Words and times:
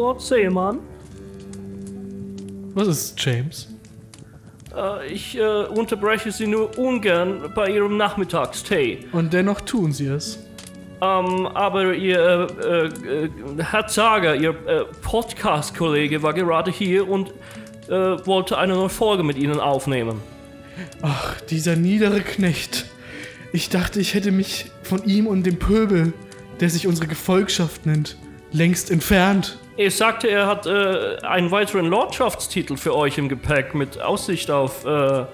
Lord 0.00 0.22
Seemann. 0.22 0.78
Was 2.72 2.88
ist 2.88 3.22
James? 3.22 3.68
Äh, 4.74 5.12
ich 5.12 5.36
äh, 5.36 5.64
unterbreche 5.64 6.32
Sie 6.32 6.46
nur 6.46 6.78
ungern 6.78 7.52
bei 7.54 7.68
Ihrem 7.68 7.98
Nachmittagstee. 7.98 9.00
Und 9.12 9.34
dennoch 9.34 9.60
tun 9.60 9.92
sie 9.92 10.06
es. 10.06 10.38
Ähm, 11.02 11.46
aber 11.48 11.92
Ihr 11.92 12.48
äh, 12.62 12.86
äh, 12.86 13.30
Herr 13.58 13.86
Zager, 13.88 14.34
Ihr 14.36 14.54
äh, 14.66 14.84
Podcast-Kollege, 15.02 16.22
war 16.22 16.32
gerade 16.32 16.70
hier 16.70 17.06
und 17.06 17.34
äh, 17.88 17.92
wollte 17.92 18.56
eine 18.56 18.72
neue 18.72 18.88
Folge 18.88 19.22
mit 19.22 19.36
Ihnen 19.36 19.60
aufnehmen. 19.60 20.22
Ach, 21.02 21.38
dieser 21.42 21.76
niedere 21.76 22.22
Knecht. 22.22 22.86
Ich 23.52 23.68
dachte, 23.68 24.00
ich 24.00 24.14
hätte 24.14 24.32
mich 24.32 24.70
von 24.82 25.04
ihm 25.04 25.26
und 25.26 25.44
dem 25.44 25.58
Pöbel, 25.58 26.14
der 26.58 26.70
sich 26.70 26.86
unsere 26.86 27.06
Gefolgschaft 27.06 27.84
nennt, 27.84 28.16
längst 28.50 28.90
entfernt. 28.90 29.58
Er 29.80 29.90
sagte, 29.90 30.28
er 30.28 30.46
hat 30.46 30.66
äh, 30.66 31.16
einen 31.22 31.50
weiteren 31.50 31.86
Lordschaftstitel 31.86 32.76
für 32.76 32.94
euch 32.94 33.16
im 33.16 33.30
Gepäck 33.30 33.74
mit 33.74 33.98
Aussicht 33.98 34.50
auf 34.50 34.84
äh, 34.84 35.24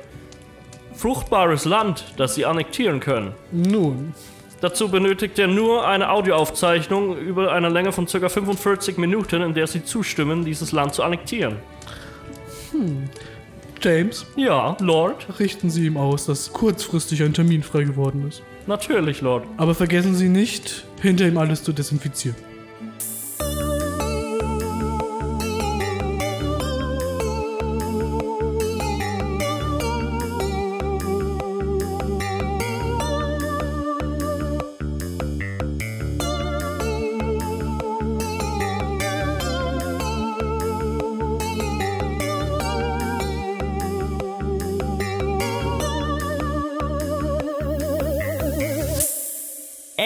fruchtbares 0.95 1.65
Land, 1.65 2.05
das 2.17 2.37
Sie 2.37 2.47
annektieren 2.47 3.01
können. 3.01 3.33
Nun, 3.51 4.15
Dazu 4.61 4.89
benötigt 4.89 5.37
er 5.41 5.49
nur 5.49 5.85
eine 5.89 6.11
Audioaufzeichnung 6.11 7.19
über 7.19 7.53
eine 7.53 7.69
Länge 7.71 7.91
von 7.91 8.07
ca. 8.07 8.29
45 8.29 8.99
Minuten, 8.99 9.43
in 9.43 9.53
der 9.53 9.67
Sie 9.67 9.83
zustimmen, 9.85 10.45
dieses 10.45 10.71
Land 10.71 10.95
zu 10.95 11.03
annektieren. 11.03 11.57
James, 13.83 14.27
Ja, 14.37 14.77
Lord. 14.79 15.27
richten 15.41 15.71
Sie 15.71 15.87
ihm 15.87 15.97
aus, 15.97 16.27
dass 16.27 16.53
kurzfristig 16.53 17.21
ein 17.25 17.35
Termin 17.35 17.65
frei 17.65 17.83
geworden 17.83 18.25
ist. 18.29 18.45
Natürlich, 18.69 19.23
Lord. 19.23 19.45
Aber 19.57 19.75
vergessen 19.75 20.15
Sie 20.15 20.29
nicht, 20.29 20.87
hinter 21.03 21.27
ihm 21.27 21.37
alles 21.37 21.65
zu 21.65 21.73
desinfizieren. 21.73 22.37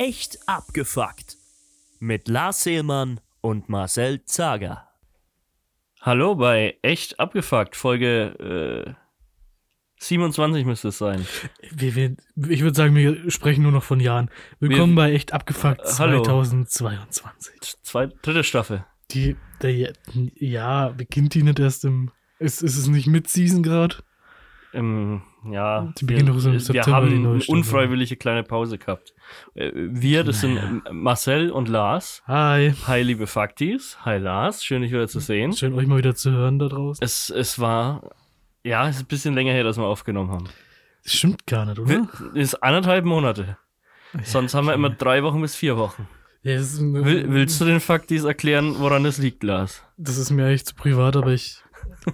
Echt 0.03 0.39
abgefuckt. 0.49 1.37
Mit 1.99 2.27
Lars 2.27 2.63
Seelmann 2.63 3.21
und 3.43 3.69
Marcel 3.69 4.25
Zager. 4.25 4.89
Hallo 6.01 6.37
bei 6.37 6.79
Echt 6.81 7.21
Abgefuckt, 7.21 7.77
Folge 7.77 8.87
äh, 8.89 8.95
27 10.03 10.65
müsste 10.65 10.89
es 10.89 10.97
sein. 10.97 11.27
Wir, 11.71 11.95
wir, 11.97 12.17
ich 12.49 12.63
würde 12.63 12.75
sagen, 12.75 12.95
wir 12.95 13.31
sprechen 13.31 13.63
nur 13.63 13.73
noch 13.73 13.83
von 13.85 14.01
Jahren. 14.01 14.31
Willkommen 14.59 14.95
Wir- 14.95 15.03
bei 15.03 15.13
Echt 15.13 15.35
Abgefuckt 15.35 15.83
Äh, 15.83 15.93
hallo. 15.99 16.23
2022. 16.23 17.75
Zwei, 17.83 18.07
dritte 18.23 18.43
Staffel. 18.43 18.87
Die, 19.11 19.37
der, 19.61 19.93
ja, 20.15 20.89
beginnt 20.89 21.35
die 21.35 21.43
nicht 21.43 21.59
erst 21.59 21.85
im. 21.85 22.11
Ist, 22.39 22.63
ist 22.63 22.79
es 22.79 22.87
nicht 22.87 23.07
Mid-Season 23.07 23.63
gerade? 23.63 23.97
Im, 24.73 25.21
ja, 25.45 25.93
Die 25.99 26.05
beginnt 26.05 26.29
doch 26.29 26.39
so 26.39 26.49
im 26.49 26.55
wir 26.55 26.61
September, 26.61 26.97
haben 26.97 27.09
die 27.11 27.19
neue 27.19 27.33
eine 27.35 27.41
Staffel. 27.41 27.59
unfreiwillige 27.59 28.17
kleine 28.17 28.43
Pause 28.43 28.79
gehabt. 28.79 29.15
Äh, 29.55 29.71
Wir, 29.75 30.25
das 30.25 30.41
sind 30.41 30.59
Marcel 30.91 31.51
und 31.51 31.69
Lars. 31.69 32.23
Hi. 32.27 32.75
Hi, 32.87 33.03
liebe 33.03 33.27
Faktis. 33.27 33.99
Hi, 34.05 34.19
Lars. 34.19 34.65
Schön, 34.65 34.83
dich 34.83 34.91
wieder 34.93 35.09
zu 35.09 35.21
sehen. 35.21 35.53
Schön, 35.53 35.75
euch 35.75 35.87
mal 35.87 35.99
wieder 35.99 36.15
zu 36.15 36.31
hören 36.31 36.59
da 36.59 36.69
draußen. 36.69 37.03
Es, 37.05 37.31
es 37.31 37.59
war, 37.59 38.11
ja, 38.65 38.89
es 38.89 38.97
ist 38.97 39.03
ein 39.03 39.07
bisschen 39.09 39.35
länger 39.35 39.53
her, 39.53 39.65
dass 39.65 39.77
wir 39.79 39.85
aufgenommen 39.87 40.31
haben. 40.31 40.45
Das 41.05 41.15
stimmt 41.15 41.47
gar 41.47 41.65
nicht, 41.65 41.79
oder? 41.79 42.07
Es 42.35 42.53
ist 42.53 42.63
anderthalb 42.63 43.05
Monate. 43.05 43.57
Sonst 44.25 44.55
haben 44.55 44.67
wir 44.67 44.75
immer 44.75 44.91
drei 44.91 45.23
Wochen 45.23 45.41
bis 45.41 45.55
vier 45.57 45.77
Wochen. 45.77 46.07
Ja, 46.43 46.55
das, 46.57 46.73
ist, 46.75 46.81
ein- 46.81 47.05
Will, 47.05 47.27
willst 47.33 47.61
du 47.61 47.65
den 47.65 47.81
Faktis 47.81 48.25
erklären, 48.25 48.75
woran 48.79 49.05
das 49.05 49.19
liegt, 49.19 49.43
Lars? 49.43 49.83
das 49.97 50.17
ist 50.19 50.31
mir 50.31 50.47
eigentlich 50.47 50.65
zu 50.67 50.75
privat, 50.75 51.15
aber 51.17 51.33
ich 51.33 51.63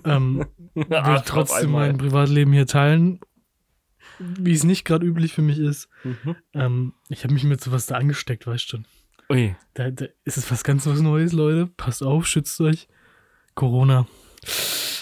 ähm, 0.05 0.45
will 0.75 1.23
trotzdem 1.25 1.71
mein 1.73 1.97
Privatleben 1.99 2.53
hier 2.53 2.67
teilen, 2.67 3.21
wie 4.19 4.53
es 4.53 4.65
nicht 4.65 4.85
gerade 4.85 5.05
üblich 5.07 5.33
für 5.35 5.43
mich 5.43 5.59
ist. 5.59 5.89
Mhm. 6.05 6.37
Ähm, 6.55 6.93
ich 7.09 7.25
habe 7.25 7.35
mich 7.35 7.45
mit 7.45 7.61
sowas 7.61 7.87
da 7.87 7.97
angesteckt, 7.97 8.47
weißt 8.47 8.73
du. 8.73 8.79
Ui. 9.29 9.57
Da, 9.75 9.91
da 9.91 10.07
ist 10.25 10.39
es 10.39 10.51
was 10.51 10.63
ganz 10.65 10.87
was 10.87 11.01
Neues, 11.01 11.33
Leute. 11.33 11.67
Passt 11.77 12.03
auf, 12.03 12.27
schützt 12.27 12.61
euch. 12.61 12.89
Corona 13.55 14.07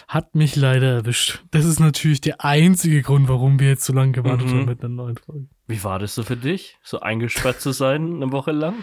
hat 0.08 0.34
mich 0.34 0.54
leider 0.56 0.92
erwischt. 0.92 1.42
Das 1.50 1.64
ist 1.64 1.80
natürlich 1.80 2.20
der 2.20 2.44
einzige 2.44 3.02
Grund, 3.02 3.28
warum 3.28 3.58
wir 3.58 3.68
jetzt 3.68 3.84
so 3.84 3.92
lange 3.92 4.12
gewartet 4.12 4.46
Mhm. 4.48 4.58
haben 4.60 4.64
mit 4.66 4.80
einer 4.80 4.94
neuen 4.94 5.16
Folge. 5.16 5.46
Wie 5.66 5.82
war 5.82 5.98
das 5.98 6.14
so 6.14 6.22
für 6.22 6.36
dich, 6.36 6.78
so 6.82 7.00
eingesperrt 7.00 7.60
zu 7.60 7.72
sein, 7.72 8.14
eine 8.22 8.32
Woche 8.32 8.52
lang? 8.52 8.74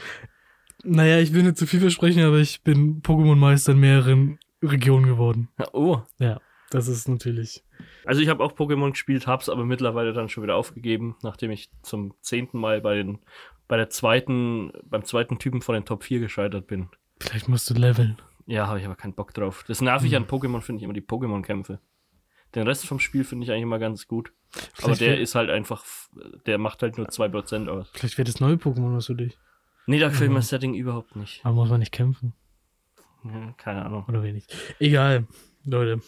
Naja, 0.83 1.19
ich 1.19 1.33
will 1.33 1.43
nicht 1.43 1.57
zu 1.57 1.67
viel 1.67 1.79
versprechen, 1.79 2.23
aber 2.23 2.39
ich 2.39 2.63
bin 2.63 3.01
Pokémon-Meister 3.01 3.73
in 3.73 3.79
mehreren 3.79 4.39
Regionen 4.61 5.05
geworden. 5.07 5.49
Oh. 5.73 5.99
Ja, 6.19 6.39
das 6.69 6.87
ist 6.87 7.07
natürlich. 7.07 7.63
Also 8.05 8.21
ich 8.21 8.29
habe 8.29 8.43
auch 8.43 8.53
Pokémon 8.53 8.91
gespielt, 8.91 9.27
hab's 9.27 9.49
aber 9.49 9.65
mittlerweile 9.65 10.13
dann 10.13 10.29
schon 10.29 10.43
wieder 10.43 10.55
aufgegeben, 10.55 11.15
nachdem 11.23 11.51
ich 11.51 11.69
zum 11.81 12.13
zehnten 12.21 12.59
Mal 12.59 12.81
bei 12.81 12.95
den, 12.95 13.19
bei 13.67 13.77
der 13.77 13.89
zweiten, 13.89 14.71
beim 14.83 15.03
zweiten 15.05 15.39
Typen 15.39 15.61
von 15.61 15.73
den 15.75 15.85
Top 15.85 16.03
4 16.03 16.19
gescheitert 16.19 16.67
bin. 16.67 16.89
Vielleicht 17.19 17.47
musst 17.49 17.69
du 17.69 17.73
leveln. 17.73 18.17
Ja, 18.47 18.67
habe 18.67 18.79
ich 18.79 18.85
aber 18.85 18.95
keinen 18.95 19.13
Bock 19.13 19.33
drauf. 19.33 19.63
Das 19.67 19.81
nervig 19.81 20.13
Hm. 20.13 20.23
an 20.23 20.29
Pokémon 20.29 20.61
finde 20.61 20.79
ich 20.79 20.83
immer 20.83 20.93
die 20.93 21.01
Pokémon-Kämpfe. 21.01 21.79
Den 22.55 22.67
Rest 22.67 22.85
vom 22.85 22.99
Spiel 22.99 23.23
finde 23.23 23.45
ich 23.45 23.51
eigentlich 23.51 23.63
immer 23.63 23.79
ganz 23.79 24.07
gut. 24.07 24.33
Aber 24.53 24.63
Vielleicht 24.73 25.01
der 25.01 25.09
wär- 25.11 25.21
ist 25.21 25.35
halt 25.35 25.49
einfach, 25.49 25.85
der 26.45 26.57
macht 26.57 26.81
halt 26.83 26.97
nur 26.97 27.07
2% 27.07 27.69
aus. 27.69 27.89
Vielleicht 27.93 28.17
wäre 28.17 28.25
das 28.25 28.41
neue 28.41 28.55
Pokémon 28.55 28.93
was 28.95 29.05
für 29.05 29.15
dich. 29.15 29.37
Nee, 29.85 29.99
da 29.99 30.09
gefällt 30.09 30.29
Mhm. 30.29 30.33
mir 30.33 30.39
das 30.39 30.49
Setting 30.49 30.73
überhaupt 30.73 31.15
nicht. 31.15 31.39
Aber 31.45 31.55
muss 31.55 31.69
man 31.69 31.79
nicht 31.79 31.93
kämpfen. 31.93 32.33
Ja, 33.23 33.53
keine 33.57 33.85
Ahnung. 33.85 34.05
Oder 34.07 34.23
wenig. 34.23 34.45
Egal, 34.79 35.27
Leute. 35.65 36.01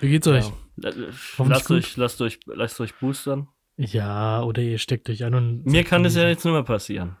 Wie 0.00 0.10
geht's 0.10 0.26
euch? 0.26 0.46
Ja. 0.76 0.92
Lasst 1.38 1.70
euch, 1.70 1.96
lasst 1.96 2.20
euch, 2.20 2.38
lasst 2.46 2.80
euch 2.80 2.94
boostern. 2.94 3.48
Ja, 3.76 4.42
oder 4.42 4.62
ihr 4.62 4.78
steckt 4.78 5.08
euch 5.10 5.24
an 5.24 5.34
und. 5.34 5.66
Mir 5.66 5.84
kann 5.84 6.02
das 6.04 6.14
ja 6.14 6.28
jetzt 6.28 6.44
nicht 6.44 6.52
mehr 6.54 6.62
passieren. 6.62 7.16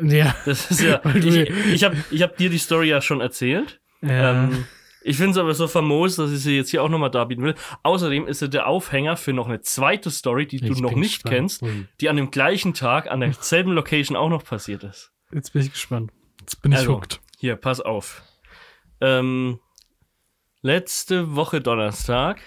Ja. 0.00 0.34
Das 0.46 0.70
ist 0.70 0.80
ja. 0.82 0.98
Du- 1.02 1.18
ich 1.28 1.50
ich 1.74 1.84
habe 1.84 1.96
ich 2.10 2.22
hab 2.22 2.36
dir 2.36 2.48
die 2.50 2.58
Story 2.58 2.88
ja 2.88 3.00
schon 3.02 3.20
erzählt. 3.20 3.80
ja. 4.00 4.44
Ähm, 4.44 4.64
ich 5.04 5.16
finde 5.16 5.32
es 5.32 5.38
aber 5.38 5.52
so 5.52 5.66
famos, 5.66 6.14
dass 6.14 6.30
ich 6.30 6.38
sie 6.38 6.56
jetzt 6.56 6.70
hier 6.70 6.80
auch 6.80 6.88
nochmal 6.88 7.10
darbieten 7.10 7.42
will. 7.42 7.56
Außerdem 7.82 8.28
ist 8.28 8.38
sie 8.38 8.48
der 8.48 8.68
Aufhänger 8.68 9.16
für 9.16 9.32
noch 9.32 9.48
eine 9.48 9.60
zweite 9.60 10.12
Story, 10.12 10.46
die 10.46 10.58
du 10.60 10.72
Ich 10.72 10.80
noch 10.80 10.90
bin 10.90 11.00
nicht 11.00 11.24
gespannt. 11.24 11.58
kennst, 11.60 11.64
die 12.00 12.08
an 12.08 12.14
dem 12.14 12.30
gleichen 12.30 12.72
Tag 12.72 13.10
an 13.10 13.18
derselben 13.18 13.72
Location 13.72 14.16
auch 14.16 14.28
noch 14.28 14.44
passiert 14.44 14.84
ist. 14.84 15.10
Jetzt 15.32 15.52
bin 15.54 15.62
ich 15.62 15.72
gespannt. 15.72 16.12
Jetzt 16.38 16.62
bin 16.62 16.70
ich 16.70 16.78
Also, 16.78 16.94
hooked. 16.94 17.20
Hier, 17.42 17.56
pass 17.56 17.80
auf. 17.80 18.22
Ähm, 19.00 19.58
letzte 20.60 21.34
Woche 21.34 21.60
Donnerstag 21.60 22.40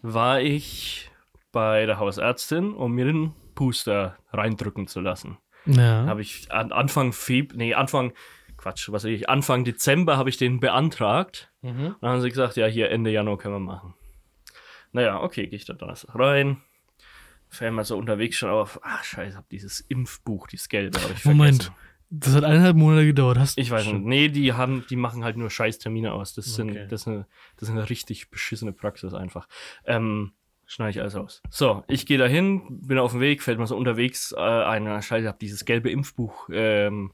war 0.00 0.40
ich 0.40 1.10
bei 1.50 1.86
der 1.86 1.98
Hausärztin, 1.98 2.72
um 2.72 2.92
mir 2.92 3.06
den 3.06 3.34
Booster 3.56 4.16
reindrücken 4.32 4.86
zu 4.86 5.00
lassen. 5.00 5.38
Ja. 5.66 6.06
Habe 6.06 6.22
ich 6.22 6.52
an 6.52 6.70
Anfang 6.70 7.12
Feb, 7.12 7.56
nee, 7.56 7.74
Anfang, 7.74 8.12
Quatsch, 8.56 8.92
was 8.92 9.02
weiß 9.02 9.10
ich, 9.10 9.28
Anfang 9.28 9.64
Dezember 9.64 10.16
habe 10.16 10.30
ich 10.30 10.36
den 10.36 10.60
beantragt. 10.60 11.50
Mhm. 11.62 11.96
Dann 12.00 12.10
haben 12.10 12.20
sie 12.20 12.28
gesagt, 12.28 12.54
ja, 12.54 12.68
hier 12.68 12.90
Ende 12.90 13.10
Januar 13.10 13.38
können 13.38 13.54
wir 13.54 13.58
machen. 13.58 13.94
Naja, 14.92 15.20
okay, 15.20 15.48
gehe 15.48 15.56
ich 15.56 15.64
da 15.64 15.72
Donnerstag 15.72 16.14
rein. 16.14 16.62
Fällt 17.48 17.72
mal 17.72 17.84
so 17.84 17.98
unterwegs 17.98 18.36
schon 18.36 18.50
auf, 18.50 18.78
ach 18.84 19.02
scheiße, 19.02 19.36
hab 19.36 19.48
dieses 19.48 19.80
Impfbuch, 19.80 20.46
dieses 20.46 20.68
gelbe, 20.68 21.02
habe 21.02 21.12
ich 21.12 21.24
Moment. 21.24 21.64
vergessen. 21.64 21.89
Das 22.12 22.34
hat 22.34 22.42
eineinhalb 22.44 22.76
Monate 22.76 23.06
gedauert. 23.06 23.38
Hast 23.38 23.56
Ich 23.56 23.70
weiß 23.70 23.86
nicht. 23.86 24.04
Nee, 24.04 24.28
die 24.28 24.52
haben, 24.52 24.84
die 24.90 24.96
machen 24.96 25.22
halt 25.24 25.36
nur 25.36 25.48
scheiß 25.48 25.78
Termine 25.78 26.12
aus. 26.12 26.34
Das 26.34 26.54
sind, 26.54 26.70
Okay. 26.70 26.86
das 26.90 27.02
ist 27.02 27.08
eine, 27.08 27.26
das 27.56 27.68
ist 27.68 27.74
eine 27.74 27.88
richtig 27.88 28.30
beschissene 28.30 28.72
Praxis 28.72 29.14
einfach. 29.14 29.46
Ähm, 29.84 30.32
schneide 30.66 30.90
ich 30.90 31.00
alles 31.00 31.14
aus. 31.14 31.40
So, 31.50 31.84
ich 31.86 32.06
gehe 32.06 32.18
dahin, 32.18 32.80
bin 32.80 32.98
auf 32.98 33.12
dem 33.12 33.20
Weg, 33.20 33.42
fällt 33.42 33.58
mir 33.60 33.66
so 33.68 33.76
unterwegs 33.76 34.32
äh, 34.36 34.40
ein, 34.40 34.86
ah, 34.88 35.00
scheiße, 35.00 35.22
ich 35.22 35.28
habe 35.28 35.38
dieses 35.40 35.64
gelbe 35.64 35.90
Impfbuch 35.90 36.48
ähm, 36.52 37.12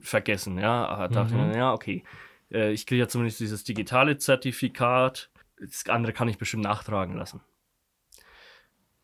vergessen, 0.00 0.58
ja. 0.58 0.86
Aber 0.86 1.08
dachte 1.08 1.34
Mhm. 1.34 1.48
mir, 1.48 1.56
ja, 1.56 1.72
okay. 1.72 2.04
Äh, 2.52 2.72
ich 2.72 2.86
kriege 2.86 3.00
ja 3.00 3.08
zumindest 3.08 3.40
dieses 3.40 3.64
digitale 3.64 4.18
Zertifikat. 4.18 5.30
Das 5.58 5.88
andere 5.88 6.12
kann 6.12 6.28
ich 6.28 6.36
bestimmt 6.38 6.64
nachtragen 6.64 7.16
lassen. 7.16 7.40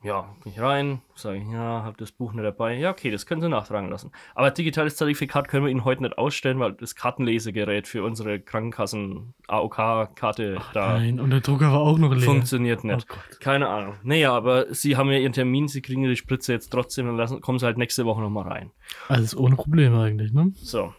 Ja, 0.02 0.34
bin 0.42 0.52
ich 0.52 0.60
rein, 0.60 1.00
sage 1.14 1.38
ich, 1.38 1.48
ja, 1.48 1.84
habe 1.84 1.96
das 1.96 2.10
Buch 2.10 2.32
nicht 2.32 2.44
dabei. 2.44 2.74
Ja, 2.74 2.90
okay, 2.90 3.12
das 3.12 3.24
können 3.24 3.40
Sie 3.40 3.48
nachtragen 3.48 3.88
lassen. 3.88 4.10
Aber 4.34 4.50
digitales 4.50 4.96
Zertifikat 4.96 5.46
können 5.46 5.64
wir 5.64 5.70
Ihnen 5.70 5.84
heute 5.84 6.02
nicht 6.02 6.18
ausstellen, 6.18 6.58
weil 6.58 6.72
das 6.72 6.96
Kartenlesegerät 6.96 7.86
für 7.86 8.02
unsere 8.02 8.40
Krankenkassen 8.40 9.34
AOK-Karte 9.46 10.58
da 10.74 10.98
Nein, 10.98 11.20
und 11.20 11.30
der 11.30 11.40
Drucker 11.40 11.70
war 11.70 11.80
auch 11.80 11.98
noch 11.98 12.12
leer. 12.12 12.24
funktioniert 12.24 12.82
nicht. 12.82 13.06
Oh. 13.08 13.36
Keine 13.38 13.68
Ahnung. 13.68 13.94
Naja, 14.02 14.32
aber 14.32 14.74
Sie 14.74 14.96
haben 14.96 15.08
ja 15.10 15.18
Ihren 15.18 15.34
Termin, 15.34 15.68
Sie 15.68 15.82
kriegen 15.82 16.02
die 16.02 16.16
Spritze 16.16 16.52
jetzt 16.52 16.70
trotzdem, 16.70 17.06
dann 17.06 17.16
lassen, 17.16 17.40
kommen 17.40 17.60
Sie 17.60 17.66
halt 17.66 17.78
nächste 17.78 18.04
Woche 18.04 18.22
nochmal 18.22 18.48
rein. 18.48 18.72
Alles 19.06 19.36
ohne 19.36 19.54
Probleme 19.54 20.02
eigentlich, 20.02 20.32
ne? 20.32 20.50
So. 20.56 20.92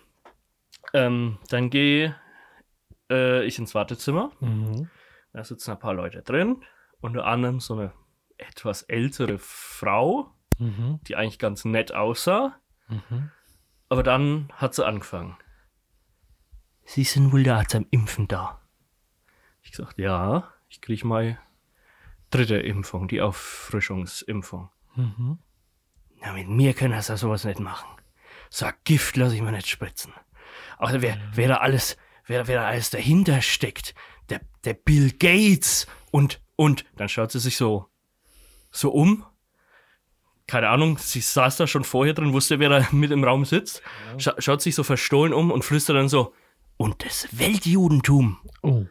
Ähm, 0.94 1.40
dann 1.50 1.70
gehe 1.70 2.16
äh, 3.12 3.46
ich 3.46 3.60
ins 3.60 3.76
Wartezimmer. 3.76 4.32
Mhm. 4.40 4.88
Da 5.34 5.44
sitzen 5.44 5.72
ein 5.72 5.80
paar 5.80 5.94
Leute 5.94 6.22
drin. 6.22 6.64
Unter 7.02 7.26
anderem 7.26 7.60
so 7.60 7.74
eine 7.74 7.92
etwas 8.38 8.84
ältere 8.84 9.38
Frau, 9.40 10.32
Mhm. 10.60 11.00
die 11.08 11.16
eigentlich 11.16 11.40
ganz 11.40 11.66
nett 11.66 11.94
aussah. 11.94 12.56
Mhm. 12.88 13.32
Aber 13.90 14.04
dann 14.04 14.50
hat 14.54 14.76
sie 14.76 14.86
angefangen. 14.86 15.38
Sie 16.86 17.04
sind 17.04 17.32
wohl 17.32 17.44
da 17.44 17.66
zum 17.68 17.88
Impfen 17.92 18.28
da. 18.28 18.62
Ich 19.62 19.72
gesagt, 19.72 19.98
ja, 19.98 20.52
ich 20.70 20.82
kriege 20.82 21.08
mal 21.08 21.40
dritte 22.30 22.58
Impfung, 22.58 23.08
die 23.08 23.22
Auffrischungsimpfung. 23.22 24.70
Mhm. 24.96 25.40
Na, 26.22 26.34
mit 26.34 26.50
mir 26.50 26.74
können 26.74 27.00
sie 27.02 27.18
sowas 27.18 27.46
nicht 27.46 27.60
machen. 27.60 27.90
So 28.50 28.66
ein 28.66 28.74
Gift 28.84 29.18
lasse 29.18 29.36
ich 29.36 29.42
mir 29.42 29.52
nicht 29.52 29.68
spritzen. 29.68 30.14
Aber 30.78 31.02
wer, 31.02 31.18
wer 31.34 31.48
da 31.48 31.58
alles, 31.58 31.98
wer, 32.26 32.48
wer 32.48 32.62
da 32.62 32.68
alles 32.68 32.90
dahinter 32.90 33.42
steckt, 33.42 33.96
der, 34.30 34.42
der 34.66 34.74
Bill 34.74 35.12
Gates 35.12 35.88
und, 36.12 36.42
und, 36.56 36.86
dann 36.96 37.10
schaut 37.10 37.32
sie 37.32 37.40
sich 37.40 37.58
so, 37.58 37.90
so 38.74 38.92
um. 38.92 39.24
Keine 40.46 40.68
Ahnung, 40.68 40.98
sie 40.98 41.22
saß 41.22 41.56
da 41.56 41.68
schon 41.68 41.86
vorher 41.86 42.14
drin, 42.14 42.34
wusste, 42.34 42.60
wer 42.60 42.68
da 42.70 42.86
mit 42.92 43.12
im 43.12 43.24
Raum 43.24 43.46
sitzt. 43.46 43.82
Scha 44.18 44.36
schaut 44.40 44.62
sich 44.62 44.76
so 44.76 44.84
verstohlen 44.84 45.32
um 45.34 45.52
und 45.52 45.64
flüstert 45.64 45.96
dann 45.96 46.10
so, 46.10 46.34
und 46.76 47.06
das 47.06 47.28
Weltjudentum. 47.32 48.40
Oh. 48.62 48.86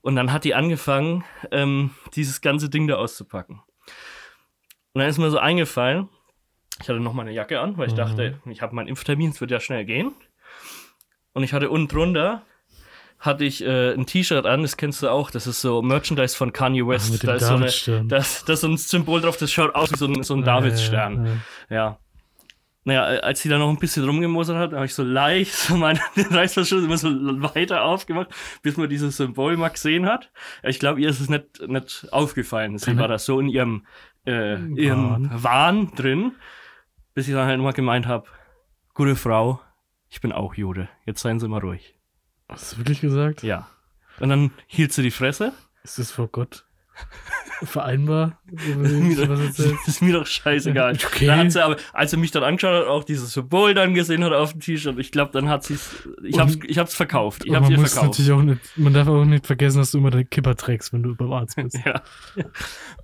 Und 0.00 0.16
dann 0.16 0.32
hat 0.32 0.42
die 0.44 0.54
angefangen, 0.54 1.24
ähm, 1.52 1.90
dieses 2.14 2.40
ganze 2.40 2.68
Ding 2.70 2.88
da 2.88 2.96
auszupacken. 2.96 3.60
Und 4.94 5.00
dann 5.00 5.08
ist 5.08 5.18
mir 5.18 5.30
so 5.30 5.38
eingefallen, 5.38 6.08
ich 6.80 6.88
hatte 6.88 7.00
noch 7.00 7.12
meine 7.12 7.32
Jacke 7.32 7.60
an, 7.60 7.76
weil 7.78 7.86
ich 7.86 7.92
Mhm. 7.92 7.98
dachte, 7.98 8.40
ich 8.46 8.62
habe 8.62 8.74
meinen 8.74 8.88
Impftermin, 8.88 9.30
es 9.30 9.40
wird 9.40 9.50
ja 9.50 9.60
schnell 9.60 9.84
gehen. 9.84 10.12
Und 11.34 11.42
ich 11.44 11.52
hatte 11.52 11.70
unten 11.70 11.88
drunter 11.88 12.42
hatte 13.26 13.44
ich 13.44 13.64
äh, 13.64 13.92
ein 13.92 14.06
T-Shirt 14.06 14.46
an, 14.46 14.62
das 14.62 14.76
kennst 14.76 15.02
du 15.02 15.08
auch, 15.08 15.30
das 15.30 15.46
ist 15.46 15.60
so 15.60 15.82
Merchandise 15.82 16.36
von 16.36 16.52
Kanye 16.52 16.86
West. 16.86 17.12
mit 17.12 17.22
dem 17.22 17.26
da 17.26 17.34
ist 17.34 17.46
so 17.84 17.90
eine, 17.90 18.04
das, 18.06 18.44
das 18.44 18.48
ist 18.48 18.60
so 18.60 18.68
ein 18.68 18.76
Symbol 18.76 19.20
drauf, 19.20 19.36
das 19.36 19.52
schaut 19.52 19.74
aus 19.74 19.92
wie 19.92 19.96
so 19.96 20.06
ein, 20.06 20.22
so 20.22 20.34
ein 20.34 20.42
Davidsstern. 20.44 21.24
Ja, 21.24 21.30
ja, 21.30 21.36
ja. 21.68 21.76
Ja. 21.76 21.98
Naja, 22.86 23.14
äh, 23.14 23.18
als 23.18 23.42
sie 23.42 23.48
da 23.48 23.58
noch 23.58 23.68
ein 23.68 23.78
bisschen 23.80 24.04
rumgemosert 24.04 24.56
hat, 24.56 24.72
habe 24.72 24.86
ich 24.86 24.94
so 24.94 25.02
leicht 25.02 25.52
so 25.52 25.76
meine 25.76 25.98
Reißverschluss 26.16 26.84
immer 26.84 26.96
so 26.96 27.08
weiter 27.42 27.82
aufgemacht, 27.82 28.28
bis 28.62 28.76
man 28.76 28.88
dieses 28.88 29.16
Symbol 29.16 29.56
mal 29.56 29.70
gesehen 29.70 30.06
hat. 30.06 30.30
Ich 30.62 30.78
glaube, 30.78 31.00
ihr 31.00 31.08
ist 31.08 31.20
es 31.20 31.28
nicht, 31.28 31.66
nicht 31.66 32.06
aufgefallen. 32.12 32.78
Sie 32.78 32.96
war 32.96 33.08
da 33.08 33.18
so 33.18 33.40
in 33.40 33.48
ihrem, 33.48 33.86
äh, 34.24 34.56
ihrem 34.76 35.28
Wahn 35.32 35.96
drin, 35.96 36.32
bis 37.12 37.26
ich 37.26 37.34
dann 37.34 37.48
halt 37.48 37.60
mal 37.60 37.72
gemeint 37.72 38.06
habe, 38.06 38.28
gute 38.94 39.16
Frau, 39.16 39.60
ich 40.08 40.20
bin 40.20 40.30
auch 40.30 40.54
Jude. 40.54 40.88
Jetzt 41.04 41.22
seien 41.22 41.40
Sie 41.40 41.48
mal 41.48 41.60
ruhig. 41.60 41.98
Hast 42.48 42.72
du 42.72 42.78
wirklich 42.78 43.00
gesagt? 43.00 43.42
Ja. 43.42 43.68
Und 44.20 44.28
dann 44.28 44.50
hielt 44.66 44.92
sie 44.92 45.02
die 45.02 45.10
Fresse. 45.10 45.52
Ist 45.82 45.98
das 45.98 46.10
vor 46.10 46.28
Gott 46.28 46.66
vereinbar? 47.64 48.38
erzählst? 48.52 49.88
ist 49.88 50.02
mir 50.02 50.12
doch 50.12 50.26
scheißegal. 50.26 50.94
Okay. 50.94 51.26
Dann 51.26 51.38
hat 51.40 51.52
sie 51.52 51.64
aber, 51.64 51.76
als 51.92 52.10
sie 52.10 52.16
mich 52.16 52.30
dann 52.30 52.42
angeschaut 52.44 52.74
hat, 52.82 52.86
auch 52.88 53.04
dieses 53.04 53.32
Symbol 53.32 53.74
dann 53.74 53.94
gesehen 53.94 54.22
hat 54.24 54.32
auf 54.32 54.52
dem 54.52 54.60
T-Shirt, 54.60 54.98
ich 54.98 55.10
glaube, 55.10 55.32
dann 55.32 55.48
hat 55.48 55.64
sie 55.64 55.74
es, 55.74 56.08
ich 56.22 56.38
hab's, 56.38 56.58
ich 56.66 56.78
hab's 56.78 56.94
verkauft. 56.94 57.44
Ich 57.44 57.54
hab's 57.54 57.68
man 57.68 57.72
ihr 57.72 57.78
verkauft. 57.86 58.18
natürlich 58.18 58.32
auch 58.32 58.42
nicht, 58.42 58.60
man 58.76 58.92
darf 58.92 59.08
auch 59.08 59.24
nicht 59.24 59.46
vergessen, 59.46 59.78
dass 59.78 59.90
du 59.90 59.98
immer 59.98 60.10
deinen 60.10 60.28
Kipper 60.30 60.54
trägst, 60.56 60.92
wenn 60.92 61.02
du 61.02 61.14
beim 61.14 61.32
Arzt 61.32 61.56
bist. 61.62 61.78
Ja. 61.84 62.02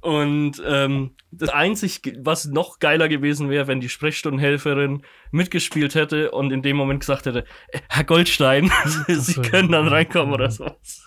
Und 0.00 0.62
ähm, 0.66 1.12
das 1.30 1.48
einzig, 1.48 2.02
ge- 2.02 2.18
was 2.20 2.46
noch 2.46 2.78
geiler 2.78 3.08
gewesen 3.08 3.48
wäre, 3.48 3.66
wenn 3.66 3.80
die 3.80 3.88
Sprechstundenhelferin 3.88 5.02
mitgespielt 5.30 5.94
hätte 5.94 6.30
und 6.30 6.52
in 6.52 6.62
dem 6.62 6.76
Moment 6.76 7.00
gesagt 7.00 7.26
hätte, 7.26 7.44
"Äh, 7.68 7.80
Herr 7.88 8.04
Goldstein, 8.04 8.70
Sie 9.08 9.40
können 9.40 9.70
dann 9.72 9.88
reinkommen 9.88 10.34
oder 10.34 10.50
sowas. 10.50 11.06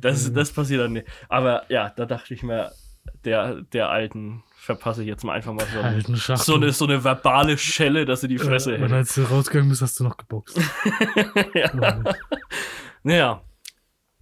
Das, 0.00 0.32
das 0.32 0.52
passiert 0.52 0.80
dann 0.82 0.92
nicht. 0.92 1.06
Aber 1.28 1.64
ja, 1.70 1.90
da 1.90 2.04
dachte 2.06 2.34
ich 2.34 2.42
mir, 2.42 2.72
der, 3.24 3.62
der 3.72 3.88
Alten 3.90 4.42
verpasse 4.56 5.02
ich 5.02 5.08
jetzt 5.08 5.24
mal 5.24 5.32
einfach 5.34 5.52
mal 5.52 5.66
so, 5.66 6.16
Schachtel. 6.16 6.44
so, 6.44 6.54
eine, 6.54 6.72
so 6.72 6.84
eine 6.86 7.04
verbale 7.04 7.56
Schelle, 7.58 8.04
dass 8.06 8.20
sie 8.22 8.28
die 8.28 8.38
Fresse 8.38 8.72
Äh, 8.72 8.74
Und 8.76 8.80
hält. 8.82 8.92
als 8.92 9.14
du 9.14 9.22
rausgegangen 9.24 9.68
bist, 9.70 9.82
hast 9.82 9.98
du 10.00 10.04
noch 10.04 10.16
geboxt. 10.16 10.58
ja. 11.54 12.02
Naja. 13.02 13.42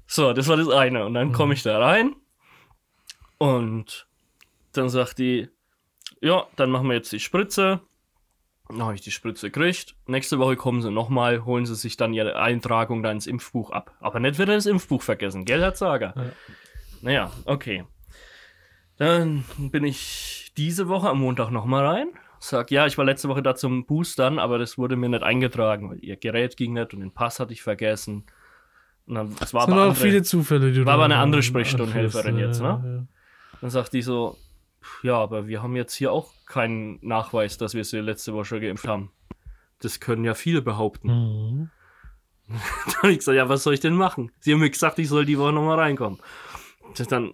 So, 0.06 0.32
das 0.32 0.46
war 0.48 0.56
das 0.56 0.68
eine. 0.68 1.04
Und 1.06 1.14
dann 1.14 1.28
Mhm. 1.28 1.32
komme 1.32 1.54
ich 1.54 1.62
da 1.62 1.78
rein 1.78 2.14
und 3.38 4.06
dann 4.72 4.88
sagt 4.88 5.18
die, 5.18 5.48
ja, 6.20 6.46
dann 6.56 6.70
machen 6.70 6.88
wir 6.88 6.94
jetzt 6.94 7.12
die 7.12 7.20
Spritze. 7.20 7.80
Dann 8.72 8.82
habe 8.86 8.94
ich 8.94 9.02
die 9.02 9.10
Spritze 9.10 9.50
gekriegt. 9.50 9.94
Nächste 10.06 10.38
Woche 10.38 10.56
kommen 10.56 10.80
sie 10.82 10.90
nochmal, 10.90 11.44
holen 11.44 11.66
sie 11.66 11.74
sich 11.74 11.96
dann 11.96 12.14
ihre 12.14 12.36
Eintragung 12.36 13.02
da 13.02 13.10
ins 13.10 13.26
Impfbuch 13.26 13.70
ab. 13.70 13.94
Aber 14.00 14.19
nicht 14.19 14.38
wieder 14.38 14.54
das 14.54 14.66
Impfbuch 14.66 15.02
vergessen, 15.02 15.44
gell, 15.44 15.60
Herr 15.60 15.74
Zager? 15.74 16.14
Ja. 16.16 16.24
Naja, 17.02 17.32
okay. 17.44 17.84
Dann 18.96 19.44
bin 19.58 19.84
ich 19.84 20.52
diese 20.56 20.88
Woche 20.88 21.10
am 21.10 21.20
Montag 21.20 21.50
nochmal 21.50 21.84
rein. 21.86 22.08
Sag, 22.38 22.70
ja, 22.70 22.86
ich 22.86 22.98
war 22.98 23.04
letzte 23.04 23.28
Woche 23.28 23.42
da 23.42 23.54
zum 23.54 23.86
Boostern, 23.86 24.38
aber 24.38 24.58
das 24.58 24.78
wurde 24.78 24.96
mir 24.96 25.08
nicht 25.08 25.22
eingetragen, 25.22 25.90
weil 25.90 25.98
ihr 26.02 26.16
Gerät 26.16 26.56
ging 26.56 26.72
nicht 26.72 26.94
und 26.94 27.00
den 27.00 27.12
Pass 27.12 27.40
hatte 27.40 27.52
ich 27.52 27.62
vergessen. 27.62 28.25
Und 29.06 29.14
dann, 29.14 29.36
es 29.40 29.52
war 29.54 29.62
sind 29.64 29.75
aber 29.75 29.82
auch 29.82 29.88
andere, 29.88 30.02
viele 30.02 30.22
Zufälle, 30.22 30.72
die 30.72 30.80
du 30.80 30.86
War 30.86 30.94
aber 30.94 31.04
eine 31.04 31.18
andere 31.18 31.42
Sprechstundenhelferin 31.42 32.38
ja, 32.38 32.46
jetzt, 32.46 32.60
ne? 32.60 33.08
ja. 33.08 33.58
Dann 33.60 33.70
sagt 33.70 33.92
die 33.92 34.02
so, 34.02 34.32
"Pff, 34.32 34.41
ja, 35.02 35.17
aber 35.17 35.46
wir 35.49 35.62
haben 35.62 35.76
jetzt 35.76 35.94
hier 35.94 36.12
auch 36.12 36.32
keinen 36.46 36.99
Nachweis, 37.02 37.58
dass 37.58 37.75
wir 37.75 37.84
sie 37.84 37.99
letzte 38.00 38.32
Woche 38.34 38.44
schon 38.44 38.61
geimpft 38.61 38.87
haben. 38.88 39.11
Das 39.81 40.00
können 40.00 40.25
ja 40.25 40.34
viele 40.34 40.62
behaupten. 40.62 41.08
Mhm. 41.08 41.70
Dann 42.49 42.94
hab 43.02 43.11
ich 43.11 43.19
gesagt, 43.19 43.37
ja, 43.37 43.49
was 43.49 43.62
soll 43.62 43.75
ich 43.75 43.81
denn 43.81 43.94
machen? 43.94 44.31
Sie 44.40 44.52
haben 44.52 44.61
mir 44.61 44.70
gesagt, 44.70 44.99
ich 44.99 45.08
soll 45.08 45.25
die 45.25 45.38
Woche 45.38 45.52
nochmal 45.52 45.79
reinkommen. 45.79 46.19
Das 46.96 47.06
dann, 47.08 47.32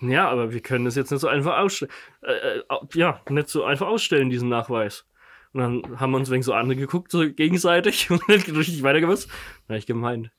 ja, 0.00 0.28
aber 0.28 0.52
wir 0.52 0.60
können 0.60 0.84
das 0.84 0.94
jetzt 0.94 1.10
nicht 1.10 1.20
so 1.20 1.28
einfach 1.28 1.58
ausstellen. 1.58 1.92
Äh, 2.22 2.58
äh, 2.58 2.62
ja, 2.94 3.20
nicht 3.28 3.48
so 3.48 3.64
einfach 3.64 3.86
ausstellen, 3.88 4.30
diesen 4.30 4.48
Nachweis. 4.48 5.04
Und 5.52 5.60
dann 5.60 6.00
haben 6.00 6.10
wir 6.12 6.18
uns 6.18 6.30
wegen 6.30 6.42
so 6.42 6.52
angeguckt, 6.52 7.10
so 7.10 7.28
gegenseitig 7.28 8.10
und 8.10 8.26
nicht 8.28 8.48
richtig 8.48 8.82
weitergewusst. 8.82 9.28
Dann 9.66 9.74
hab 9.74 9.78
ich 9.78 9.86
gemeint, 9.86 10.30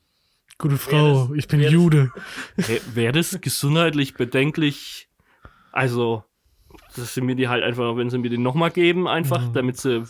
Gute 0.57 0.77
Frau, 0.77 1.27
das- 1.27 1.37
ich 1.37 1.47
bin 1.49 1.59
Jude. 1.59 2.11
wäre 2.93 3.11
das 3.11 3.37
gesundheitlich 3.41 4.13
bedenklich? 4.13 5.09
Also, 5.73 6.23
dass 6.97 7.13
sie 7.13 7.21
mir 7.21 7.35
die 7.35 7.47
halt 7.47 7.63
einfach, 7.63 7.95
wenn 7.97 8.09
sie 8.09 8.17
mir 8.17 8.29
die 8.29 8.37
nochmal 8.37 8.71
geben, 8.71 9.07
einfach, 9.07 9.49
Mhm. 9.49 9.53
damit 9.53 9.77
sie 9.77 10.03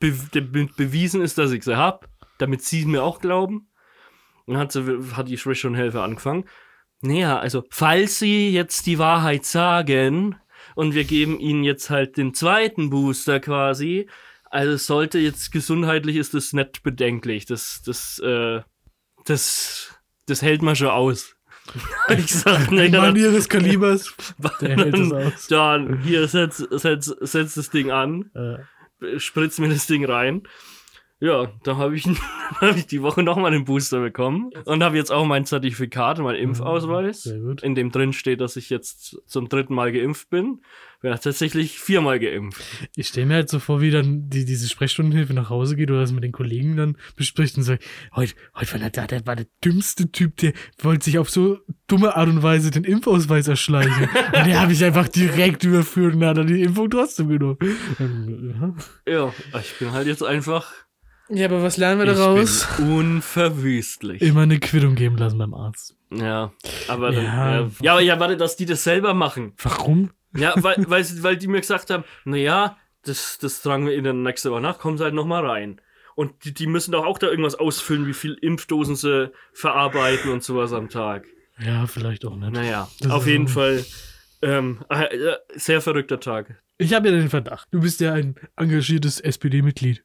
be 0.00 0.12
be 0.30 0.68
bewiesen 0.76 1.20
ist, 1.22 1.38
dass 1.38 1.52
ich 1.52 1.64
sie 1.64 1.76
hab, 1.76 2.08
damit 2.38 2.62
sie 2.62 2.84
mir 2.84 3.02
auch 3.02 3.20
glauben. 3.20 3.68
Und 4.46 4.54
dann 4.54 4.58
hat, 4.62 4.72
sie, 4.72 4.82
hat 5.16 5.28
die 5.28 5.38
Sprechstundenhelfer 5.38 6.02
angefangen. 6.02 6.44
Naja, 7.00 7.38
also, 7.38 7.64
falls 7.70 8.18
sie 8.18 8.50
jetzt 8.50 8.86
die 8.86 8.98
Wahrheit 8.98 9.44
sagen 9.44 10.36
und 10.74 10.94
wir 10.94 11.04
geben 11.04 11.38
ihnen 11.38 11.64
jetzt 11.64 11.90
halt 11.90 12.16
den 12.16 12.34
zweiten 12.34 12.90
Booster 12.90 13.40
quasi, 13.40 14.08
also 14.50 14.76
sollte 14.76 15.18
jetzt 15.18 15.50
gesundheitlich 15.52 16.16
ist 16.16 16.34
das 16.34 16.52
nicht 16.52 16.82
bedenklich. 16.82 17.46
Das, 17.46 17.82
das, 17.84 18.18
äh, 18.20 18.60
das, 19.24 19.98
das 20.26 20.42
hält 20.42 20.62
man 20.62 20.76
schon 20.76 20.88
aus. 20.88 21.36
ich 22.18 22.34
sag, 22.34 22.70
nee, 22.70 22.86
Ein 22.86 22.92
Mann 22.92 23.16
ihres 23.16 23.48
Kalibers, 23.48 24.14
der 24.60 24.76
hält 24.76 24.98
es 24.98 25.12
aus. 25.12 25.46
dann 25.48 26.02
hier, 26.02 26.28
setz, 26.28 26.58
setz, 26.70 27.06
setz 27.20 27.54
das 27.54 27.70
Ding 27.70 27.90
an, 27.90 28.30
Äh, 28.34 29.18
spritz 29.18 29.58
mir 29.58 29.68
das 29.68 29.86
Ding 29.86 30.04
rein. 30.04 30.42
Ja, 31.20 31.52
da 31.62 31.76
habe 31.76 31.96
ich, 31.96 32.04
hab 32.60 32.76
ich 32.76 32.86
die 32.86 33.00
Woche 33.00 33.22
nochmal 33.22 33.52
einen 33.52 33.64
Booster 33.64 34.00
bekommen 34.00 34.50
und 34.64 34.82
habe 34.82 34.96
jetzt 34.96 35.12
auch 35.12 35.24
mein 35.24 35.46
Zertifikat, 35.46 36.18
mein 36.18 36.34
Impfausweis, 36.36 37.22
Sehr 37.22 37.38
gut. 37.38 37.62
in 37.62 37.74
dem 37.74 37.90
drin 37.90 38.12
steht, 38.12 38.40
dass 38.40 38.56
ich 38.56 38.68
jetzt 38.68 39.18
zum 39.26 39.48
dritten 39.48 39.74
Mal 39.74 39.92
geimpft 39.92 40.28
bin. 40.28 40.60
Bin 41.00 41.10
ja 41.10 41.18
tatsächlich 41.18 41.78
viermal 41.78 42.18
geimpft. 42.18 42.62
Ich 42.96 43.08
stelle 43.08 43.26
mir 43.26 43.34
halt 43.34 43.50
so 43.50 43.58
vor, 43.58 43.80
wie 43.80 43.90
dann 43.90 44.28
die, 44.30 44.44
diese 44.44 44.68
Sprechstundenhilfe 44.68 45.34
nach 45.34 45.50
Hause 45.50 45.76
geht 45.76 45.90
oder 45.90 46.00
das 46.00 46.12
mit 46.12 46.24
den 46.24 46.32
Kollegen 46.32 46.76
dann 46.76 46.96
bespricht 47.14 47.56
und 47.58 47.62
sagt, 47.62 47.84
heute, 48.16 48.34
heute 48.56 48.72
war 48.72 48.90
der, 48.90 49.06
der 49.06 49.26
war 49.26 49.36
der 49.36 49.46
dümmste 49.64 50.10
Typ, 50.10 50.36
der 50.38 50.52
wollte 50.78 51.04
sich 51.04 51.18
auf 51.18 51.30
so 51.30 51.58
dumme 51.86 52.16
Art 52.16 52.28
und 52.28 52.42
Weise 52.42 52.70
den 52.70 52.84
Impfausweis 52.84 53.48
erschleichen. 53.48 54.08
und 54.34 54.46
den 54.46 54.58
habe 54.58 54.72
ich 54.72 54.82
einfach 54.84 55.08
direkt 55.08 55.64
überführt 55.64 56.14
und 56.14 56.24
hat 56.24 56.38
dann 56.38 56.46
die 56.46 56.62
Impfung 56.62 56.90
trotzdem 56.90 57.28
genommen. 57.28 57.58
Ja, 59.06 59.32
ich 59.60 59.78
bin 59.78 59.92
halt 59.92 60.06
jetzt 60.06 60.22
einfach. 60.22 60.83
Ja, 61.30 61.46
aber 61.46 61.62
was 61.62 61.76
lernen 61.76 62.00
wir 62.00 62.06
Ich 62.12 62.18
daraus? 62.18 62.68
bin 62.76 62.92
unverwüstlich. 62.98 64.20
Immer 64.22 64.42
eine 64.42 64.58
Quittung 64.60 64.94
geben 64.94 65.16
lassen 65.16 65.38
beim 65.38 65.54
Arzt. 65.54 65.96
Ja, 66.12 66.52
aber 66.88 67.12
dann, 67.12 67.24
Ja. 67.24 67.60
ja. 67.60 67.70
ja, 67.80 67.92
aber 67.92 68.00
ja, 68.02 68.20
warte, 68.20 68.36
dass 68.36 68.56
die 68.56 68.66
das 68.66 68.84
selber 68.84 69.14
machen. 69.14 69.54
Warum? 69.62 70.10
Ja, 70.36 70.52
weil, 70.56 70.76
weil, 70.88 71.04
weil 71.22 71.36
die 71.36 71.48
mir 71.48 71.60
gesagt 71.60 71.90
haben, 71.90 72.04
naja, 72.24 72.76
das, 73.04 73.38
das 73.38 73.62
tragen 73.62 73.86
wir 73.86 73.96
ihnen 73.96 74.22
nächste 74.22 74.50
Woche 74.50 74.60
nach, 74.60 74.78
kommen 74.78 74.98
sie 74.98 75.04
halt 75.04 75.14
nochmal 75.14 75.46
rein. 75.46 75.80
Und 76.14 76.44
die, 76.44 76.54
die 76.54 76.66
müssen 76.66 76.92
doch 76.92 77.04
auch 77.04 77.18
da 77.18 77.26
irgendwas 77.28 77.54
ausfüllen, 77.56 78.06
wie 78.06 78.14
viel 78.14 78.34
Impfdosen 78.34 78.94
sie 78.94 79.32
verarbeiten 79.52 80.30
und 80.30 80.44
sowas 80.44 80.72
am 80.72 80.88
Tag. 80.88 81.24
Ja, 81.58 81.86
vielleicht 81.86 82.24
auch 82.24 82.36
nicht. 82.36 82.52
Naja, 82.52 82.88
Das 83.00 83.10
auf 83.10 83.26
jeden 83.26 83.48
Fall 83.48 83.84
ähm, 84.42 84.84
äh, 84.90 85.04
äh, 85.16 85.36
sehr 85.54 85.80
verrückter 85.80 86.20
Tag. 86.20 86.62
Ich 86.78 86.92
habe 86.94 87.08
ja 87.08 87.16
den 87.16 87.30
Verdacht. 87.30 87.66
Du 87.72 87.80
bist 87.80 88.00
ja 88.00 88.12
ein 88.12 88.36
engagiertes 88.56 89.20
SPD-Mitglied. 89.20 90.04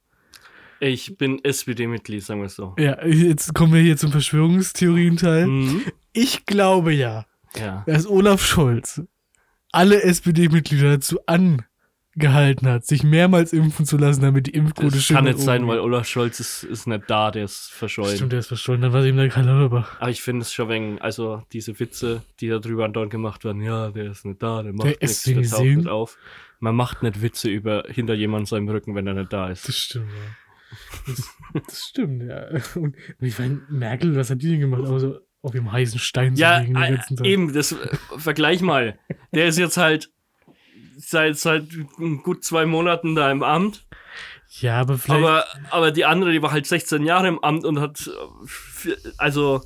Ich 0.79 1.17
bin 1.17 1.43
SPD-Mitglied, 1.43 2.23
sagen 2.23 2.39
wir 2.41 2.45
es 2.47 2.55
so. 2.55 2.73
Ja, 2.77 3.05
jetzt 3.05 3.53
kommen 3.53 3.73
wir 3.73 3.81
hier 3.81 3.97
zum 3.97 4.11
Verschwörungstheorien-Teil. 4.11 5.47
Mhm. 5.47 5.81
Ich 6.13 6.45
glaube 6.45 6.93
ja, 6.93 7.25
Ja. 7.57 7.83
dass 7.85 8.07
Olaf 8.07 8.45
Scholz 8.45 9.01
alle 9.71 10.01
SPD-Mitglieder 10.03 10.91
dazu 10.91 11.19
angehalten 11.27 12.67
hat, 12.67 12.85
sich 12.85 13.03
mehrmals 13.03 13.53
impfen 13.53 13.85
zu 13.85 13.97
lassen, 13.97 14.21
damit 14.21 14.47
die 14.47 14.51
Impfquote 14.51 14.95
Das 14.95 15.03
schön 15.03 15.15
kann 15.17 15.25
nicht 15.25 15.39
sein, 15.39 15.67
weil. 15.67 15.79
Olaf 15.79 16.07
Scholz 16.07 16.39
ist, 16.39 16.63
ist 16.63 16.87
nicht 16.87 17.03
da, 17.07 17.29
der 17.31 17.43
ist 17.45 17.71
verschollen. 17.71 18.15
Stimmt, 18.15 18.31
der 18.31 18.39
ist 18.39 18.47
verschollen, 18.47 18.81
dann 18.81 18.93
war 18.93 19.01
es 19.01 19.05
eben 19.07 19.17
der 19.17 19.29
Karl 19.29 19.45
Lauterbach. 19.45 19.99
Aber 19.99 20.09
ich 20.09 20.21
finde 20.21 20.41
es 20.41 20.53
schon 20.53 20.69
wegen, 20.69 20.99
also 21.01 21.43
diese 21.51 21.79
Witze, 21.79 22.23
die 22.39 22.47
da 22.47 22.59
drüber 22.59 22.85
andauernd 22.85 23.11
gemacht 23.11 23.43
werden, 23.43 23.61
ja, 23.61 23.89
der 23.91 24.11
ist 24.11 24.25
nicht 24.25 24.41
da, 24.41 24.63
der 24.63 24.73
macht 24.73 24.85
Der 24.87 24.97
nichts, 25.01 25.23
der 25.23 25.43
taucht 25.43 25.63
nicht 25.63 25.87
auf. 25.87 26.17
Man 26.59 26.75
macht 26.75 27.03
nicht 27.03 27.21
Witze 27.21 27.49
über 27.49 27.83
hinter 27.87 28.13
jemand 28.15 28.47
seinem 28.47 28.67
Rücken, 28.69 28.95
wenn 28.95 29.07
er 29.07 29.13
nicht 29.13 29.31
da 29.31 29.49
ist. 29.49 29.67
Das 29.67 29.77
stimmt, 29.77 30.07
ja. 30.09 30.35
Das, 31.07 31.29
das 31.67 31.85
stimmt, 31.87 32.23
ja. 32.23 32.45
Und 32.75 32.95
ich 33.19 33.37
meine, 33.39 33.61
Merkel, 33.69 34.15
was 34.15 34.29
hat 34.29 34.41
die 34.41 34.49
denn 34.51 34.59
gemacht? 34.59 34.83
Außer 34.83 35.19
auf 35.41 35.51
dem 35.51 35.71
heißen 35.71 35.99
Stein 35.99 36.35
zu 36.35 36.41
Ja, 36.41 36.59
liegen 36.59 36.73
den 36.75 36.83
äh, 36.83 36.95
ganzen 36.95 37.17
Tag. 37.17 37.25
eben, 37.27 37.53
das 37.53 37.71
äh, 37.71 37.77
vergleich 38.17 38.61
mal. 38.61 38.97
Der 39.33 39.47
ist 39.47 39.57
jetzt 39.57 39.77
halt 39.77 40.11
seit, 40.97 41.37
seit 41.37 41.65
gut 42.23 42.43
zwei 42.43 42.65
Monaten 42.65 43.15
da 43.15 43.31
im 43.31 43.41
Amt. 43.43 43.85
Ja, 44.59 44.81
aber 44.81 44.97
vielleicht. 44.97 45.19
Aber, 45.23 45.45
aber 45.69 45.91
die 45.91 46.05
andere, 46.05 46.31
die 46.31 46.41
war 46.41 46.51
halt 46.51 46.65
16 46.65 47.03
Jahre 47.03 47.27
im 47.27 47.39
Amt 47.43 47.63
und 47.65 47.79
hat, 47.79 48.09
äh, 48.85 48.89
also, 49.17 49.61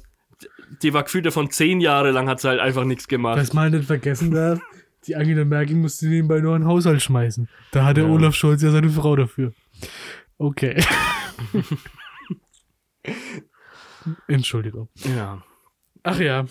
die 0.81 0.93
war 0.93 1.03
gefühlt 1.03 1.25
davon 1.25 1.49
10 1.49 1.81
Jahre 1.81 2.11
lang, 2.11 2.27
hat 2.29 2.39
sie 2.41 2.49
halt 2.49 2.59
einfach 2.59 2.83
nichts 2.83 3.07
gemacht. 3.07 3.39
was 3.39 3.53
man 3.53 3.71
nicht 3.71 3.85
vergessen 3.85 4.31
darf, 4.31 4.59
die 5.07 5.15
Angela 5.15 5.43
Merkel 5.45 5.75
musste 5.75 6.07
nebenbei 6.07 6.39
nur 6.39 6.53
einen 6.55 6.65
Haushalt 6.65 7.01
schmeißen. 7.01 7.49
Da 7.71 7.83
hat 7.85 7.97
der 7.97 8.05
Ja. 8.05 8.09
Olaf 8.11 8.35
Scholz 8.35 8.61
ja 8.61 8.71
seine 8.71 8.89
Frau 8.89 9.15
dafür. 9.15 9.53
Okay. 10.43 10.83
Entschuldigung. 14.27 14.89
ja. 15.15 15.41
Ach 16.03 16.19
ja. 16.19 16.45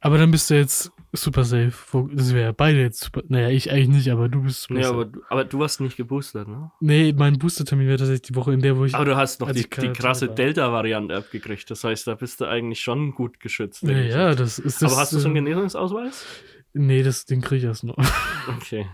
Aber 0.00 0.18
dann 0.18 0.32
bist 0.32 0.50
du 0.50 0.54
jetzt 0.54 0.90
super 1.12 1.44
safe. 1.44 1.72
Das 2.12 2.34
wäre 2.34 2.52
beide 2.52 2.80
jetzt 2.80 3.00
super. 3.04 3.22
Naja, 3.28 3.50
ich 3.50 3.70
eigentlich 3.70 3.88
nicht, 3.88 4.10
aber 4.10 4.28
du 4.28 4.42
bist 4.42 4.62
super 4.62 4.82
safe. 4.82 4.94
aber, 4.94 5.04
du- 5.04 5.20
aber 5.28 5.44
du 5.44 5.62
hast 5.62 5.80
nicht 5.80 5.96
geboostert, 5.96 6.48
ne? 6.48 6.70
nee, 6.80 7.12
mein 7.16 7.38
Booster-Termin 7.38 7.86
wäre 7.86 7.98
tatsächlich 7.98 8.22
die 8.22 8.34
Woche, 8.34 8.52
in 8.52 8.60
der, 8.60 8.76
wo 8.76 8.84
ich. 8.84 8.94
Aber 8.96 9.04
du 9.04 9.16
hast 9.16 9.40
noch 9.40 9.52
die, 9.52 9.62
die 9.62 9.92
krasse. 9.92 10.28
Delta-Variante 10.28 11.14
abgekriegt. 11.16 11.70
Das 11.70 11.84
heißt, 11.84 12.06
da 12.08 12.14
bist 12.16 12.40
du 12.40 12.46
eigentlich 12.46 12.80
schon 12.80 13.12
gut 13.12 13.38
geschützt. 13.38 13.82
ja, 13.82 13.88
denke 13.88 14.08
ich. 14.08 14.14
ja, 14.14 14.34
das 14.34 14.58
ist 14.58 14.82
das. 14.82 14.90
Aber 14.92 15.00
hast 15.00 15.12
du 15.12 15.18
so 15.20 15.28
einen 15.28 15.36
äh, 15.36 15.40
Genesungsausweis? 15.40 16.26
Nee, 16.74 17.02
das, 17.02 17.24
den 17.24 17.40
krieg 17.40 17.58
ich 17.58 17.64
erst 17.64 17.84
noch. 17.84 17.96
Okay. 18.48 18.86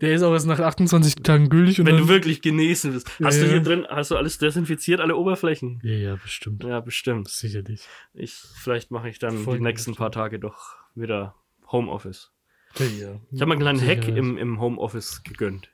Der 0.00 0.14
ist 0.14 0.22
auch 0.24 0.32
erst 0.32 0.48
nach 0.48 0.58
28 0.58 1.14
Tagen 1.22 1.48
gültig 1.48 1.78
Wenn 1.78 1.96
du 1.96 2.08
wirklich 2.08 2.42
genesen 2.42 2.92
bist. 2.92 3.08
Hast 3.22 3.36
Ja, 3.36 3.42
du 3.44 3.48
hier 3.50 3.58
ja. 3.58 3.62
drin, 3.62 3.86
hast 3.88 4.10
du 4.10 4.16
alles 4.16 4.38
desinfiziert, 4.38 5.00
alle 5.00 5.14
Oberflächen? 5.14 5.78
Ja, 5.84 5.92
ja, 5.92 6.16
bestimmt. 6.16 6.64
Ja, 6.64 6.80
bestimmt. 6.80 7.28
Sicherlich. 7.28 7.82
Ich, 8.14 8.32
vielleicht 8.32 8.90
mache 8.90 9.08
ich 9.08 9.20
dann 9.20 9.38
Voll 9.38 9.58
die 9.58 9.62
nächsten 9.62 9.94
paar 9.94 10.10
Tage 10.10 10.40
doch 10.40 10.74
wieder 10.96 11.36
Homeoffice. 11.70 12.32
Ja, 12.78 12.86
ja. 12.86 13.20
Ich 13.30 13.40
habe 13.40 13.46
mir 13.46 13.52
einen 13.52 13.60
kleinen 13.60 13.80
Hack 13.80 14.08
im, 14.08 14.36
im 14.38 14.60
Homeoffice 14.60 15.22
gegönnt. 15.22 15.70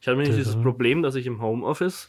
Ich 0.00 0.06
hatte 0.06 0.16
nämlich 0.18 0.36
dieses. 0.36 0.54
Problem, 0.54 1.02
dass 1.02 1.16
ich 1.16 1.26
im 1.26 1.42
Homeoffice 1.42 2.08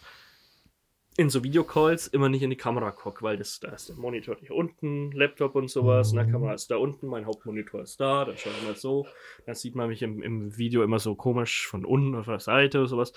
in 1.17 1.29
so 1.29 1.43
Videocalls 1.43 2.07
immer 2.07 2.29
nicht 2.29 2.43
in 2.43 2.49
die 2.51 2.55
Kamera 2.55 2.91
gucke, 2.91 3.23
weil 3.23 3.37
das, 3.37 3.59
da 3.59 3.69
ist 3.69 3.89
der 3.89 3.95
Monitor 3.95 4.37
hier 4.39 4.51
unten, 4.55 5.11
Laptop 5.11 5.55
und 5.55 5.67
sowas, 5.69 6.13
und 6.13 6.23
die 6.23 6.31
Kamera 6.31 6.53
ist 6.53 6.69
da 6.71 6.77
unten, 6.77 7.07
mein 7.07 7.25
Hauptmonitor 7.25 7.81
ist 7.81 7.99
da, 7.99 8.23
dann 8.23 8.37
schaut 8.37 8.53
man 8.65 8.75
so, 8.75 9.07
dann 9.45 9.55
sieht 9.55 9.75
man 9.75 9.89
mich 9.89 10.03
im, 10.03 10.21
im 10.21 10.57
Video 10.57 10.83
immer 10.83 10.99
so 10.99 11.15
komisch 11.15 11.67
von 11.67 11.85
unten 11.85 12.13
oder 12.13 12.23
von 12.23 12.33
der 12.33 12.39
Seite 12.39 12.77
oder 12.79 12.87
sowas. 12.87 13.13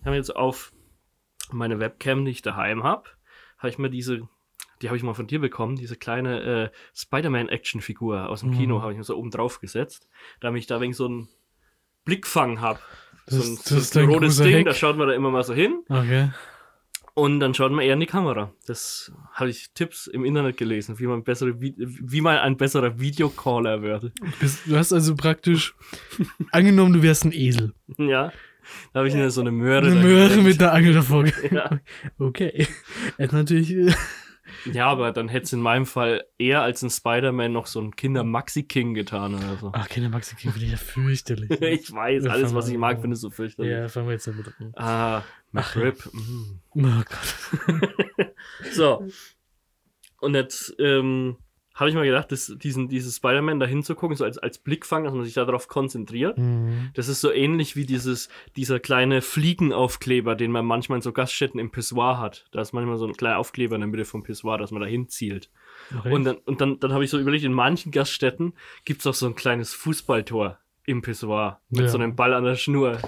Ich 0.00 0.06
habe 0.06 0.16
jetzt 0.16 0.34
auf 0.34 0.72
meine 1.52 1.78
Webcam, 1.80 2.24
die 2.24 2.30
ich 2.30 2.40
daheim 2.42 2.82
habe, 2.82 3.04
habe 3.58 3.68
ich 3.68 3.76
mir 3.78 3.90
diese, 3.90 4.22
die 4.80 4.88
habe 4.88 4.96
ich 4.96 5.02
mal 5.02 5.12
von 5.14 5.26
dir 5.26 5.38
bekommen, 5.40 5.76
diese 5.76 5.96
kleine 5.96 6.42
äh, 6.42 6.70
Spider-Man-Action-Figur 6.94 8.28
aus 8.30 8.40
dem 8.40 8.50
Mhm. 8.50 8.54
Kino, 8.58 8.80
habe 8.82 8.92
ich 8.92 8.98
mir 8.98 9.04
so 9.04 9.16
oben 9.16 9.30
drauf 9.30 9.60
gesetzt, 9.60 10.08
damit 10.40 10.60
ich 10.60 10.66
da 10.66 10.80
wegen 10.80 10.94
so 10.94 11.04
einen 11.06 11.28
Blickfang 12.06 12.60
habe. 12.62 12.80
Das, 13.26 13.34
So 13.36 13.42
ein, 13.42 13.56
das 13.56 13.64
so 13.66 13.76
ist 13.76 13.96
ein 13.98 14.08
rotes 14.08 14.36
Ding, 14.38 14.56
Hack. 14.58 14.64
da 14.64 14.74
schaut 14.74 14.96
man 14.96 15.08
da 15.08 15.14
immer 15.14 15.30
mal 15.30 15.42
so 15.44 15.54
hin 15.54 15.82
Okay. 15.90 16.30
Und 17.14 17.40
dann 17.40 17.54
schaut 17.54 17.72
man 17.72 17.84
eher 17.84 17.94
in 17.94 18.00
die 18.00 18.06
Kamera. 18.06 18.52
Das 18.66 19.12
habe 19.32 19.50
ich 19.50 19.70
Tipps 19.72 20.06
im 20.06 20.24
Internet 20.24 20.56
gelesen, 20.56 20.98
wie 20.98 21.06
man 21.06 21.22
bessere, 21.22 21.60
wie 21.60 22.20
man 22.20 22.38
ein 22.38 22.56
besserer 22.56 22.98
Videocaller 22.98 23.82
wird. 23.82 24.12
Bist, 24.40 24.60
du 24.66 24.76
hast 24.76 24.92
also 24.92 25.14
praktisch 25.14 25.74
angenommen, 26.50 26.92
du 26.92 27.02
wärst 27.02 27.24
ein 27.24 27.32
Esel. 27.32 27.72
Ja, 27.98 28.32
da 28.92 29.00
habe 29.00 29.08
ich 29.08 29.14
mir 29.14 29.30
so 29.30 29.40
eine 29.40 29.52
Möhre. 29.52 29.86
Eine 29.86 30.00
Möhre 30.00 30.36
mit 30.38 30.60
einer 30.60 30.72
Angel 30.72 30.94
davor. 30.94 31.24
Ja. 31.50 31.78
Okay. 32.18 32.66
Er 33.16 33.26
ist 33.26 33.32
natürlich. 33.32 33.94
Ja, 34.72 34.86
aber 34.86 35.12
dann 35.12 35.28
hätte 35.28 35.44
es 35.44 35.52
in 35.52 35.60
meinem 35.60 35.86
Fall 35.86 36.24
eher 36.38 36.62
als 36.62 36.82
ein 36.82 36.90
Spider-Man 36.90 37.52
noch 37.52 37.66
so 37.66 37.80
ein 37.80 37.94
Kinder-Maxi-King 37.96 38.94
getan 38.94 39.34
oder 39.34 39.56
so. 39.56 39.70
Ach, 39.74 39.88
Kinder 39.88 40.08
Maxi 40.08 40.36
King 40.36 40.52
finde 40.52 40.66
ich 40.66 40.72
ja 40.72 40.78
fürchterlich. 40.78 41.50
Ich 41.60 41.92
weiß, 41.92 42.26
alles, 42.26 42.54
was 42.54 42.68
ich 42.68 42.76
mag, 42.78 42.96
an. 42.96 43.02
findest 43.02 43.22
du 43.24 43.30
fürchterlich. 43.30 43.72
Ja, 43.72 43.88
fangen 43.88 44.06
wir 44.06 44.12
jetzt 44.14 44.26
damit 44.26 44.46
an. 44.58 44.72
Ah, 44.76 45.18
Ach, 45.18 45.24
McRib. 45.76 46.04
mm. 46.12 46.60
Oh 46.76 47.02
Gott. 47.04 48.34
So. 48.72 49.06
Und 50.20 50.34
jetzt 50.34 50.74
ähm, 50.78 51.36
habe 51.74 51.90
ich 51.90 51.96
mal 51.96 52.04
gedacht, 52.04 52.30
dass 52.30 52.54
diesen, 52.56 52.88
dieses 52.88 53.16
Spider-Man 53.16 53.58
da 53.58 53.66
hinzugucken, 53.66 54.16
so 54.16 54.24
als, 54.24 54.38
als 54.38 54.58
Blickfang, 54.58 55.02
dass 55.04 55.12
man 55.12 55.24
sich 55.24 55.34
darauf 55.34 55.66
konzentriert. 55.66 56.38
Mhm. 56.38 56.90
Das 56.94 57.08
ist 57.08 57.20
so 57.20 57.32
ähnlich 57.32 57.74
wie 57.74 57.84
dieses, 57.84 58.28
dieser 58.56 58.78
kleine 58.78 59.20
Fliegenaufkleber, 59.22 60.36
den 60.36 60.52
man 60.52 60.64
manchmal 60.64 60.98
in 60.98 61.02
so 61.02 61.12
Gaststätten 61.12 61.58
im 61.58 61.70
Pissoir 61.70 62.18
hat. 62.20 62.46
Da 62.52 62.60
ist 62.60 62.72
manchmal 62.72 62.96
so 62.96 63.06
ein 63.06 63.14
kleiner 63.14 63.38
Aufkleber 63.38 63.74
in 63.74 63.80
der 63.80 63.88
Mitte 63.88 64.04
vom 64.04 64.22
Pissoir, 64.22 64.58
dass 64.58 64.70
man 64.70 64.82
da 64.82 64.86
hinzielt. 64.88 65.50
Okay. 65.98 66.12
Und 66.12 66.24
dann, 66.24 66.36
und 66.36 66.60
dann, 66.60 66.78
dann 66.78 66.92
habe 66.92 67.04
ich 67.04 67.10
so 67.10 67.18
überlegt, 67.18 67.44
in 67.44 67.52
manchen 67.52 67.90
Gaststätten 67.90 68.54
gibt 68.84 69.00
es 69.00 69.06
auch 69.06 69.14
so 69.14 69.26
ein 69.26 69.34
kleines 69.34 69.74
Fußballtor 69.74 70.58
im 70.86 71.02
Pissoir 71.02 71.60
mit 71.70 71.82
Ja. 71.82 71.88
so 71.88 71.98
einem 71.98 72.14
Ball 72.14 72.34
an 72.34 72.44
der 72.44 72.54
Schnur. 72.56 72.98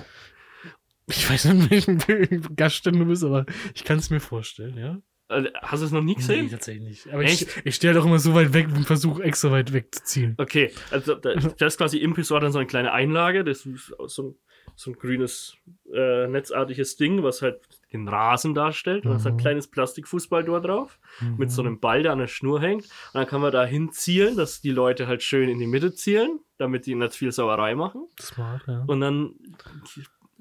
ich 1.07 1.31
weiß 1.31 1.45
nicht, 1.47 1.89
in 1.89 2.09
welchem 2.09 2.57
Gaststätten 2.57 2.99
du 2.99 3.07
bist, 3.07 3.23
aber 3.23 3.47
ich 3.75 3.85
kann 3.85 3.99
es 3.99 4.11
mir 4.11 4.21
vorstellen, 4.21 4.77
ja? 4.77 4.99
Äh, 5.29 5.45
Hast 5.63 5.81
du 5.83 5.87
es 5.87 5.93
noch 5.93 6.03
nie 6.03 6.15
gesehen? 6.15 6.45
Nee, 6.47 6.51
tatsächlich 6.53 6.85
nicht. 6.89 7.09
Aber 7.13 7.23
ich, 7.23 7.43
Echt? 7.43 7.63
ich 7.65 7.75
stehe 7.75 7.93
doch 7.95 8.05
immer 8.07 8.19
so 8.19 8.35
weit 8.35 8.53
weg 8.53 8.69
und 8.69 8.85
versuche 8.85 9.23
extra 9.25 9.51
weit 9.51 9.73
weg 9.73 9.95
zu 9.95 10.05
zielen. 10.05 10.35
Okay, 10.39 10.71
also 10.91 11.15
da, 11.15 11.35
da 11.59 11.67
ist 11.67 11.79
quasi 11.79 11.99
im 11.99 12.15
Pissoir 12.15 12.41
dann 12.41 12.53
so 12.53 12.59
eine 12.59 12.67
kleine 12.67 12.93
Einlage, 12.93 13.43
das 13.45 13.67
ist 13.67 13.93
so 14.07 14.23
ein, 14.23 14.35
so 14.77 14.91
ein 14.91 14.95
grünes, 14.95 15.57
äh, 15.93 16.27
netzartiges 16.29 16.97
Ding, 16.97 17.23
was 17.23 17.41
halt 17.43 17.61
den 17.93 18.07
Rasen 18.09 18.55
darstellt. 18.55 19.05
Und 19.07 19.13
da 19.13 19.17
ist 19.17 19.27
ein 19.27 19.35
Mhm. 19.35 19.39
kleines 19.39 19.69
Plastikfußballtor 19.69 20.61
drauf, 20.61 20.99
mit 21.39 21.51
so 21.51 21.63
einem 21.63 21.81
Ball, 21.81 22.03
der 22.03 22.13
an 22.13 22.19
der 22.19 22.27
Schnur 22.27 22.61
hängt. 22.61 22.85
Und 22.85 23.15
dann 23.15 23.27
kann 23.27 23.41
man 23.41 23.53
da 23.53 23.65
hinzielen, 23.65 24.37
dass 24.37 24.61
die 24.61 24.71
Leute 24.73 25.07
halt 25.07 25.23
schön 25.23 25.49
in 25.49 25.59
die 25.59 25.67
Mitte 25.67 25.95
zielen, 25.95 26.41
damit 26.59 26.85
die 26.87 26.95
nicht 26.95 27.15
viel 27.15 27.33
Sauerei 27.33 27.75
machen. 27.75 28.07
Smart, 28.21 28.63
ja. 28.67 28.85
Und 28.87 29.01
dann 29.01 29.35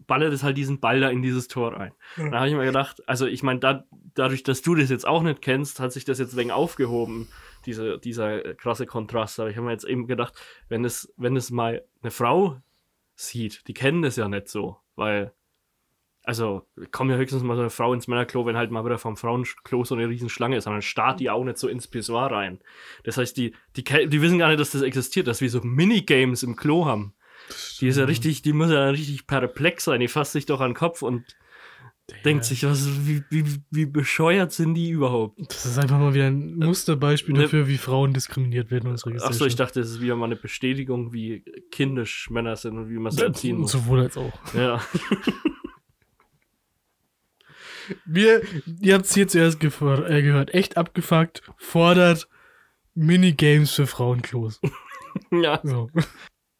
ballert 0.08 0.34
es 0.34 0.44
halt 0.44 0.58
diesen 0.58 0.80
Ball 0.80 1.00
da 1.00 1.10
in 1.10 1.22
dieses 1.22 1.48
Tor 1.48 1.74
rein. 1.74 1.94
Da 2.18 2.40
habe 2.40 2.50
ich 2.50 2.56
mir 2.56 2.66
gedacht, 2.66 3.08
also 3.08 3.26
ich 3.26 3.44
meine, 3.44 3.60
da, 3.60 3.86
dadurch, 4.14 4.44
dass 4.44 4.62
du 4.62 4.76
das 4.76 4.90
jetzt 4.90 5.08
auch 5.08 5.24
nicht 5.24 5.42
kennst, 5.42 5.80
hat 5.80 5.92
sich 5.92 6.06
das 6.06 6.20
jetzt 6.20 6.36
wegen 6.36 6.52
aufgehoben, 6.52 7.28
diese, 7.66 8.00
dieser 8.00 8.46
äh, 8.46 8.56
krasse 8.56 8.86
Kontrast. 8.86 9.40
Aber 9.40 9.50
ich 9.50 9.58
habe 9.58 9.66
mir 9.66 9.74
jetzt 9.74 9.86
eben 9.86 10.08
gedacht, 10.08 10.34
wenn 10.70 10.86
es, 10.86 11.14
wenn 11.18 11.36
es 11.36 11.52
mal 11.52 11.84
eine 12.02 12.12
Frau 12.12 12.62
sieht, 13.16 13.68
die 13.68 13.74
kennen 13.74 14.02
das 14.02 14.16
ja 14.16 14.28
nicht 14.28 14.50
so, 14.50 14.78
weil, 14.96 15.34
also 16.24 16.68
kommt 16.92 17.12
ja 17.12 17.18
höchstens 17.18 17.44
mal 17.44 17.56
so 17.56 17.62
eine 17.62 17.70
Frau 17.70 17.94
ins 17.94 18.08
Männerklo, 18.08 18.46
wenn 18.46 18.58
halt 18.58 18.72
mal 18.72 18.86
wieder 18.86 18.98
vom 18.98 19.18
Frauenklo 19.18 19.84
so 19.84 19.96
eine 19.96 20.10
riesen 20.10 20.30
Schlange 20.30 20.58
ist, 20.58 20.68
aber 20.68 20.76
dann 20.76 20.82
starrt 20.82 21.20
die 21.20 21.30
auch 21.30 21.44
nicht 21.44 21.58
so 21.58 21.68
ins 21.68 21.88
Pissoir 21.88 22.32
rein. 22.32 22.60
Das 23.04 23.18
heißt, 23.18 23.38
die, 23.38 23.56
die, 23.76 23.84
die 23.84 24.22
wissen 24.22 24.40
gar 24.40 24.50
nicht, 24.50 24.60
dass 24.60 24.72
das 24.72 24.82
existiert, 24.82 25.28
dass 25.28 25.42
wir 25.42 25.50
so 25.50 25.62
Minigames 25.62 26.44
im 26.44 26.56
Klo 26.56 26.86
haben. 26.86 27.14
Die 27.80 27.88
ist 27.88 27.98
ja 27.98 28.06
richtig, 28.06 28.42
die 28.42 28.54
muss 28.54 28.72
ja 28.72 28.90
richtig 28.90 29.28
perplex 29.28 29.86
sein. 29.86 30.00
Die 30.00 30.08
fasst 30.08 30.32
sich 30.32 30.46
doch 30.46 30.62
an 30.62 30.72
den 30.72 30.76
Kopf 30.76 31.02
und 31.02 31.36
denkt 32.24 32.46
sich, 32.46 32.64
was, 32.66 32.88
wie, 33.08 33.24
wie, 33.30 33.44
wie 33.72 33.86
bescheuert 33.86 34.52
sind 34.52 34.76
die 34.76 34.90
überhaupt? 34.90 35.40
Das 35.50 35.66
ist 35.66 35.78
einfach 35.80 36.00
mal 36.00 36.14
wieder 36.14 36.28
ein 36.28 36.56
Musterbeispiel 36.56 37.34
Ne- 37.36 37.44
dafür, 37.44 37.68
wie 37.68 37.78
Frauen 37.78 38.14
diskriminiert 38.14 38.72
werden 38.72 38.86
in 38.86 38.92
unserer 38.92 39.12
Gesellschaft. 39.12 39.36
Achso, 39.36 39.46
ich 39.46 39.56
dachte, 39.56 39.80
das 39.80 39.90
ist 39.90 40.02
wieder 40.02 40.16
mal 40.16 40.26
eine 40.26 40.36
Bestätigung, 40.36 41.14
wie 41.14 41.44
kindisch 41.72 42.30
Männer 42.30 42.56
sind 42.56 42.78
und 42.78 42.90
wie 42.90 42.98
man 43.00 43.12
sie 43.12 43.24
erziehen 43.24 43.58
muss. 43.58 43.72
Sowohl 43.72 44.02
als 44.02 44.18
auch. 44.18 44.34
Ja. 44.54 44.82
Wir, 48.06 48.42
ihr 48.82 48.96
habt 48.96 49.06
es 49.06 49.14
hier 49.14 49.28
zuerst 49.28 49.64
äh, 49.64 50.22
gehört. 50.22 50.54
Echt 50.54 50.76
abgefuckt, 50.78 51.44
fordert 51.58 52.28
Minigames 52.96 53.72
für 53.72 53.86
Frauenklos. 53.88 54.60
ja. 55.32 55.60
So, 55.64 55.90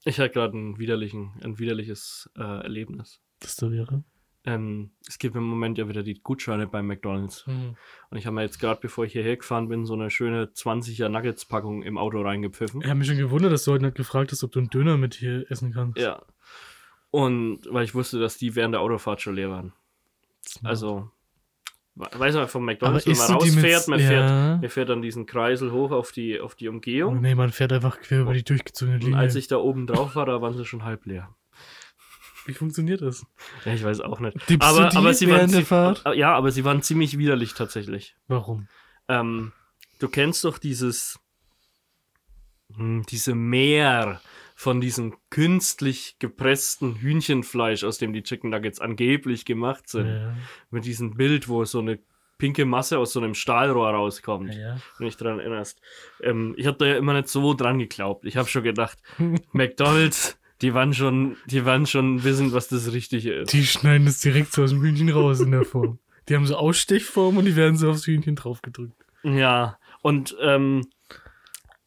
Ich 0.06 0.20
hatte 0.20 0.30
gerade 0.30 0.58
ein, 0.58 0.78
widerlichen, 0.78 1.32
ein 1.44 1.60
widerliches 1.60 2.30
äh, 2.38 2.42
Erlebnis. 2.42 3.20
das 3.40 3.56
da 3.56 3.72
wäre. 3.72 4.04
Ähm, 4.46 4.92
es 5.08 5.18
gibt 5.18 5.36
im 5.36 5.44
Moment 5.44 5.80
ja 5.80 5.90
wieder 5.90 6.04
die 6.04 6.22
Gutscheine 6.22 6.68
bei 6.68 6.84
McDonalds. 6.84 7.48
Und 7.48 7.76
ich 8.18 8.28
habe 8.28 8.36
mir 8.36 8.44
jetzt 8.44 8.60
gerade, 8.60 8.80
bevor 8.80 9.06
ich 9.06 9.14
hierher 9.14 9.38
gefahren 9.38 9.68
bin, 9.68 9.88
so 9.88 9.96
eine 9.96 10.12
schöne 10.12 10.46
20er 10.46 11.10
Nuggets-Packung 11.10 11.82
im 11.82 11.98
Auto 11.98 12.22
reingepfiffen. 12.22 12.82
Ich 12.82 12.88
habe 12.88 13.00
mich 13.00 13.08
schon 13.08 13.18
gewundert, 13.18 13.52
dass 13.52 13.64
du 13.64 13.72
heute 13.72 13.86
nicht 13.86 13.98
gefragt 13.98 14.32
hast, 14.32 14.44
ob 14.44 14.52
du 14.52 14.60
einen 14.60 14.70
Döner 14.70 14.98
mit 14.98 15.16
hier 15.16 15.50
essen 15.50 15.74
kannst. 15.74 15.98
Ja. 15.98 16.22
Und 17.10 17.62
weil 17.72 17.86
ich 17.86 17.96
wusste, 17.96 18.20
dass 18.20 18.38
die 18.38 18.56
während 18.56 18.74
der 18.74 18.82
Autofahrt 18.82 19.22
schon 19.22 19.36
leer 19.36 19.50
waren. 19.50 19.74
Smart. 20.48 20.70
Also, 20.70 21.12
Weiß 21.96 22.36
man, 22.36 22.48
vom 22.50 22.66
McDonalds, 22.66 23.08
wenn 23.08 23.16
man 23.18 23.28
die 23.28 23.34
rausfährt, 23.34 23.88
man, 23.88 24.00
ja. 24.02 24.08
fährt, 24.08 24.62
man 24.62 24.70
fährt 24.70 24.90
dann 24.90 25.02
diesen 25.02 25.26
Kreisel 25.26 25.72
hoch 25.72 25.92
auf 25.92 26.12
die, 26.12 26.42
auf 26.42 26.54
die 26.56 26.68
Oh, 26.68 26.72
Umgehung. 26.74 27.22
nee, 27.22 27.36
man 27.36 27.52
fährt 27.54 27.72
einfach 27.72 28.02
quer 28.02 28.22
über 28.22 28.34
die 28.34 28.44
durchgezogene 28.44 28.98
Und 28.98 29.04
Linie. 29.04 29.18
als 29.20 29.36
ich 29.36 29.48
da 29.48 29.58
oben 29.58 29.88
drauf 29.88 30.16
war, 30.18 30.26
da 30.26 30.42
waren 30.42 30.58
sie 30.58 30.66
schon 30.66 30.84
halb 30.84 31.06
leer. 31.06 31.34
Wie 32.48 32.54
funktioniert 32.54 33.02
das? 33.02 33.26
Ja, 33.64 33.74
ich 33.74 33.84
weiß 33.84 34.02
auch 34.02 34.20
nicht. 34.20 34.36
Dippst 34.50 34.68
aber, 34.68 34.90
die 34.90 34.98
aber 34.98 35.14
sie 35.14 35.30
waren 35.30 35.50
zi- 35.50 35.64
Fahrt? 35.64 36.04
Ja, 36.16 36.36
aber 36.36 36.52
sie 36.52 36.66
waren 36.66 36.82
ziemlich 36.82 37.18
widerlich 37.18 37.54
tatsächlich. 37.54 38.16
Warum? 38.28 38.68
Ähm, 39.08 39.54
du 40.00 40.10
kennst 40.10 40.44
doch 40.44 40.58
dieses, 40.58 41.18
hm, 42.76 43.04
diese 43.10 43.34
Meer 43.36 44.22
von 44.56 44.80
diesem 44.82 45.16
künstlich 45.30 46.16
gepressten 46.18 46.96
Hühnchenfleisch, 46.96 47.84
aus 47.84 47.98
dem 47.98 48.14
die 48.14 48.24
Chicken 48.24 48.50
Nuggets 48.50 48.80
angeblich 48.80 49.46
gemacht 49.46 49.88
sind. 49.90 50.08
Ja, 50.08 50.36
Mit 50.72 50.86
diesem 50.86 51.16
Bild, 51.16 51.50
wo 51.50 51.66
so 51.66 51.80
eine 51.80 52.00
pinke 52.38 52.66
Masse 52.66 52.98
aus 52.98 53.14
so 53.14 53.20
einem 53.20 53.34
Stahlrohr 53.34 53.90
rauskommt. 53.90 54.54
ja. 54.56 54.78
wenn 54.98 55.08
dich 55.08 55.18
daran 55.18 55.40
erinnerst. 55.40 55.80
Ähm, 56.22 56.54
ich 56.58 56.68
habe 56.68 56.78
da 56.78 56.86
ja 56.86 56.98
immer 56.98 57.14
nicht 57.14 57.28
so 57.28 57.54
dran 57.54 57.80
geglaubt. 57.80 58.26
Ich 58.26 58.38
habe 58.38 58.48
schon 58.50 58.64
gedacht, 58.64 58.98
McDonalds, 59.52 60.40
die 60.62 60.74
waren 60.74 60.94
schon, 60.94 61.36
die 61.48 61.66
waren 61.66 61.86
schon 61.86 62.24
wissen, 62.24 62.54
was 62.54 62.70
das 62.70 62.92
Richtige 62.94 63.34
ist. 63.34 63.52
Die 63.54 63.66
schneiden 63.66 64.06
das 64.06 64.20
direkt 64.20 64.54
so 64.54 64.64
aus 64.64 64.70
dem 64.72 64.82
Hühnchen 64.82 65.10
raus 65.10 65.42
in 65.42 65.52
der 65.52 65.66
Form. 65.66 66.00
Die 66.30 66.36
haben 66.36 66.46
so 66.46 66.56
Ausstechform 66.56 67.38
und 67.38 67.46
die 67.46 67.56
werden 67.56 67.78
so 67.78 67.90
aufs 67.90 68.08
Hühnchen 68.08 68.36
draufgedrückt. 68.36 68.96
Ja, 69.24 69.78
und 70.02 70.36
ähm, 70.42 70.88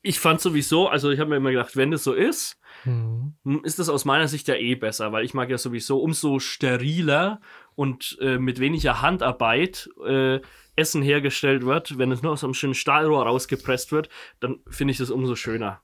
ich 0.03 0.21
fand 0.21 0.41
sowieso, 0.41 0.89
also 0.89 1.11
ich 1.11 1.19
habe 1.21 1.31
mir 1.31 1.37
immer 1.37 1.51
gedacht, 1.51 1.77
wenn 1.77 1.91
das 1.91 2.05
so 2.05 2.13
ist, 2.13 2.58
Mhm. 2.85 3.35
hm, 3.45 3.61
ist 3.65 3.79
das 3.79 3.89
aus 3.89 4.05
meiner 4.05 4.29
Sicht 4.29 4.49
ja 4.49 4.55
eh 4.55 4.75
besser, 4.75 5.13
weil 5.13 5.25
ich 5.25 5.35
mag 5.35 5.51
ja 5.51 5.59
sowieso 5.59 6.01
umso 6.01 6.39
steriler 6.39 7.41
und 7.75 8.17
äh, 8.21 8.39
mit 8.39 8.61
weniger 8.61 9.03
Handarbeit 9.03 9.89
äh, 10.07 10.41
Essen 10.77 11.03
hergestellt 11.03 11.65
wird, 11.67 11.99
wenn 11.99 12.13
es 12.13 12.23
nur 12.23 12.33
aus 12.33 12.45
einem 12.45 12.55
schönen 12.55 12.75
Stahlrohr 12.75 13.25
rausgepresst 13.27 13.91
wird, 13.93 14.09
dann 14.41 14.61
finde 14.69 14.93
ich 14.93 14.99
das 14.99 15.11
umso 15.11 15.35
schöner. 15.35 15.81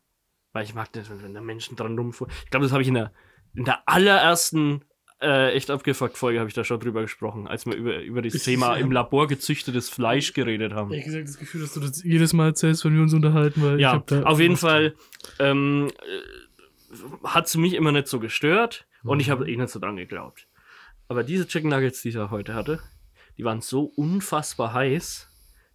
Weil 0.52 0.64
ich 0.64 0.74
mag 0.74 0.92
das, 0.92 1.10
wenn, 1.10 1.34
da 1.34 1.40
Menschen 1.40 1.74
dran 1.76 1.98
rumfuhren. 1.98 2.32
Ich 2.44 2.50
glaube, 2.50 2.64
das 2.64 2.72
habe 2.72 2.82
ich 2.82 2.88
in 2.88 2.94
der, 2.94 3.12
in 3.54 3.64
der 3.64 3.82
allerersten 3.88 4.84
äh, 5.20 5.52
echt 5.52 5.70
abgefuckt 5.70 6.16
Folge 6.18 6.38
habe 6.38 6.48
ich 6.48 6.54
da 6.54 6.64
schon 6.64 6.78
drüber 6.80 7.00
gesprochen, 7.02 7.48
als 7.48 7.66
wir 7.66 7.74
über, 7.74 7.98
über 8.02 8.22
das 8.22 8.34
Ich- 8.34 8.42
Thema 8.44 8.74
ja. 8.76 8.84
im 8.84 8.92
Labor 8.92 9.26
gezüchtetes 9.26 9.88
Fleisch 9.88 10.32
geredet 10.32 10.72
haben. 10.74 10.90
Ehrlich 10.92 11.06
gesagt, 11.06 11.26
das 11.28 11.38
Gefühl, 11.38 11.62
dass 11.62 11.72
du 11.74 11.80
das 11.80 12.02
jedes 12.04 12.32
Mal 12.32 12.46
erzählst, 12.48 12.84
wenn 12.84 12.94
wir 12.94 13.02
uns 13.02 13.14
unterhalten, 13.14 13.62
weil 13.62 13.76
ich 13.76 13.82
Ja, 13.82 14.02
auf 14.24 14.40
jeden 14.40 14.56
Fall 14.56 14.94
ähm, 15.38 15.90
hat 17.24 17.46
es 17.46 17.56
mich 17.56 17.74
immer 17.74 17.92
nicht 17.92 18.08
so 18.08 18.20
gestört 18.20 18.86
und 19.02 19.20
ich 19.20 19.30
habe 19.30 19.50
eh 19.50 19.56
nicht 19.56 19.70
so 19.70 19.78
dran 19.78 19.96
geglaubt. 19.96 20.46
Aber 21.08 21.22
diese 21.22 21.46
Chicken 21.46 21.70
Nuggets, 21.70 22.02
die 22.02 22.10
ich 22.10 22.16
heute 22.16 22.54
hatte, 22.54 22.80
die 23.36 23.44
waren 23.44 23.60
so 23.60 23.84
unfassbar 23.96 24.72
heiß, 24.72 25.28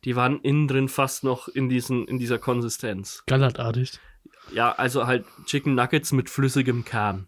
die 0.05 0.15
waren 0.15 0.39
innen 0.41 0.67
drin 0.67 0.87
fast 0.89 1.23
noch 1.23 1.47
in, 1.47 1.69
diesen, 1.69 2.07
in 2.07 2.19
dieser 2.19 2.39
Konsistenz. 2.39 3.23
Gallertartig. 3.27 3.99
Ja, 4.51 4.71
also 4.71 5.05
halt 5.07 5.25
Chicken 5.45 5.75
Nuggets 5.75 6.11
mit 6.11 6.29
flüssigem 6.29 6.85
Kern. 6.85 7.27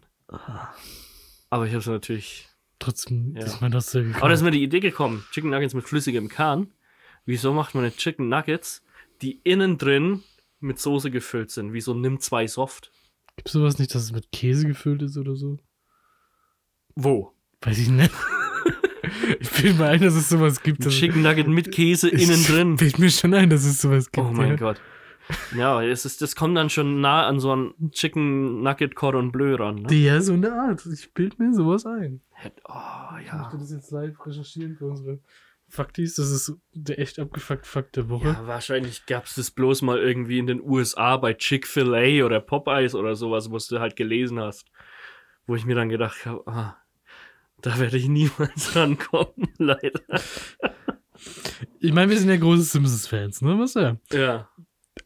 Aber 1.50 1.66
ich 1.66 1.72
habe 1.72 1.80
es 1.80 1.86
natürlich. 1.86 2.48
Trotzdem, 2.78 3.36
Ja. 3.36 3.46
ich 3.46 3.60
meine, 3.60 3.74
das 3.74 3.88
ist 3.88 3.94
ja 3.94 4.16
Aber 4.18 4.28
da 4.28 4.34
ist 4.34 4.42
mir 4.42 4.50
die 4.50 4.62
Idee 4.62 4.80
gekommen: 4.80 5.24
Chicken 5.30 5.50
Nuggets 5.50 5.74
mit 5.74 5.84
flüssigem 5.86 6.28
Kern. 6.28 6.72
Wieso 7.24 7.52
macht 7.52 7.74
man 7.76 7.84
nicht 7.84 7.98
Chicken 7.98 8.28
Nuggets, 8.28 8.82
die 9.20 9.40
innen 9.44 9.78
drin 9.78 10.24
mit 10.58 10.80
Soße 10.80 11.10
gefüllt 11.12 11.52
sind, 11.52 11.72
wie 11.72 11.80
so 11.80 11.94
Nimm 11.94 12.18
2 12.18 12.48
Soft? 12.48 12.90
Gibt 13.36 13.48
es 13.48 13.52
sowas 13.52 13.78
nicht, 13.78 13.94
dass 13.94 14.02
es 14.02 14.12
mit 14.12 14.30
Käse 14.32 14.66
gefüllt 14.66 15.02
ist 15.02 15.16
oder 15.16 15.34
so? 15.34 15.58
Wo? 16.94 17.32
Weiß 17.60 17.78
ich 17.78 17.88
nicht. 17.88 18.12
ich 19.40 19.50
bilde 19.50 19.78
mir 19.78 19.86
ein, 19.86 20.00
dass 20.00 20.14
es 20.14 20.28
sowas 20.28 20.62
gibt. 20.62 20.84
Ein 20.84 20.90
Chicken 20.90 21.22
Nugget 21.22 21.48
mit 21.48 21.72
Käse 21.72 22.08
innen 22.08 22.44
drin. 22.44 22.78
Fällt 22.78 22.98
mir 22.98 23.10
schon 23.10 23.34
ein, 23.34 23.50
dass 23.50 23.64
es 23.64 23.80
sowas 23.80 24.10
gibt. 24.10 24.26
Oh 24.26 24.32
mein 24.32 24.50
ja. 24.50 24.56
Gott. 24.56 24.80
Ja, 25.56 25.82
es 25.82 26.04
ist, 26.04 26.20
das 26.20 26.36
kommt 26.36 26.56
dann 26.56 26.68
schon 26.68 27.00
nah 27.00 27.26
an 27.26 27.40
so 27.40 27.54
ein 27.54 27.72
Chicken 27.92 28.62
Nugget 28.62 28.94
Cordon 28.94 29.32
Bleu 29.32 29.54
ran. 29.54 29.76
Ne? 29.76 29.94
Ja, 29.94 30.20
so 30.20 30.34
eine 30.34 30.52
Art. 30.52 30.84
Ich 30.86 31.14
bild 31.14 31.38
mir 31.38 31.54
sowas 31.54 31.86
ein. 31.86 32.20
Oh, 32.68 33.16
Ich 33.20 33.28
ja. 33.28 33.38
möchte 33.38 33.58
das 33.58 33.70
jetzt 33.70 33.90
live 33.92 34.14
recherchieren 34.26 34.76
für 34.76 34.86
unsere 34.86 35.20
Faktis. 35.72 36.16
Das 36.16 36.30
ist 36.30 36.52
der 36.74 36.98
echt 36.98 37.18
abgefuckt 37.18 37.66
Fakt 37.66 37.96
der 37.96 38.08
Woche. 38.10 38.28
ja. 38.28 38.46
Wahrscheinlich 38.46 39.06
gab 39.06 39.24
es 39.24 39.36
das 39.36 39.50
bloß 39.50 39.80
mal 39.82 39.98
irgendwie 39.98 40.38
in 40.38 40.46
den 40.46 40.60
USA 40.60 41.16
bei 41.16 41.32
Chick-fil-A 41.32 42.24
oder 42.26 42.40
Popeyes 42.40 42.94
oder 42.94 43.14
sowas, 43.14 43.50
was 43.50 43.68
du 43.68 43.80
halt 43.80 43.96
gelesen 43.96 44.38
hast. 44.38 44.66
Wo 45.46 45.56
ich 45.56 45.64
mir 45.64 45.74
dann 45.74 45.88
gedacht 45.88 46.26
habe, 46.26 46.46
ah, 46.46 46.76
da 47.62 47.78
werde 47.78 47.96
ich 47.96 48.06
niemals 48.08 48.76
rankommen, 48.76 49.48
leider. 49.58 50.00
Ich 51.80 51.92
meine, 51.92 52.10
wir 52.10 52.18
sind 52.18 52.28
ja 52.28 52.36
große 52.36 52.62
Simpsons-Fans, 52.62 53.42
ne? 53.42 53.58
Was 53.58 53.74
ja. 53.74 53.96
Ja, 54.12 54.48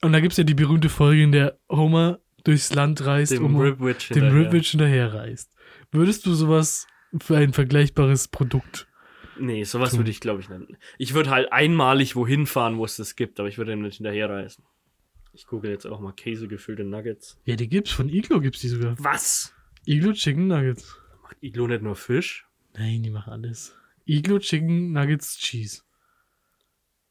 Und 0.02 0.12
da 0.12 0.20
gibt 0.20 0.33
es 0.33 0.38
ja 0.38 0.44
die 0.44 0.55
berühmte 0.55 0.88
Folge, 0.88 1.22
in 1.22 1.33
der 1.33 1.59
Homer 1.70 2.18
durchs 2.44 2.74
Land 2.74 3.05
reist, 3.07 3.33
dem 3.33 3.44
um 3.44 3.57
Ribwitch 3.57 4.09
dem 4.09 4.22
hinterher. 4.22 4.46
Ribwitch 4.46 4.70
hinterher 4.70 5.14
reist. 5.14 5.52
Würdest 5.92 6.26
du 6.26 6.35
sowas 6.35 6.87
für 7.20 7.37
ein 7.37 7.52
vergleichbares 7.52 8.29
Produkt? 8.29 8.86
Nee, 9.38 9.64
sowas 9.64 9.90
Tun. 9.90 10.01
würde 10.01 10.11
ich 10.11 10.20
glaube 10.20 10.40
ich 10.40 10.49
nicht. 10.49 10.72
Ich 10.99 11.14
würde 11.14 11.31
halt 11.31 11.53
einmalig 11.53 12.16
wohin 12.16 12.46
fahren, 12.46 12.79
wo 12.79 12.85
es 12.85 12.96
das 12.96 13.16
gibt, 13.16 13.38
aber 13.40 13.49
ich 13.49 13.59
würde 13.59 13.72
ihm 13.72 13.83
nicht 13.83 13.96
hinterherreisen. 13.96 14.64
Ich 15.33 15.46
google 15.46 15.70
jetzt 15.70 15.87
auch 15.87 16.01
mal 16.01 16.12
käsegefüllte 16.12 16.85
Nuggets. 16.85 17.38
Ja, 17.44 17.57
die 17.57 17.68
gibt's. 17.68 17.92
Von 17.92 18.09
Iglo 18.09 18.40
gibt's 18.40 18.61
die 18.61 18.68
sogar. 18.68 18.96
Was? 18.99 19.55
Iglo 19.85 20.12
Chicken 20.12 20.46
Nuggets. 20.46 20.96
Macht 21.22 21.37
Iglo 21.42 21.66
nicht 21.66 21.83
nur 21.83 21.94
Fisch? 21.96 22.46
Nein, 22.75 23.03
die 23.03 23.11
machen 23.11 23.33
alles. 23.33 23.75
Iglo 24.07 24.38
Chicken 24.38 24.92
Nuggets 24.92 25.37
Cheese. 25.38 25.83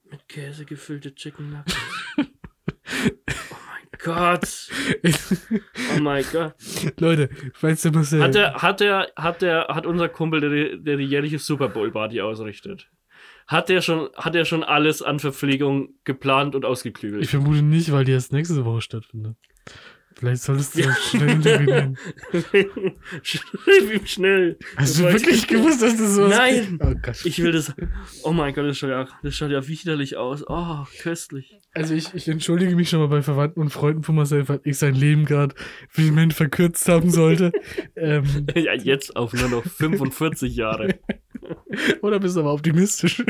Mit 0.10 0.28
Käse 0.28 0.66
gefüllte 0.66 1.14
Chicken 1.14 1.52
Nuggets. 1.52 1.78
oh 4.06 4.10
mein 4.12 4.34
Gott. 4.40 4.70
Oh 5.96 6.00
mein 6.02 6.26
Gott. 6.32 6.54
Leute, 7.00 7.30
falls 7.54 7.82
der 7.82 7.92
Marcel. 7.94 8.22
Hat 8.22 8.36
der, 8.36 8.54
hat 8.62 8.80
der, 8.80 9.12
hat 9.16 9.42
der, 9.42 9.68
hat 9.70 9.86
unser 9.86 10.10
Kumpel, 10.10 10.42
der, 10.42 10.50
die- 10.50 10.84
der 10.84 10.98
die 10.98 11.06
jährliche 11.06 11.40
Super 11.40 11.70
Bowl 11.70 11.92
Party 11.92 12.22
ausrichtet, 12.22 12.90
hat 13.48 13.70
der 13.70 13.82
schon, 13.82 14.10
hat 14.16 14.36
er 14.36 14.46
schon 14.46 14.64
alles 14.64 15.02
an 15.02 15.20
Verpflegung 15.20 15.90
geplant 16.04 16.56
und 16.56 16.64
Ich 16.64 16.70
ausgeklügelt? 16.70 17.28
vermute 17.28 17.62
nicht, 17.62 17.92
weil 17.92 18.04
die 18.06 18.12
erst 18.14 18.34
nächste 18.34 18.66
Woche 18.66 18.82
stattfindet. 18.82 19.38
Vielleicht 20.18 20.44
solltest 20.44 20.76
du 20.76 20.82
ja. 20.82 20.96
schnell 20.96 21.30
intervenieren. 21.30 21.98
Schreib 23.22 23.94
ihm 23.94 24.06
schnell. 24.06 24.58
Hast 24.78 24.98
du 24.98 25.04
wirklich 25.04 25.46
gewusst, 25.46 25.82
dass 25.82 25.98
das 25.98 26.16
so 26.16 26.28
Nein. 26.28 26.80
Oh 26.82 26.94
Gott. 27.02 27.26
Ich 27.26 27.42
will 27.44 27.52
das. 27.52 27.74
Oh 28.24 28.32
mein 28.32 28.54
Gott, 28.54 28.66
das 28.66 28.78
schaut 28.78 28.92
ja, 28.92 29.08
das 29.24 29.36
schaut 29.36 29.52
ja 29.52 29.68
widerlich 29.68 30.16
aus. 30.16 30.46
Oh, 30.48 30.86
köstlich. 31.02 31.60
Also 31.74 31.94
ich, 31.94 32.14
ich 32.14 32.30
entschuldige 32.30 32.76
mich 32.78 32.90
schon 32.90 33.00
mal 33.00 33.10
bei 33.10 33.22
Verwandten 33.22 33.60
und 33.60 33.72
Freunden 33.72 34.04
von 34.04 34.16
Marcel, 34.16 34.48
weil 34.48 34.62
ich 34.64 34.78
sein 34.78 34.96
Leben 34.96 35.26
gerade 35.26 35.54
vehement 35.92 36.34
verkürzt 36.34 36.88
haben 36.88 37.12
sollte. 37.12 37.52
ähm, 37.98 38.24
Ja, 38.56 38.74
jetzt 38.74 39.18
auf 39.18 39.34
nur 39.34 39.50
noch 39.50 39.64
45 39.66 40.56
Jahre. 40.56 40.98
oder 42.02 42.20
bist 42.20 42.38
du 42.38 42.40
aber 42.40 42.54
optimistisch? 42.54 43.22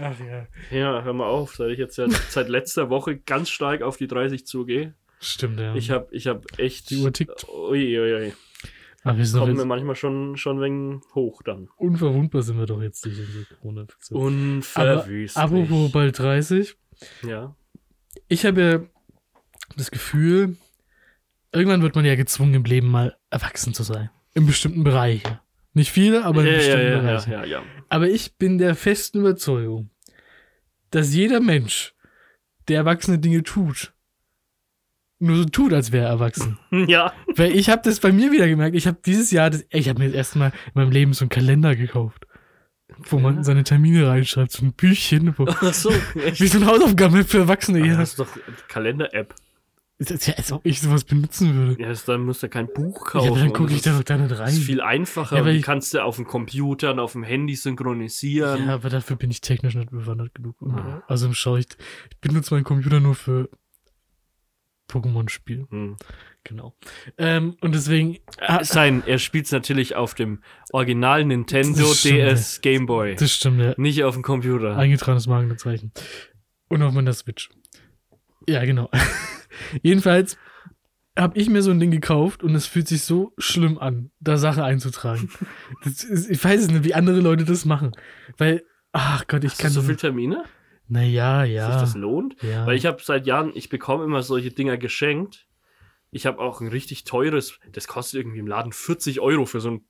Ach 0.00 0.18
ja. 0.20 0.46
Ja, 0.70 1.02
hör 1.02 1.12
mal 1.12 1.26
auf, 1.26 1.56
seit 1.56 1.70
ich 1.70 1.78
jetzt 1.78 1.98
ja 1.98 2.06
seit 2.28 2.48
letzter 2.48 2.90
Woche 2.90 3.18
ganz 3.18 3.50
stark 3.50 3.82
auf 3.82 3.96
die 3.96 4.06
30 4.06 4.46
zugehe. 4.46 4.94
Stimmt, 5.22 5.58
ja. 5.60 5.74
Ich 5.74 5.90
habe 5.90 6.08
ich 6.10 6.26
hab 6.26 6.58
echt. 6.58 6.90
Die 6.90 6.96
Uhr 6.98 7.12
tickt. 7.12 7.46
Ui, 7.48 7.98
ui, 7.98 8.14
ui. 8.14 8.32
aber 9.04 9.18
wir 9.18 9.24
sind 9.26 9.40
Kommen 9.40 9.56
jetzt 9.56 9.64
manchmal 9.66 9.94
schon, 9.96 10.36
schon 10.36 10.60
wegen 10.60 11.00
hoch 11.14 11.42
dann. 11.42 11.68
unverwundbar 11.76 12.42
sind 12.42 12.58
wir 12.58 12.66
doch 12.66 12.82
jetzt 12.82 13.04
durch 13.04 13.18
unsere 13.18 13.44
Corona-Infektion. 13.60 14.18
Aber 14.20 14.26
Unverwüstlich. 14.26 15.36
apropos 15.36 15.92
bald 15.92 16.18
30, 16.18 16.76
Ja. 17.26 17.54
ich 18.28 18.44
habe 18.44 18.60
ja 18.60 18.80
das 19.76 19.90
Gefühl, 19.90 20.56
irgendwann 21.52 21.82
wird 21.82 21.94
man 21.94 22.04
ja 22.04 22.14
gezwungen 22.16 22.54
im 22.54 22.64
Leben 22.64 22.88
mal 22.88 23.16
erwachsen 23.30 23.74
zu 23.74 23.82
sein. 23.84 24.10
In 24.34 24.46
bestimmten 24.46 24.84
Bereichen. 24.84 25.38
Nicht 25.74 25.90
viele, 25.90 26.24
aber 26.24 26.40
in 26.42 26.46
ja, 26.48 26.52
ja, 26.52 26.58
bestimmten 26.58 26.82
ja, 26.86 26.90
ja, 26.92 27.00
Bereichen. 27.00 27.32
ja, 27.32 27.44
ja. 27.44 27.62
Aber 27.88 28.08
ich 28.08 28.36
bin 28.36 28.58
der 28.58 28.74
festen 28.74 29.20
Überzeugung, 29.20 29.90
dass 30.90 31.14
jeder 31.14 31.40
Mensch, 31.40 31.94
der 32.68 32.76
erwachsene 32.78 33.18
Dinge 33.18 33.42
tut, 33.42 33.91
nur 35.22 35.36
so 35.36 35.44
tut, 35.44 35.72
als 35.72 35.92
wäre 35.92 36.04
er 36.06 36.10
erwachsen. 36.10 36.58
Ja. 36.70 37.12
Weil 37.36 37.54
ich 37.56 37.70
habe 37.70 37.82
das 37.84 38.00
bei 38.00 38.12
mir 38.12 38.32
wieder 38.32 38.48
gemerkt. 38.48 38.76
Ich 38.76 38.86
habe 38.86 38.98
dieses 39.04 39.30
Jahr, 39.30 39.50
das, 39.50 39.62
ey, 39.70 39.80
ich 39.80 39.88
habe 39.88 39.98
mir 40.00 40.06
das 40.06 40.14
erste 40.16 40.38
Mal 40.38 40.48
in 40.66 40.72
meinem 40.74 40.90
Leben 40.90 41.12
so 41.14 41.24
einen 41.24 41.30
Kalender 41.30 41.76
gekauft, 41.76 42.26
wo 43.08 43.18
man 43.18 43.42
seine 43.44 43.64
Termine 43.64 44.06
reinschreibt, 44.08 44.52
so 44.52 44.64
ein 44.66 44.72
Büchchen, 44.72 45.34
wo, 45.38 45.46
Ach 45.48 45.72
so, 45.74 45.90
echt. 46.24 46.40
wie 46.40 46.46
so 46.46 46.58
ein 46.58 46.66
Hausaufgaben 46.66 47.24
für 47.24 47.38
Erwachsene. 47.38 47.78
Ja. 47.80 47.86
Ja, 47.86 47.96
Das 47.98 48.10
ist 48.10 48.18
doch 48.18 48.28
Kalender-App. 48.68 49.34
das 49.98 50.10
ist 50.10 50.26
ja, 50.26 50.34
als 50.34 50.50
ob 50.52 50.66
ich 50.66 50.80
sowas 50.80 51.04
benutzen 51.04 51.54
würde. 51.54 51.80
Ja, 51.80 51.88
das, 51.88 52.04
dann 52.04 52.24
musst 52.24 52.42
du 52.42 52.48
kein 52.48 52.66
Buch 52.66 53.06
Ja, 53.06 53.12
kaufen. 53.12 53.28
aber 53.28 53.38
dann 53.38 53.52
gucke 53.52 53.68
das 53.68 53.76
ich 53.76 53.82
da 53.82 53.92
doch 53.96 54.02
da 54.02 54.16
nicht 54.18 54.30
Das 54.30 54.40
rein. 54.40 54.48
ist 54.48 54.58
viel 54.64 54.80
einfacher. 54.80 55.36
Ja, 55.38 55.42
die 55.44 55.50
ich- 55.58 55.62
kannst 55.62 55.94
du 55.94 56.02
auf 56.02 56.16
dem 56.16 56.26
Computer 56.26 56.90
und 56.92 56.98
auf 56.98 57.12
dem 57.12 57.22
Handy 57.22 57.54
synchronisieren. 57.54 58.66
Ja, 58.66 58.74
aber 58.74 58.90
dafür 58.90 59.16
bin 59.16 59.30
ich 59.30 59.40
technisch 59.40 59.74
nicht 59.74 59.90
bewandert 59.90 60.34
genug. 60.34 60.56
Ah. 60.68 61.02
Also 61.06 61.32
schaue 61.32 61.60
ich, 61.60 61.66
ich 62.10 62.18
benutze 62.20 62.52
meinen 62.54 62.64
Computer 62.64 62.98
nur 63.00 63.14
für 63.14 63.48
Pokémon-Spiel. 64.92 65.66
Hm. 65.70 65.96
Genau. 66.44 66.74
Ähm, 67.18 67.56
und 67.60 67.74
deswegen. 67.74 68.18
ah, 68.38 68.64
Sein, 68.64 69.02
er 69.06 69.18
spielt 69.18 69.46
es 69.46 69.52
natürlich 69.52 69.94
auf 69.94 70.14
dem 70.14 70.42
Original 70.72 71.24
Nintendo 71.24 71.86
stimmt, 71.94 72.18
DS 72.18 72.60
Game 72.60 72.86
Boy. 72.86 73.14
das 73.14 73.32
stimmt, 73.32 73.60
ja. 73.60 73.74
Nicht 73.76 74.02
auf 74.04 74.14
dem 74.14 74.22
Computer. 74.22 74.76
Eingetragenes 74.76 75.26
Markenzeichen. 75.26 75.92
Und 76.68 76.82
auf 76.82 76.92
meiner 76.92 77.12
Switch. 77.12 77.50
Ja, 78.48 78.64
genau. 78.64 78.90
Jedenfalls 79.82 80.36
habe 81.16 81.38
ich 81.38 81.48
mir 81.50 81.62
so 81.62 81.70
ein 81.70 81.78
Ding 81.78 81.90
gekauft 81.90 82.42
und 82.42 82.54
es 82.54 82.66
fühlt 82.66 82.88
sich 82.88 83.02
so 83.02 83.32
schlimm 83.38 83.78
an, 83.78 84.10
da 84.20 84.36
Sache 84.36 84.64
einzutragen. 84.64 85.30
Ist, 85.84 86.30
ich 86.30 86.42
weiß 86.42 86.68
nicht, 86.68 86.84
wie 86.84 86.94
andere 86.94 87.20
Leute 87.20 87.44
das 87.44 87.64
machen. 87.64 87.92
Weil, 88.38 88.64
ach 88.92 89.26
Gott, 89.26 89.44
ich 89.44 89.52
Hast 89.52 89.60
du 89.60 89.62
kann 89.64 89.72
so 89.72 89.82
viele 89.82 89.96
Termine? 89.96 90.44
Naja, 90.88 91.40
Dass 91.40 91.46
sich 91.48 91.54
ja. 91.56 91.80
das 91.80 91.94
lohnt? 91.94 92.36
ja. 92.42 92.66
Weil 92.66 92.76
ich 92.76 92.86
habe 92.86 93.00
seit 93.02 93.26
Jahren, 93.26 93.52
ich 93.54 93.68
bekomme 93.68 94.04
immer 94.04 94.22
solche 94.22 94.50
Dinger 94.50 94.76
geschenkt. 94.76 95.46
Ich 96.10 96.26
habe 96.26 96.40
auch 96.40 96.60
ein 96.60 96.68
richtig 96.68 97.04
teures, 97.04 97.58
das 97.72 97.88
kostet 97.88 98.20
irgendwie 98.20 98.38
im 98.40 98.46
Laden 98.46 98.72
40 98.72 99.20
Euro 99.20 99.46
für 99.46 99.60
so 99.60 99.70
ein 99.70 99.84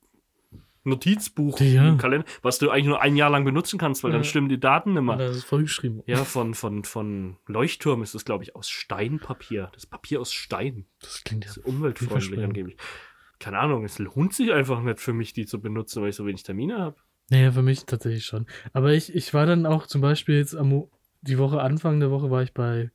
Notizbuch 0.84 1.60
Ja. 1.60 1.88
im 1.88 1.98
Kalender, 1.98 2.26
was 2.42 2.58
du 2.58 2.70
eigentlich 2.70 2.86
nur 2.86 3.00
ein 3.00 3.14
Jahr 3.16 3.30
lang 3.30 3.44
benutzen 3.44 3.78
kannst, 3.78 4.02
weil 4.02 4.10
dann 4.10 4.22
Ja. 4.22 4.28
stimmen 4.28 4.48
die 4.48 4.58
Daten 4.58 4.96
immer. 4.96 5.16
da 5.16 5.26
ist 5.26 5.44
vollgeschrieben. 5.44 6.02
Ja, 6.06 6.24
von, 6.24 6.54
von, 6.54 6.82
von 6.84 7.36
Leuchtturm 7.46 8.02
ist 8.02 8.14
das, 8.14 8.24
glaube 8.24 8.42
ich, 8.44 8.56
aus 8.56 8.68
Steinpapier. 8.68 9.70
Das 9.74 9.86
Papier 9.86 10.20
aus 10.20 10.32
Stein. 10.32 10.86
Das 11.00 11.22
klingt 11.24 11.44
ja. 11.44 11.48
Das 11.48 11.56
ist 11.58 11.64
umweltfreundlich 11.64 12.42
angeblich. 12.42 12.76
Keine 13.38 13.58
Ahnung, 13.60 13.84
es 13.84 13.98
lohnt 13.98 14.34
sich 14.34 14.52
einfach 14.52 14.80
nicht 14.82 15.00
für 15.00 15.12
mich, 15.12 15.32
die 15.32 15.46
zu 15.46 15.60
benutzen, 15.60 16.02
weil 16.02 16.10
ich 16.10 16.16
so 16.16 16.26
wenig 16.26 16.42
Termine 16.42 16.78
habe. 16.78 16.96
Naja, 17.32 17.50
für 17.50 17.62
mich 17.62 17.86
tatsächlich 17.86 18.26
schon. 18.26 18.46
Aber 18.74 18.92
ich, 18.92 19.14
ich 19.14 19.32
war 19.32 19.46
dann 19.46 19.64
auch 19.64 19.86
zum 19.86 20.02
Beispiel 20.02 20.36
jetzt 20.36 20.54
am, 20.54 20.84
die 21.22 21.38
Woche, 21.38 21.62
Anfang 21.62 21.98
der 21.98 22.10
Woche 22.10 22.30
war 22.30 22.42
ich 22.42 22.52
bei 22.52 22.90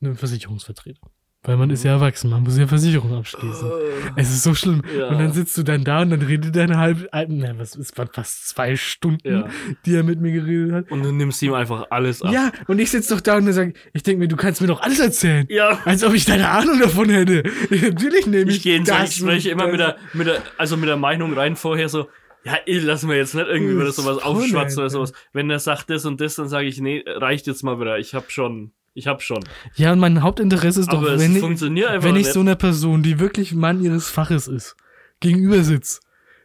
einem 0.00 0.16
Versicherungsvertreter. 0.16 1.00
Weil 1.44 1.56
man 1.56 1.70
ist 1.70 1.84
ja 1.84 1.92
erwachsen, 1.92 2.28
man 2.30 2.42
muss 2.42 2.58
ja 2.58 2.66
Versicherung 2.66 3.14
abschließen. 3.14 3.70
Es 4.16 4.30
ist 4.30 4.42
so 4.42 4.52
schlimm. 4.56 4.82
Ja. 4.98 5.06
Und 5.10 5.18
dann 5.20 5.32
sitzt 5.32 5.56
du 5.56 5.62
dann 5.62 5.84
da 5.84 6.02
und 6.02 6.10
dann 6.10 6.22
redet 6.22 6.56
er 6.56 6.64
eine 6.64 6.78
halbe, 6.78 7.08
äh, 7.12 7.26
ne, 7.28 7.54
was, 7.58 7.76
es 7.76 7.96
waren 7.96 8.08
fast 8.12 8.48
zwei 8.48 8.74
Stunden, 8.74 9.28
Ja. 9.32 9.48
die 9.84 9.94
er 9.94 10.02
mit 10.02 10.20
mir 10.20 10.32
geredet 10.32 10.72
hat. 10.72 10.90
Und 10.90 11.04
du 11.04 11.12
nimmst 11.12 11.40
ihm 11.42 11.54
einfach 11.54 11.86
alles 11.90 12.22
ab. 12.22 12.32
Ja, 12.32 12.50
und 12.66 12.80
ich 12.80 12.90
sitze 12.90 13.14
doch 13.14 13.20
da 13.20 13.36
und 13.36 13.52
sage, 13.52 13.74
ich 13.92 14.02
denke 14.02 14.18
mir, 14.18 14.26
du 14.26 14.34
kannst 14.34 14.60
mir 14.60 14.66
doch 14.66 14.80
alles 14.80 14.98
erzählen. 14.98 15.46
Ja. 15.48 15.78
Als 15.84 16.02
ob 16.02 16.14
ich 16.14 16.24
deine 16.24 16.48
Ahnung 16.48 16.80
davon 16.80 17.08
hätte. 17.10 17.44
Natürlich 17.70 18.26
nehme 18.26 18.50
ich 18.50 18.56
Ich 18.56 18.62
gehe 18.64 18.78
ins 18.78 18.90
Gespräch 18.90 19.46
und 19.46 19.52
immer 19.52 19.68
mit 19.68 19.78
der, 19.78 19.96
mit 20.14 20.26
der, 20.26 20.42
also 20.58 20.76
mit 20.76 20.88
der 20.88 20.96
Meinung 20.96 21.32
rein 21.34 21.54
vorher 21.54 21.88
so, 21.88 22.08
ja, 22.46 22.58
ey, 22.64 22.78
lass 22.78 23.02
mir 23.02 23.16
jetzt 23.16 23.34
nicht 23.34 23.48
irgendwie 23.48 23.76
wieder 23.76 23.90
sowas 23.90 24.18
Voll, 24.22 24.36
aufschwatzen 24.36 24.78
oder 24.78 24.90
sowas. 24.90 25.12
Wenn 25.32 25.50
er 25.50 25.58
sagt 25.58 25.90
das 25.90 26.04
und 26.04 26.20
das, 26.20 26.36
dann 26.36 26.48
sage 26.48 26.68
ich, 26.68 26.80
nee, 26.80 27.02
reicht 27.04 27.48
jetzt 27.48 27.64
mal 27.64 27.80
wieder. 27.80 27.98
Ich 27.98 28.14
hab 28.14 28.30
schon, 28.30 28.70
ich 28.94 29.08
hab 29.08 29.20
schon. 29.20 29.42
Ja, 29.74 29.92
und 29.92 29.98
mein 29.98 30.22
Hauptinteresse 30.22 30.80
ist 30.80 30.92
doch, 30.92 30.98
Aber 30.98 31.14
es 31.14 31.20
wenn 31.20 31.34
ich, 31.34 31.42
wenn 31.42 32.16
ich 32.16 32.28
so 32.28 32.40
einer 32.40 32.54
Person, 32.54 33.02
die 33.02 33.18
wirklich 33.18 33.52
Mann 33.52 33.82
ihres 33.82 34.08
Faches 34.08 34.46
ist, 34.46 34.76
gegenüber 35.18 35.64
sitze, 35.64 36.00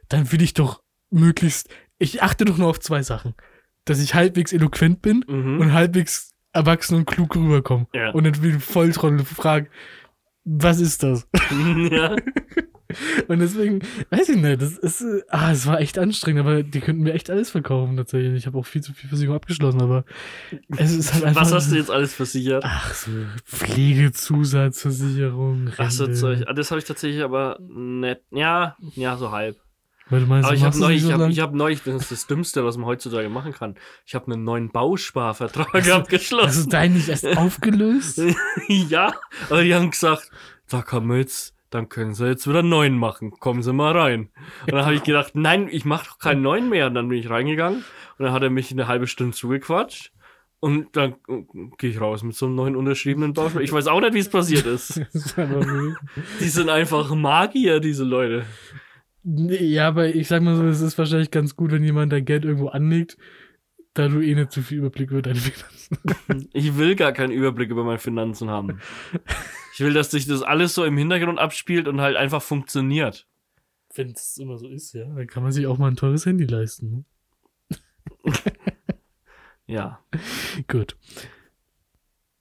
dann 0.10 0.32
will 0.32 0.42
ich 0.42 0.56
doch 0.56 0.82
möglichst, 1.12 1.70
ich 2.00 2.24
achte 2.24 2.46
doch 2.46 2.58
nur 2.58 2.70
auf 2.70 2.80
zwei 2.80 3.04
Sachen. 3.04 3.36
Dass 3.86 4.02
ich 4.02 4.16
halbwegs 4.16 4.54
eloquent 4.54 5.04
bin 5.04 5.24
Mhm. 5.28 5.60
und 5.60 5.74
halbwegs 5.74 6.34
erwachsen 6.52 6.96
und 6.96 7.06
klug 7.06 7.36
rüberkomme. 7.36 7.86
Ja. 7.94 8.10
Und 8.10 8.24
dann 8.24 8.42
will 8.42 8.56
ich 8.56 8.64
Volltrottel 8.64 9.24
fragen, 9.24 9.68
was 10.46 10.80
ist 10.80 11.04
das? 11.04 11.28
ja. 11.92 12.16
Und 13.28 13.40
deswegen, 13.40 13.80
weiß 14.10 14.30
ich 14.30 14.38
nicht, 14.38 14.62
das 14.62 14.78
ist, 14.78 15.04
ah, 15.30 15.52
es 15.52 15.66
war 15.66 15.80
echt 15.80 15.98
anstrengend, 16.00 16.42
aber 16.42 16.64
die 16.64 16.80
könnten 16.80 17.04
mir 17.04 17.14
echt 17.14 17.30
alles 17.30 17.50
verkaufen 17.50 17.98
tatsächlich. 17.98 18.34
Ich 18.36 18.46
habe 18.48 18.58
auch 18.58 18.66
viel 18.66 18.82
zu 18.82 18.94
viel 18.94 19.10
Versicherung 19.10 19.36
abgeschlossen, 19.38 19.82
aber 19.82 20.06
es 20.78 20.94
ist 20.94 21.14
halt 21.14 21.26
einfach. 21.26 21.42
Was 21.42 21.54
hast 21.54 21.72
du 21.72 21.76
jetzt 21.76 21.92
alles 21.92 22.14
versichert? 22.14 22.64
Ach 22.66 22.94
so, 22.94 23.12
Pflegezusatzversicherung. 23.46 25.72
Ach 25.78 25.92
so, 25.92 26.06
Rente. 26.06 26.20
Zeug. 26.20 26.44
Ah, 26.48 26.54
Das 26.54 26.72
habe 26.72 26.80
ich 26.80 26.86
tatsächlich 26.86 27.24
aber 27.24 27.58
nicht. 27.62 28.22
Ja, 28.32 28.76
ja, 28.96 29.18
so 29.18 29.32
halb. 29.32 29.58
Weil 30.10 30.22
du 30.22 30.26
meinst, 30.26 30.46
Aber 30.46 30.54
du 30.56 30.60
ich 30.60 30.66
habe 30.66 30.78
neulich, 30.78 31.04
so 31.04 31.26
ich 31.26 31.32
ich 31.32 31.40
hab 31.40 31.54
neulich, 31.54 31.84
das 31.84 32.02
ist 32.04 32.12
das 32.12 32.28
Dümmste, 32.28 32.66
was 32.66 32.76
man 32.76 32.86
heutzutage 32.86 33.30
machen 33.30 33.54
kann. 33.54 33.76
Ich 34.06 34.14
habe 34.14 34.30
einen 34.32 34.44
neuen 34.44 34.70
Bausparvertrag 34.70 35.74
Hast 35.74 35.88
du 35.88 35.96
abgeschlossen. 35.96 36.70
deinen 36.70 36.96
nicht 36.96 37.08
erst 37.08 37.26
aufgelöst? 37.38 38.22
ja, 38.68 39.14
aber 39.50 39.64
die 39.64 39.74
haben 39.74 39.90
gesagt, 39.90 40.30
da 40.70 40.82
kann 40.82 41.08
man 41.08 41.20
jetzt, 41.20 41.54
dann 41.72 41.90
können 41.90 42.14
sie 42.14 42.28
jetzt 42.28 42.48
wieder 42.48 42.64
neuen 42.64 42.98
machen. 42.98 43.32
Kommen 43.32 43.64
Sie 43.64 43.74
mal 43.74 43.98
rein. 43.98 44.30
Und 44.66 44.74
dann 44.74 44.86
habe 44.86 44.96
ich 44.96 45.04
gedacht, 45.04 45.32
nein, 45.36 45.68
ich 45.72 45.86
mache 45.86 46.06
doch 46.10 46.20
keinen 46.20 46.42
neuen 46.42 46.70
mehr. 46.70 46.88
Und 46.88 46.96
dann 46.96 47.08
bin 47.08 47.18
ich 47.18 47.30
reingegangen 47.30 47.84
und 48.18 48.26
dann 48.26 48.34
hat 48.34 48.44
er 48.44 48.50
mich 48.50 48.72
eine 48.72 48.88
halbe 48.88 49.08
Stunde 49.08 49.36
zugequatscht. 49.36 50.12
Und 50.60 50.96
dann 50.96 51.16
gehe 51.80 51.90
ich 51.90 52.00
raus 52.00 52.22
mit 52.22 52.36
so 52.36 52.46
einem 52.46 52.56
neuen 52.56 52.76
unterschriebenen 52.76 53.34
Bausparvertrag. 53.34 53.64
Ich 53.64 53.74
weiß 53.74 53.88
auch 53.88 54.00
nicht, 54.00 54.14
wie 54.14 54.20
es 54.20 54.30
passiert 54.30 54.68
ist. 54.68 55.02
Die 56.40 56.50
sind 56.50 56.70
einfach 56.70 57.16
Magier, 57.16 57.80
diese 57.80 58.04
Leute. 58.04 58.46
Ja, 59.24 59.88
aber 59.88 60.14
ich 60.14 60.28
sag 60.28 60.44
mal 60.44 60.56
so, 60.56 60.64
es 60.66 60.82
ist 60.82 60.98
wahrscheinlich 61.00 61.32
ganz 61.32 61.56
gut, 61.56 61.72
wenn 61.72 61.84
jemand 61.84 62.12
dein 62.12 62.26
Geld 62.26 62.46
irgendwo 62.46 62.68
anlegt, 62.68 63.18
da 63.94 64.08
du 64.08 64.22
eh 64.22 64.36
nicht 64.36 64.52
zu 64.52 64.62
viel 64.62 64.78
Überblick 64.80 65.12
über 65.12 65.22
deine 65.22 65.40
Finanzen 65.40 66.50
Ich 66.54 66.78
will 66.78 66.96
gar 66.96 67.12
keinen 67.12 67.32
Überblick 67.32 67.70
über 67.70 67.84
meine 67.84 68.00
Finanzen 68.00 68.50
haben. 68.50 68.80
Ich 69.74 69.80
will, 69.82 69.94
dass 69.94 70.12
sich 70.12 70.26
das 70.26 70.42
alles 70.42 70.74
so 70.74 70.86
im 70.86 70.98
Hintergrund 70.98 71.40
abspielt 71.40 71.88
und 71.88 72.02
halt 72.02 72.16
einfach 72.16 72.42
funktioniert. 72.42 73.28
Wenn 73.94 74.12
es 74.12 74.38
immer 74.38 74.58
so 74.58 74.68
ist, 74.68 74.94
ja, 74.94 75.06
dann 75.06 75.28
kann 75.28 75.44
man 75.44 75.52
sich 75.52 75.68
auch 75.68 75.78
mal 75.78 75.90
ein 75.90 75.98
teures 75.98 76.26
Handy 76.26 76.46
leisten. 76.46 77.06
Ne? 77.70 77.76
Ja. 79.68 80.00
Gut. 80.68 80.98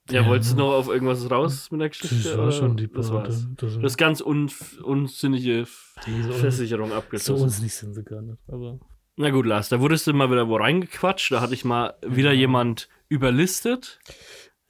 Ja, 0.09 0.21
Ja, 0.21 0.27
wolltest 0.27 0.53
du 0.53 0.57
noch 0.57 0.73
auf 0.73 0.89
irgendwas 0.89 1.31
raus 1.31 1.71
mit 1.71 1.79
der 1.79 1.87
Geschichte? 1.89 2.15
Das 2.29 2.37
war 2.37 2.51
schon 2.51 2.75
die 2.75 2.91
das 2.91 3.09
war's. 3.11 3.47
Das, 3.55 3.75
Das 3.77 3.91
ist 3.93 3.97
ganz 3.97 4.19
un 4.21 4.51
unsinnige 4.83 5.65
Versicherung 5.65 6.89
so 6.89 6.95
abgeschlossen. 6.95 7.43
unsinnig 7.43 7.73
sind 7.73 7.93
sie 7.93 8.03
gar 8.03 8.21
nicht. 8.21 8.37
Aber 8.47 8.79
Na 9.21 9.29
gut, 9.29 9.45
Lars, 9.45 9.69
da 9.69 9.79
wurdest 9.79 10.07
du 10.07 10.13
mal 10.13 10.31
wieder 10.31 10.47
wo 10.49 10.55
reingequatscht. 10.55 11.31
Da 11.31 11.41
hatte 11.41 11.53
ich 11.53 11.63
mal 11.63 11.93
wieder 12.03 12.31
Ja. 12.33 12.39
jemand 12.39 12.89
überlistet. 13.07 13.99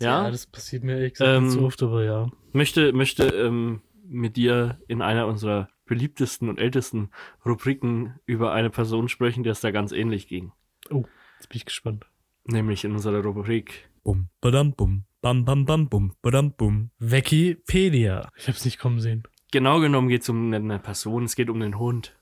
Ja, 0.02 0.30
das 0.30 0.46
passiert 0.46 0.84
mir 0.84 0.96
ehrlich 0.98 1.14
gesagt 1.14 1.42
nicht 1.42 1.54
Ähm, 1.54 1.60
so 1.60 1.66
oft, 1.66 1.82
aber 1.84 2.04
ja. 2.04 2.30
möchte, 2.52 2.92
möchte 2.92 3.24
ähm, 3.28 3.82
mit 4.04 4.36
dir 4.36 4.78
in 4.90 5.02
einer 5.02 5.28
unserer 5.28 5.70
beliebtesten 5.86 6.50
und 6.50 6.60
ältesten 6.60 7.12
Rubriken 7.46 8.20
über 8.26 8.52
eine 8.52 8.70
Person 8.70 9.08
sprechen, 9.08 9.44
der 9.44 9.54
es 9.54 9.62
da 9.62 9.72
ganz 9.72 9.94
ähnlich 9.94 10.28
ging. 10.28 10.52
Jetzt 10.90 11.48
bin 11.48 11.56
ich 11.58 11.66
gespannt. 11.66 12.06
Nämlich 12.44 12.84
in 12.84 12.92
unserer 12.92 13.24
Rubrik 13.24 13.90
Bum, 14.04 14.28
badam, 14.42 14.74
bum, 14.74 15.06
bam, 15.22 15.46
bam, 15.46 15.66
bam, 15.66 15.88
bum, 15.88 16.14
badam, 16.22 16.52
bum. 16.54 16.90
Wikipedia. 17.00 18.30
Ich 18.36 18.48
hab's 18.50 18.66
nicht 18.66 18.80
kommen 18.80 19.00
sehen. 19.00 19.24
Genau 19.52 19.80
genommen 19.80 20.10
geht 20.10 20.24
es 20.24 20.30
um 20.30 20.52
eine 20.54 20.80
Person, 20.80 21.24
es 21.24 21.36
geht 21.36 21.50
um 21.50 21.60
den 21.62 21.78
Hund. 21.80 22.18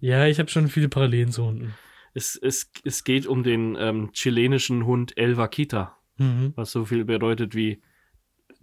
Ja, 0.00 0.26
ich 0.26 0.38
habe 0.38 0.50
schon 0.50 0.68
viele 0.68 0.88
Parallelen 0.88 1.30
zu 1.32 1.44
Hunden. 1.44 1.74
Es, 2.14 2.36
es, 2.36 2.70
es 2.84 3.04
geht 3.04 3.26
um 3.26 3.42
den 3.42 3.76
ähm, 3.78 4.10
chilenischen 4.12 4.86
Hund 4.86 5.16
El 5.16 5.36
Vaquita, 5.36 5.96
Mhm. 6.18 6.52
was 6.56 6.70
so 6.70 6.84
viel 6.84 7.04
bedeutet 7.06 7.54
wie 7.54 7.80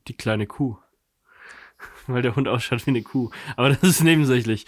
die 0.08 0.15
kleine 0.15 0.45
Kuh. 0.45 0.78
Weil 2.08 2.21
der 2.21 2.36
Hund 2.36 2.47
ausschaut 2.47 2.86
wie 2.86 2.91
eine 2.91 3.02
Kuh. 3.02 3.32
Aber 3.56 3.69
das 3.69 3.82
ist 3.84 4.04
nebensächlich. 4.04 4.65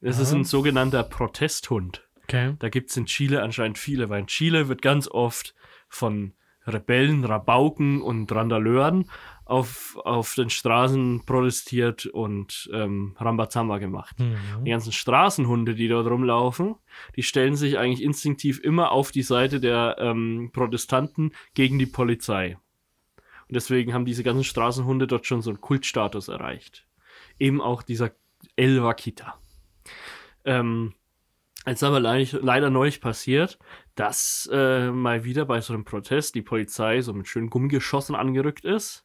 Es 0.00 0.18
ist 0.18 0.32
Ja. 0.32 0.38
ein 0.38 0.44
sogenannter 0.44 1.02
Protesthund. 1.04 2.02
Okay. 2.24 2.54
Da 2.58 2.68
gibt 2.70 2.90
es 2.90 2.96
in 2.96 3.06
Chile 3.06 3.42
anscheinend 3.42 3.78
viele, 3.78 4.08
weil 4.08 4.20
in 4.20 4.26
Chile 4.26 4.68
wird 4.68 4.82
ganz 4.82 5.08
oft 5.08 5.54
von 5.88 6.32
Rebellen, 6.66 7.24
Rabauken 7.24 8.00
und 8.02 8.30
Randaleuren 8.32 9.10
auf, 9.44 9.98
auf 10.04 10.34
den 10.34 10.48
Straßen 10.48 11.24
protestiert 11.26 12.06
und 12.06 12.70
ähm, 12.72 13.14
Rambazamba 13.18 13.78
gemacht. 13.78 14.16
Die 14.18 14.24
Mhm. 14.24 14.64
ganzen 14.64 14.92
Straßenhunde, 14.92 15.74
die 15.74 15.88
dort 15.88 16.06
rumlaufen, 16.06 16.76
die 17.16 17.22
stellen 17.22 17.54
sich 17.54 17.78
eigentlich 17.78 18.02
instinktiv 18.02 18.60
immer 18.60 18.90
auf 18.92 19.10
die 19.10 19.22
Seite 19.22 19.60
der 19.60 19.96
ähm, 19.98 20.50
Protestanten 20.52 21.32
gegen 21.52 21.78
die 21.78 21.86
Polizei. 21.86 22.56
Und 23.48 23.56
deswegen 23.56 23.92
haben 23.92 24.06
diese 24.06 24.22
ganzen 24.24 24.44
Straßenhunde 24.44 25.06
dort 25.06 25.26
schon 25.26 25.42
so 25.42 25.50
einen 25.50 25.60
Kultstatus 25.60 26.28
erreicht. 26.28 26.86
Eben 27.38 27.60
auch 27.60 27.82
dieser 27.82 28.12
El 28.56 28.82
Vaquita. 28.82 29.34
Ähm, 30.46 30.94
es 31.64 31.74
ist 31.74 31.82
aber 31.82 32.00
leider, 32.00 32.40
leider 32.42 32.70
neulich 32.70 33.00
passiert, 33.00 33.58
dass 33.94 34.48
äh, 34.52 34.90
mal 34.90 35.24
wieder 35.24 35.44
bei 35.44 35.60
so 35.60 35.72
einem 35.72 35.84
Protest 35.84 36.34
die 36.34 36.42
Polizei 36.42 37.00
so 37.00 37.12
mit 37.12 37.26
schönen 37.28 37.48
Gummigeschossen 37.50 38.14
angerückt 38.14 38.64
ist, 38.64 39.04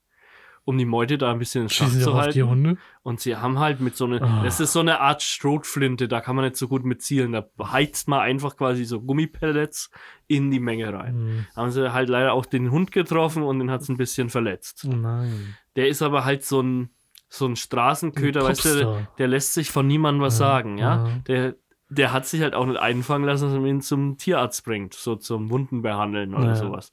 um 0.65 0.77
die 0.77 0.85
Meute 0.85 1.17
da 1.17 1.31
ein 1.31 1.39
bisschen 1.39 1.63
in 1.63 1.69
Schach 1.69 1.89
zu 1.89 2.15
halten. 2.15 2.33
die 2.33 2.43
Hunde? 2.43 2.77
Und 3.01 3.19
sie 3.21 3.35
haben 3.37 3.59
halt 3.59 3.79
mit 3.79 3.95
so 3.95 4.05
einer, 4.05 4.21
Ah. 4.21 4.43
das 4.43 4.59
ist 4.59 4.73
so 4.73 4.81
eine 4.81 4.99
Art 4.99 5.21
Strohflinte, 5.23 6.07
da 6.07 6.21
kann 6.21 6.35
man 6.35 6.45
nicht 6.45 6.57
so 6.57 6.67
gut 6.67 6.83
mit 6.85 7.01
zielen. 7.01 7.31
Da 7.31 7.47
heizt 7.63 8.07
man 8.07 8.19
einfach 8.19 8.55
quasi 8.57 8.83
so 8.85 9.01
Gummipellets 9.01 9.89
in 10.27 10.51
die 10.51 10.59
Menge 10.59 10.93
rein. 10.93 11.15
Mhm. 11.15 11.45
Haben 11.55 11.71
sie 11.71 11.91
halt 11.93 12.09
leider 12.09 12.33
auch 12.33 12.45
den 12.45 12.71
Hund 12.71 12.91
getroffen 12.91 13.41
und 13.43 13.59
den 13.59 13.71
hat 13.71 13.81
es 13.81 13.89
ein 13.89 13.97
bisschen 13.97 14.29
verletzt. 14.29 14.85
Oh 14.87 14.93
nein. 14.95 15.55
Der 15.75 15.87
ist 15.87 16.01
aber 16.01 16.25
halt 16.25 16.43
so 16.43 16.61
ein, 16.61 16.89
so 17.29 17.45
ein 17.45 17.55
Straßenköter, 17.55 18.41
Ein 18.41 18.45
weißt 18.47 18.65
du, 18.65 18.75
der, 18.75 19.07
der 19.17 19.27
lässt 19.27 19.53
sich 19.53 19.71
von 19.71 19.87
niemandem 19.87 20.21
was 20.23 20.35
Ja, 20.39 20.45
sagen, 20.47 20.77
ja. 20.77 21.07
ja. 21.07 21.13
Der, 21.27 21.55
der 21.89 22.13
hat 22.13 22.25
sich 22.25 22.41
halt 22.41 22.53
auch 22.55 22.65
nicht 22.65 22.79
einfangen 22.79 23.25
lassen, 23.27 23.45
dass 23.45 23.53
man 23.53 23.65
ihn 23.65 23.81
zum 23.81 24.17
Tierarzt 24.17 24.63
bringt, 24.63 24.93
so 24.93 25.15
zum 25.15 25.49
Wunden 25.49 25.81
behandeln 25.81 26.33
oder 26.33 26.47
Ja. 26.49 26.55
sowas. 26.55 26.91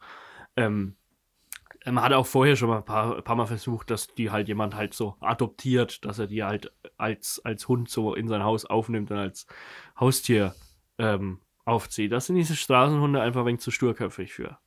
Ähm, 0.56 0.96
Man 1.88 2.02
hat 2.02 2.12
auch 2.12 2.26
vorher 2.26 2.56
schon 2.56 2.68
mal 2.68 2.78
ein 2.78 2.84
paar, 2.84 3.16
ein 3.16 3.22
paar 3.22 3.36
Mal 3.36 3.46
versucht, 3.46 3.90
dass 3.90 4.08
die 4.08 4.32
halt 4.32 4.48
jemand 4.48 4.74
halt 4.74 4.92
so 4.92 5.14
adoptiert, 5.20 6.04
dass 6.04 6.18
er 6.18 6.26
die 6.26 6.42
halt 6.42 6.72
als, 6.96 7.40
als 7.44 7.68
Hund 7.68 7.88
so 7.88 8.14
in 8.16 8.26
sein 8.26 8.42
Haus 8.42 8.64
aufnimmt 8.64 9.12
und 9.12 9.18
als 9.18 9.46
Haustier 10.00 10.56
ähm, 10.98 11.40
aufzieht. 11.64 12.10
Das 12.10 12.26
sind 12.26 12.34
diese 12.36 12.56
Straßenhunde 12.56 13.20
einfach 13.20 13.42
ein 13.42 13.46
wenig 13.46 13.60
zu 13.60 13.70
sturköpfig 13.70 14.32
für. 14.32 14.58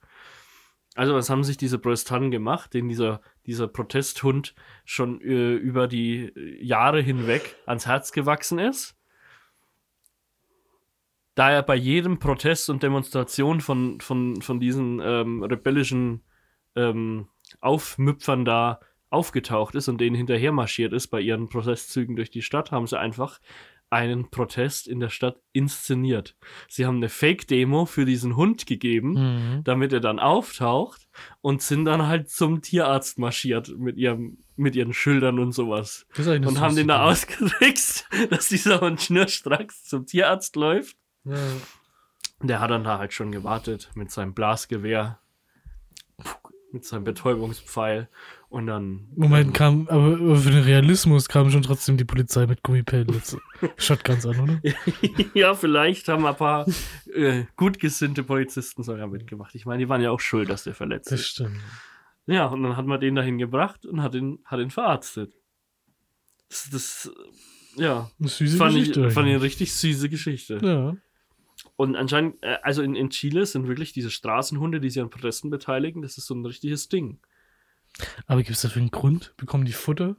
Also, 0.96 1.14
was 1.14 1.30
haben 1.30 1.44
sich 1.44 1.58
diese 1.58 1.78
Protestanten 1.78 2.32
gemacht, 2.32 2.74
den 2.74 2.88
dieser, 2.88 3.20
dieser 3.46 3.68
Protesthund 3.68 4.56
schon 4.86 5.20
äh, 5.22 5.54
über 5.56 5.88
die 5.90 6.32
Jahre 6.62 7.02
hinweg 7.02 7.58
ans 7.66 7.86
Herz 7.86 8.14
gewachsen 8.14 8.60
ist? 8.60 8.96
Da 11.36 11.52
er 11.52 11.64
bei 11.64 11.76
jedem 11.76 12.20
Protest 12.20 12.70
und 12.70 12.84
Demonstration 12.84 13.62
von, 13.62 14.02
von, 14.02 14.42
von 14.42 14.60
diesen 14.60 15.00
ähm, 15.04 15.44
rebellischen 15.44 16.24
ähm, 16.76 17.28
Aufmüpfern 17.62 18.46
da 18.46 18.80
aufgetaucht 19.10 19.74
ist 19.76 19.88
und 19.88 20.00
denen 20.00 20.16
hinterher 20.16 20.52
marschiert 20.52 20.94
ist 20.94 21.08
bei 21.08 21.20
ihren 21.22 21.50
Protestzügen 21.50 22.16
durch 22.16 22.30
die 22.30 22.42
Stadt, 22.44 22.72
haben 22.72 22.86
sie 22.88 23.00
einfach 23.00 23.40
einen 23.92 24.30
Protest 24.30 24.88
in 24.88 25.00
der 25.00 25.10
Stadt 25.10 25.42
inszeniert. 25.52 26.36
Sie 26.68 26.86
haben 26.86 26.98
eine 26.98 27.10
Fake-Demo 27.10 27.86
für 27.88 28.06
diesen 28.06 28.36
Hund 28.36 28.68
gegeben, 28.68 29.14
Mhm. 29.14 29.64
damit 29.64 29.92
er 29.94 30.00
dann 30.00 30.20
auftaucht 30.20 31.08
und 31.42 31.64
sind 31.64 31.86
dann 31.86 32.06
halt 32.06 32.30
zum 32.30 32.62
Tierarzt 32.62 33.18
marschiert 33.18 33.70
mit 33.80 33.98
ihrem 33.98 34.38
mit 34.56 34.76
ihren 34.76 34.94
Schildern 34.94 35.40
und 35.40 35.54
sowas. 35.54 36.06
Das 36.16 36.28
ist 36.28 36.46
Und 36.46 36.60
haben 36.60 36.76
den 36.76 36.88
da 36.90 37.04
ausgetrickst, 37.10 38.08
dass 38.30 38.50
dieser 38.50 38.82
Hund 38.82 39.02
schnurstracks 39.02 39.86
zum 39.86 40.06
Tierarzt 40.06 40.56
läuft. 40.56 40.96
Ja. 41.26 41.36
Der 42.42 42.60
hat 42.62 42.72
dann 42.72 42.84
da 42.84 42.98
halt 43.00 43.14
schon 43.14 43.32
gewartet 43.32 43.90
mit 43.96 44.12
seinem 44.12 44.34
Blasgewehr, 44.34 45.20
mit 46.72 46.86
seinem 46.86 47.04
Betäubungspfeil 47.04 48.08
und 48.48 48.68
dann. 48.68 49.10
Moment, 49.16 49.54
kam, 49.54 49.88
aber 49.90 50.36
für 50.38 50.52
den 50.52 50.64
Realismus 50.64 51.28
kam 51.28 51.50
schon 51.52 51.64
trotzdem 51.64 51.98
die 51.98 52.06
Polizei 52.06 52.46
mit 52.48 52.64
Gummipellets. 52.64 53.36
Shotguns 53.78 54.26
an, 54.26 54.40
oder? 54.40 54.62
ja, 55.34 55.54
vielleicht 55.56 56.08
haben 56.08 56.26
ein 56.26 56.36
paar 56.36 56.66
äh, 57.14 57.44
gut 57.58 57.80
gesinnte 57.80 58.24
Polizisten 58.24 58.84
sogar 58.84 59.08
mitgemacht. 59.08 59.54
Ich 59.56 59.66
meine, 59.66 59.80
die 59.84 59.90
waren 59.90 60.02
ja 60.02 60.12
auch 60.12 60.20
schuld, 60.22 60.50
dass 60.50 60.64
der 60.64 60.76
verletzt 60.76 61.12
Das 61.12 61.20
ist. 61.22 61.28
stimmt. 61.28 61.58
Ja, 62.28 62.46
und 62.46 62.62
dann 62.64 62.78
hat 62.78 62.86
man 62.86 63.00
den 63.02 63.16
dahin 63.16 63.38
gebracht 63.40 63.86
und 63.86 64.02
hat 64.04 64.14
ihn, 64.16 64.40
hat 64.46 64.60
ihn 64.60 64.70
verarztet. 64.70 65.34
Das, 66.48 66.70
das 66.72 67.12
ja, 67.76 68.10
Eine 68.20 68.30
süße 68.30 68.58
fand 68.58 68.76
ich, 68.76 68.80
Geschichte. 68.90 69.12
fand 69.12 69.28
ich 69.28 69.34
eine 69.34 69.42
richtig 69.44 69.74
süße 69.76 70.08
Geschichte. 70.10 70.60
ja. 70.64 70.96
Und 71.76 71.96
anscheinend, 71.96 72.42
äh, 72.44 72.58
also 72.64 72.82
in, 72.82 72.96
in 72.96 73.10
Chile 73.10 73.46
sind 73.46 73.68
wirklich 73.68 73.94
diese 73.94 74.12
Straßenhunde, 74.12 74.80
die 74.80 74.90
sich 74.90 75.02
an 75.02 75.10
Protesten 75.10 75.50
beteiligen, 75.50 76.02
das 76.02 76.18
ist 76.18 76.28
so 76.28 76.36
ein 76.36 76.46
richtiges 76.46 76.90
Ding. 76.90 77.20
Aber 78.28 78.42
gibt 78.44 78.56
es 78.56 78.62
dafür 78.62 78.82
einen 78.82 78.92
Grund? 78.92 79.34
Bekommen 79.38 79.66
die 79.66 79.74
Futter? 79.74 80.16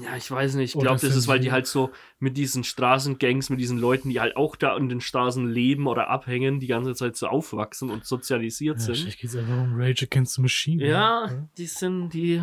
Ja, 0.00 0.16
ich 0.16 0.28
weiß 0.28 0.56
nicht. 0.56 0.74
Ich 0.74 0.80
glaube, 0.80 1.00
das 1.00 1.14
ist, 1.14 1.28
weil 1.28 1.38
die 1.38 1.52
halt 1.52 1.66
so 1.68 1.92
mit 2.18 2.36
diesen 2.36 2.64
Straßengangs, 2.64 3.50
mit 3.50 3.60
diesen 3.60 3.78
Leuten, 3.78 4.10
die 4.10 4.18
halt 4.20 4.36
auch 4.36 4.56
da 4.56 4.76
in 4.76 4.88
den 4.88 5.00
Straßen 5.00 5.48
leben 5.48 5.86
oder 5.86 6.08
abhängen, 6.08 6.58
die 6.58 6.66
ganze 6.66 6.94
Zeit 6.94 7.16
so 7.16 7.28
aufwachsen 7.28 7.90
und 7.90 8.04
sozialisiert 8.04 8.78
Ja, 8.78 8.84
sind. 8.84 8.96
vielleicht 8.96 9.20
geht 9.20 9.30
es 9.30 9.36
einfach 9.36 9.62
um 9.62 9.74
Rage 9.80 10.06
Against 10.06 10.34
the 10.34 10.42
Machine. 10.42 10.84
Ja, 10.84 11.48
die 11.56 11.66
sind, 11.66 12.10
die, 12.10 12.42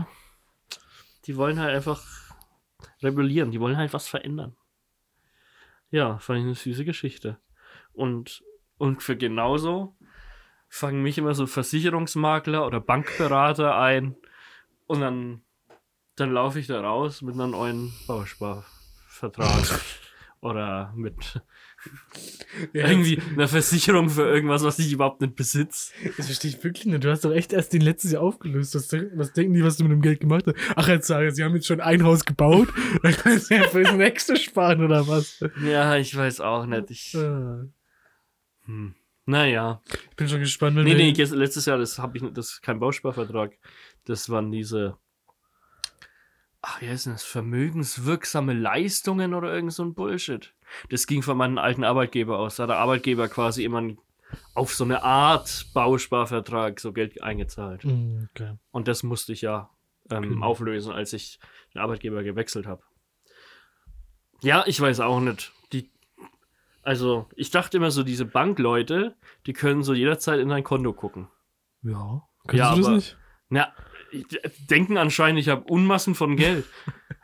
die 1.25 1.35
wollen 1.35 1.59
halt 1.59 1.75
einfach 1.75 2.01
rebellieren, 3.01 3.51
die 3.51 3.59
wollen 3.59 3.75
halt 3.77 3.91
was 3.93 4.07
verändern. 4.07 4.55
Ja, 5.91 6.17
fand 6.19 6.39
ich 6.39 6.45
eine 6.45 6.55
süße 6.55 6.85
Geschichte. 6.85 7.37
Und, 7.93 8.43
und 8.77 9.03
für 9.03 9.15
genauso 9.15 9.95
fangen 10.69 11.03
mich 11.03 11.17
immer 11.17 11.35
so 11.35 11.45
Versicherungsmakler 11.45 12.65
oder 12.65 12.79
Bankberater 12.79 13.77
ein 13.77 14.15
und 14.87 15.01
dann, 15.01 15.41
dann 16.15 16.31
laufe 16.31 16.59
ich 16.59 16.67
da 16.67 16.81
raus 16.81 17.21
mit 17.21 17.35
einem 17.35 17.51
neuen 17.51 17.93
Bausparvertrag 18.07 19.79
oder 20.41 20.91
mit 20.95 21.41
Ja, 22.73 22.87
irgendwie 22.87 23.19
einer 23.33 23.47
Versicherung 23.47 24.09
für 24.09 24.23
irgendwas, 24.23 24.63
was 24.63 24.79
ich 24.79 24.91
überhaupt 24.91 25.21
nicht 25.21 25.35
besitze. 25.35 25.93
Das 26.17 26.25
verstehe 26.27 26.51
ich 26.51 26.63
wirklich 26.63 26.85
nicht. 26.85 27.03
Du 27.03 27.09
hast 27.09 27.23
doch 27.23 27.31
echt 27.31 27.53
erst 27.53 27.73
den 27.73 27.81
letztes 27.81 28.11
Jahr 28.11 28.23
aufgelöst. 28.23 28.75
Was, 28.75 28.91
was 29.15 29.33
denken 29.33 29.53
die, 29.53 29.63
was 29.63 29.77
du 29.77 29.83
mit 29.83 29.91
dem 29.91 30.01
Geld 30.01 30.19
gemacht 30.19 30.45
hast? 30.47 30.55
Ach, 30.75 30.87
jetzt 30.87 31.07
sage 31.07 31.31
sie 31.31 31.43
haben 31.43 31.55
jetzt 31.55 31.67
schon 31.67 31.81
ein 31.81 32.03
Haus 32.03 32.25
gebaut. 32.25 32.69
Dann 33.03 33.13
kannst 33.13 33.49
du 33.49 33.55
ja 33.55 33.63
für 33.67 33.83
das 33.83 33.93
nächste 33.93 34.35
sparen 34.35 34.83
oder 34.83 35.07
was? 35.07 35.43
Ja, 35.63 35.95
ich 35.97 36.15
weiß 36.15 36.41
auch 36.41 36.65
nicht. 36.65 36.89
Ich. 36.89 37.17
Hm. 38.65 38.95
Naja. 39.25 39.81
Ich 40.09 40.15
bin 40.17 40.27
schon 40.27 40.39
gespannt, 40.41 40.75
wenn 40.75 40.83
Nee, 40.83 40.95
nee, 40.95 41.11
ges- 41.11 41.33
letztes 41.33 41.65
Jahr, 41.65 41.77
das 41.77 41.97
habe 41.97 42.17
ich 42.17 42.23
das 42.33 42.49
ist 42.53 42.61
kein 42.61 42.79
Bausparvertrag. 42.79 43.53
Das 44.05 44.29
waren 44.29 44.51
diese. 44.51 44.97
Ach, 46.61 46.81
wie 46.81 46.89
heißt 46.89 47.05
denn 47.05 47.13
das? 47.13 47.23
Vermögenswirksame 47.23 48.53
Leistungen 48.53 49.33
oder 49.33 49.53
irgend 49.53 49.73
so 49.73 49.83
ein 49.83 49.93
Bullshit. 49.93 50.53
Das 50.89 51.07
ging 51.07 51.21
von 51.21 51.37
meinem 51.37 51.57
alten 51.57 51.83
Arbeitgeber 51.83 52.37
aus. 52.39 52.55
Da 52.57 52.63
hat 52.63 52.69
der 52.69 52.77
Arbeitgeber 52.79 53.27
quasi 53.29 53.63
immer 53.63 53.81
auf 54.55 54.73
so 54.73 54.83
eine 54.83 55.03
Art 55.03 55.67
Bausparvertrag 55.73 56.79
so 56.79 56.91
Geld 56.93 57.21
eingezahlt. 57.21 57.83
Hm, 57.83 58.27
Okay. 58.33 58.57
Und 58.71 58.87
das 58.87 59.03
musste 59.03 59.31
ich 59.33 59.41
ja 59.41 59.69
ähm, 60.09 60.23
Genau. 60.23 60.45
auflösen, 60.47 60.91
als 60.91 61.13
ich 61.13 61.39
den 61.73 61.81
Arbeitgeber 61.81 62.23
gewechselt 62.23 62.65
habe. 62.65 62.81
Ja, 64.41 64.63
ich 64.67 64.79
weiß 64.81 64.99
auch 65.01 65.19
nicht. 65.21 65.51
Also, 66.83 67.27
ich 67.35 67.49
dachte 67.51 67.77
immer 67.77 67.91
so, 67.91 68.03
diese 68.03 68.25
Bankleute, 68.25 69.15
die 69.45 69.53
können 69.53 69.83
so 69.83 69.93
jederzeit 69.93 70.39
in 70.39 70.49
dein 70.49 70.63
Konto 70.63 70.93
gucken. 70.93 71.27
Ja. 71.81 72.23
Kannst 72.47 72.59
Ja, 72.59 72.71
du 72.71 72.77
das 72.77 72.87
aber- 72.87 72.95
nicht? 72.97 73.17
Na, 73.49 73.73
denken 74.69 74.97
anscheinend, 74.97 75.39
ich 75.39 75.49
habe 75.49 75.63
Unmassen 75.65 76.13
von 76.15 76.35
Geld. 76.35 76.65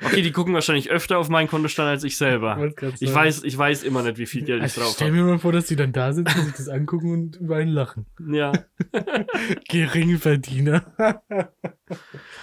Okay, 0.04 0.22
die 0.22 0.32
gucken 0.32 0.54
wahrscheinlich 0.54 0.90
öfter 0.92 1.18
auf 1.18 1.28
meinen 1.30 1.48
Kontostand 1.48 1.90
als 1.90 2.04
ich 2.04 2.18
selber. 2.18 2.72
Ich 3.00 3.14
weiß, 3.14 3.44
ich 3.44 3.58
weiß 3.58 3.84
immer 3.84 4.02
nicht, 4.04 4.18
wie 4.18 4.26
viel 4.28 4.44
Geld 4.44 4.60
ich 4.60 4.64
Also, 4.64 4.82
drauf 4.82 4.92
stell 4.94 5.08
habe. 5.10 5.18
mir 5.18 5.24
mal 5.24 5.40
vor, 5.40 5.52
dass 5.52 5.66
die 5.68 5.76
dann 5.76 5.92
da 5.92 6.14
sitzen, 6.14 6.40
sich 6.46 6.54
das 6.54 6.70
angucken 6.70 7.12
und 7.12 7.36
über 7.38 7.58
einen 7.58 7.72
lachen. 7.72 8.06
Ja. 8.32 8.52
Geringverdiener. 9.68 10.84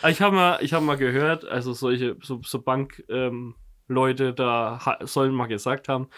Ich 0.09 0.21
habe 0.21 0.35
mal, 0.35 0.59
ich 0.63 0.73
hab 0.73 0.83
mal 0.83 0.97
gehört, 0.97 1.45
also 1.45 1.73
solche 1.73 2.17
so, 2.21 2.41
so 2.45 2.61
Bankleute 2.63 4.25
ähm, 4.29 4.35
da 4.37 4.99
sollen 5.03 5.33
mal 5.33 5.47
gesagt 5.47 5.89
haben, 5.89 6.09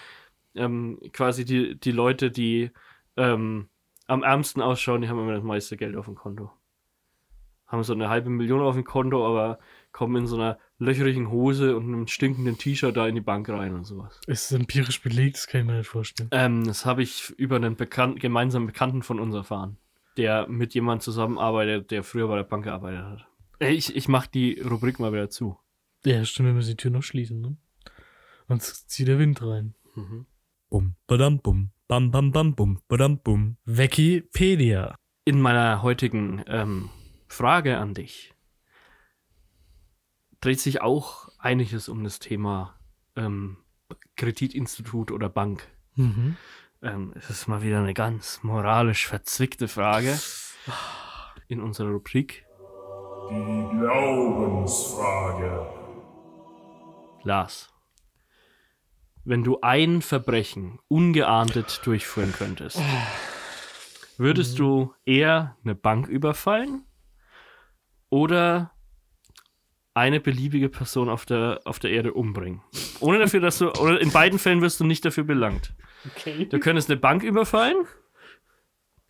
ähm, 0.59 1.01
quasi 1.13 1.45
die, 1.45 1.79
die 1.79 1.93
Leute, 1.93 2.31
die 2.31 2.71
ähm, 3.17 3.69
am 4.07 4.23
ärmsten 4.23 4.63
ausschauen, 4.63 5.03
die 5.03 5.09
haben 5.09 5.19
immer 5.19 5.35
das 5.35 5.45
meiste 5.45 5.77
Geld 5.77 5.97
auf 5.97 6.07
dem 6.07 6.15
Konto. 6.15 6.51
Haben 7.67 7.83
so 7.83 7.93
eine 7.93 8.09
halbe 8.09 8.31
Million 8.31 8.61
auf 8.61 8.75
dem 8.75 8.85
Konto, 8.85 9.27
aber 9.27 9.59
kommen 9.93 10.17
in 10.17 10.27
so 10.27 10.37
einer 10.37 10.59
löcherigen 10.79 11.31
Hose 11.31 11.77
und 11.77 11.85
einem 11.85 12.07
stinkenden 12.07 12.57
T-Shirt 12.57 12.97
da 12.97 13.07
in 13.07 13.15
die 13.15 13.21
Bank 13.21 13.49
rein 13.49 13.75
und 13.75 13.85
sowas. 13.85 14.21
Ist 14.27 14.53
empirisch 14.53 15.03
belegt, 15.03 15.37
das 15.37 15.47
kann 15.47 15.63
ich 15.63 15.67
mir 15.67 15.79
nicht 15.79 15.89
vorstellen. 15.89 16.31
Ähm, 16.33 16.65
das 16.65 16.87
habe 16.87 17.03
ich 17.03 17.31
über 17.31 17.57
einen 17.57 17.77
Bekan 17.77 18.17
gemeinsamen 18.17 18.67
Bekannten 18.67 19.03
von 19.03 19.21
uns 19.21 19.35
erfahren, 19.35 19.77
der 20.17 20.49
mit 20.49 20.73
jemandem 20.75 21.03
zusammenarbeitet, 21.03 21.91
der 21.91 22.03
früher 22.03 22.29
bei 22.29 22.37
der 22.37 22.45
Bank 22.45 22.65
gearbeitet 22.65 23.05
hat. 23.05 23.27
Ich, 23.61 23.95
ich 23.95 24.09
mache 24.09 24.31
die 24.33 24.61
Rubrik 24.61 24.99
mal 24.99 25.13
wieder 25.13 25.29
zu. 25.29 25.59
Ja, 26.05 26.25
stimmt, 26.25 26.49
wir 26.49 26.55
müssen 26.55 26.71
die 26.71 26.77
Tür 26.77 26.93
noch 26.93 27.03
schließen, 27.03 27.41
ne? 27.41 27.57
Sonst 28.47 28.89
zieht 28.89 29.09
der 29.09 29.19
Wind 29.19 29.43
rein. 29.43 29.75
Mhm. 29.95 30.27
Bum, 30.71 30.97
badam, 31.07 31.41
bum, 31.41 31.71
bam, 31.87 32.11
bam, 32.11 32.31
bam, 32.31 32.55
bum, 32.55 32.83
badam, 32.89 33.19
bum. 33.21 33.57
Wikipedia. 33.65 34.95
In 35.25 35.41
meiner 35.41 35.81
heutigen 35.83 36.45
ähm, 36.47 36.91
Frage 37.27 37.79
an 37.79 37.95
dich 37.95 38.35
dreht 40.41 40.61
sich 40.61 40.83
auch 40.83 41.31
einiges 41.39 41.89
um 41.89 42.05
das 42.05 42.19
Thema 42.19 42.79
ähm, 43.17 43.57
Kreditinstitut 44.17 45.11
oder 45.11 45.31
Bank. 45.31 45.67
Mhm. 45.95 46.37
Ähm, 46.83 47.15
es 47.17 47.31
ist 47.31 47.49
mal 47.49 47.63
wieder 47.63 47.79
eine 47.79 47.95
ganz 47.95 48.43
moralisch 48.43 49.07
verzwickte 49.07 49.69
Frage 49.69 50.19
in 51.49 51.63
unserer 51.63 51.93
Rubrik. 51.93 52.45
Die 53.31 53.69
Glaubensfrage. 53.79 55.67
Lars, 57.25 57.71
wenn 59.29 59.45
du 59.45 59.59
ein 59.61 60.01
Verbrechen 60.01 60.79
ungeahndet 60.89 61.83
durchführen 61.85 62.33
könntest, 62.33 62.81
würdest 64.17 64.59
du 64.59 64.95
eher 65.05 65.57
eine 65.63 65.75
Bank 65.75 66.09
überfallen 66.09 66.85
oder 68.09 68.73
eine 69.93 70.21
beliebige 70.21 70.71
Person 70.71 71.11
auf 71.11 71.27
der, 71.27 71.61
auf 71.67 71.79
der 71.79 71.91
Erde 71.91 72.15
umbringen? 72.15 72.63
Ohne 73.01 73.19
dafür, 73.19 73.41
dass 73.41 73.59
du, 73.59 73.71
oder 73.73 74.01
in 74.01 74.11
beiden 74.13 74.39
Fällen 74.39 74.63
wirst 74.63 74.81
du 74.81 74.85
nicht 74.85 75.05
dafür 75.05 75.25
belangt. 75.25 75.75
Okay. 76.07 76.47
Du 76.47 76.59
könntest 76.59 76.91
eine 76.91 76.99
Bank 76.99 77.23
überfallen, 77.23 77.85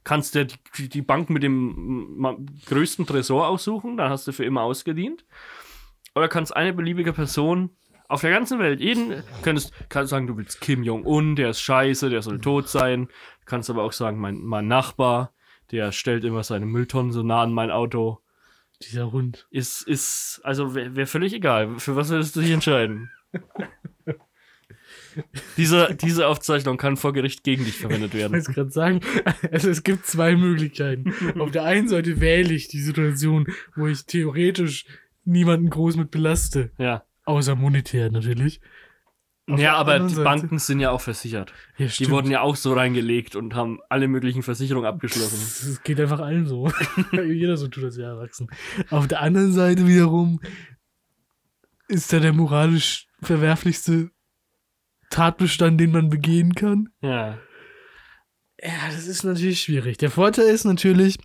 kannst 0.02 0.34
dir 0.34 0.48
die, 0.76 0.88
die 0.88 1.02
Bank 1.02 1.30
mit 1.30 1.44
dem 1.44 2.48
größten 2.66 3.06
Tresor 3.06 3.46
aussuchen, 3.46 3.96
dann 3.96 4.10
hast 4.10 4.26
du 4.26 4.32
für 4.32 4.44
immer 4.44 4.62
ausgedient. 4.62 5.24
Oder 6.16 6.26
kannst 6.26 6.56
eine 6.56 6.72
beliebige 6.72 7.12
Person 7.12 7.70
auf 8.08 8.22
der 8.22 8.30
ganzen 8.30 8.58
Welt, 8.58 8.80
jeden, 8.80 9.22
könntest, 9.42 9.72
kannst 9.90 10.10
sagen, 10.10 10.26
du 10.26 10.36
willst 10.36 10.60
Kim 10.60 10.82
Jong-un, 10.82 11.36
der 11.36 11.50
ist 11.50 11.60
scheiße, 11.60 12.08
der 12.08 12.22
soll 12.22 12.40
tot 12.40 12.68
sein. 12.68 13.08
Kannst 13.44 13.68
aber 13.70 13.82
auch 13.82 13.92
sagen, 13.92 14.18
mein, 14.18 14.38
mein 14.38 14.66
Nachbar, 14.66 15.34
der 15.70 15.92
stellt 15.92 16.24
immer 16.24 16.42
seine 16.42 16.66
Mülltonnen 16.66 17.12
so 17.12 17.22
nah 17.22 17.42
an 17.42 17.52
mein 17.52 17.70
Auto. 17.70 18.20
Dieser 18.82 19.12
Hund. 19.12 19.46
Ist, 19.50 19.82
ist, 19.82 20.40
also 20.42 20.74
wäre 20.74 20.96
wär 20.96 21.06
völlig 21.06 21.34
egal. 21.34 21.78
Für 21.78 21.96
was 21.96 22.08
würdest 22.08 22.34
du 22.36 22.40
dich 22.40 22.52
entscheiden? 22.52 23.10
diese, 25.56 25.94
diese 26.00 26.28
Aufzeichnung 26.28 26.76
kann 26.76 26.96
vor 26.96 27.12
Gericht 27.12 27.42
gegen 27.44 27.64
dich 27.64 27.78
verwendet 27.78 28.14
Ich 28.14 28.20
werden. 28.20 28.32
wollte 28.32 28.52
gerade 28.52 28.70
sagen, 28.70 29.00
also 29.52 29.68
es 29.68 29.82
gibt 29.82 30.06
zwei 30.06 30.36
Möglichkeiten. 30.36 31.12
Auf 31.38 31.50
der 31.50 31.64
einen 31.64 31.88
Seite 31.88 32.20
wähle 32.20 32.54
ich 32.54 32.68
die 32.68 32.80
Situation, 32.80 33.46
wo 33.76 33.86
ich 33.86 34.06
theoretisch 34.06 34.86
niemanden 35.24 35.68
groß 35.68 35.96
mit 35.96 36.10
belaste. 36.10 36.70
Ja. 36.78 37.04
Außer 37.28 37.56
monetär 37.56 38.10
natürlich. 38.10 38.60
Auf 39.50 39.58
ja, 39.60 39.74
aber 39.76 39.98
die 40.00 40.08
Seite- 40.14 40.24
Banken 40.24 40.58
sind 40.58 40.80
ja 40.80 40.90
auch 40.90 41.00
versichert. 41.02 41.52
Ja, 41.76 41.86
Die 41.86 42.08
wurden 42.10 42.30
ja 42.30 42.40
auch 42.40 42.56
so 42.56 42.72
reingelegt 42.72 43.36
und 43.36 43.54
haben 43.54 43.80
alle 43.90 44.08
möglichen 44.08 44.42
Versicherungen 44.42 44.86
abgeschlossen. 44.88 45.36
Es 45.36 45.82
geht 45.82 46.00
einfach 46.00 46.20
allen 46.20 46.46
so. 46.46 46.70
Jeder 47.12 47.58
so 47.58 47.68
tut 47.68 47.84
das 47.84 47.98
ja 47.98 48.08
erwachsen. 48.08 48.48
Auf 48.88 49.08
der 49.08 49.20
anderen 49.20 49.52
Seite 49.52 49.86
wiederum 49.86 50.40
ist 51.86 52.12
da 52.12 52.18
der 52.20 52.32
moralisch 52.32 53.06
verwerflichste 53.22 54.10
Tatbestand, 55.10 55.78
den 55.80 55.92
man 55.92 56.08
begehen 56.08 56.54
kann. 56.54 56.88
Ja. 57.02 57.38
Ja, 58.62 58.72
das 58.90 59.06
ist 59.06 59.22
natürlich 59.22 59.60
schwierig. 59.60 59.98
Der 59.98 60.10
Vorteil 60.10 60.46
ist 60.46 60.64
natürlich, 60.64 61.18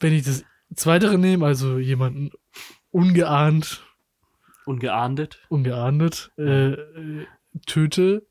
wenn 0.00 0.14
ich 0.14 0.24
das 0.24 0.44
Zweitere 0.74 1.18
nehme, 1.18 1.44
also 1.44 1.78
jemanden 1.78 2.30
ungeahnt, 2.90 3.86
Ungeahndet. 4.64 5.40
ungeahndet 5.48 6.30
äh, 6.38 6.72
äh, 6.72 7.26
töte, 7.66 8.26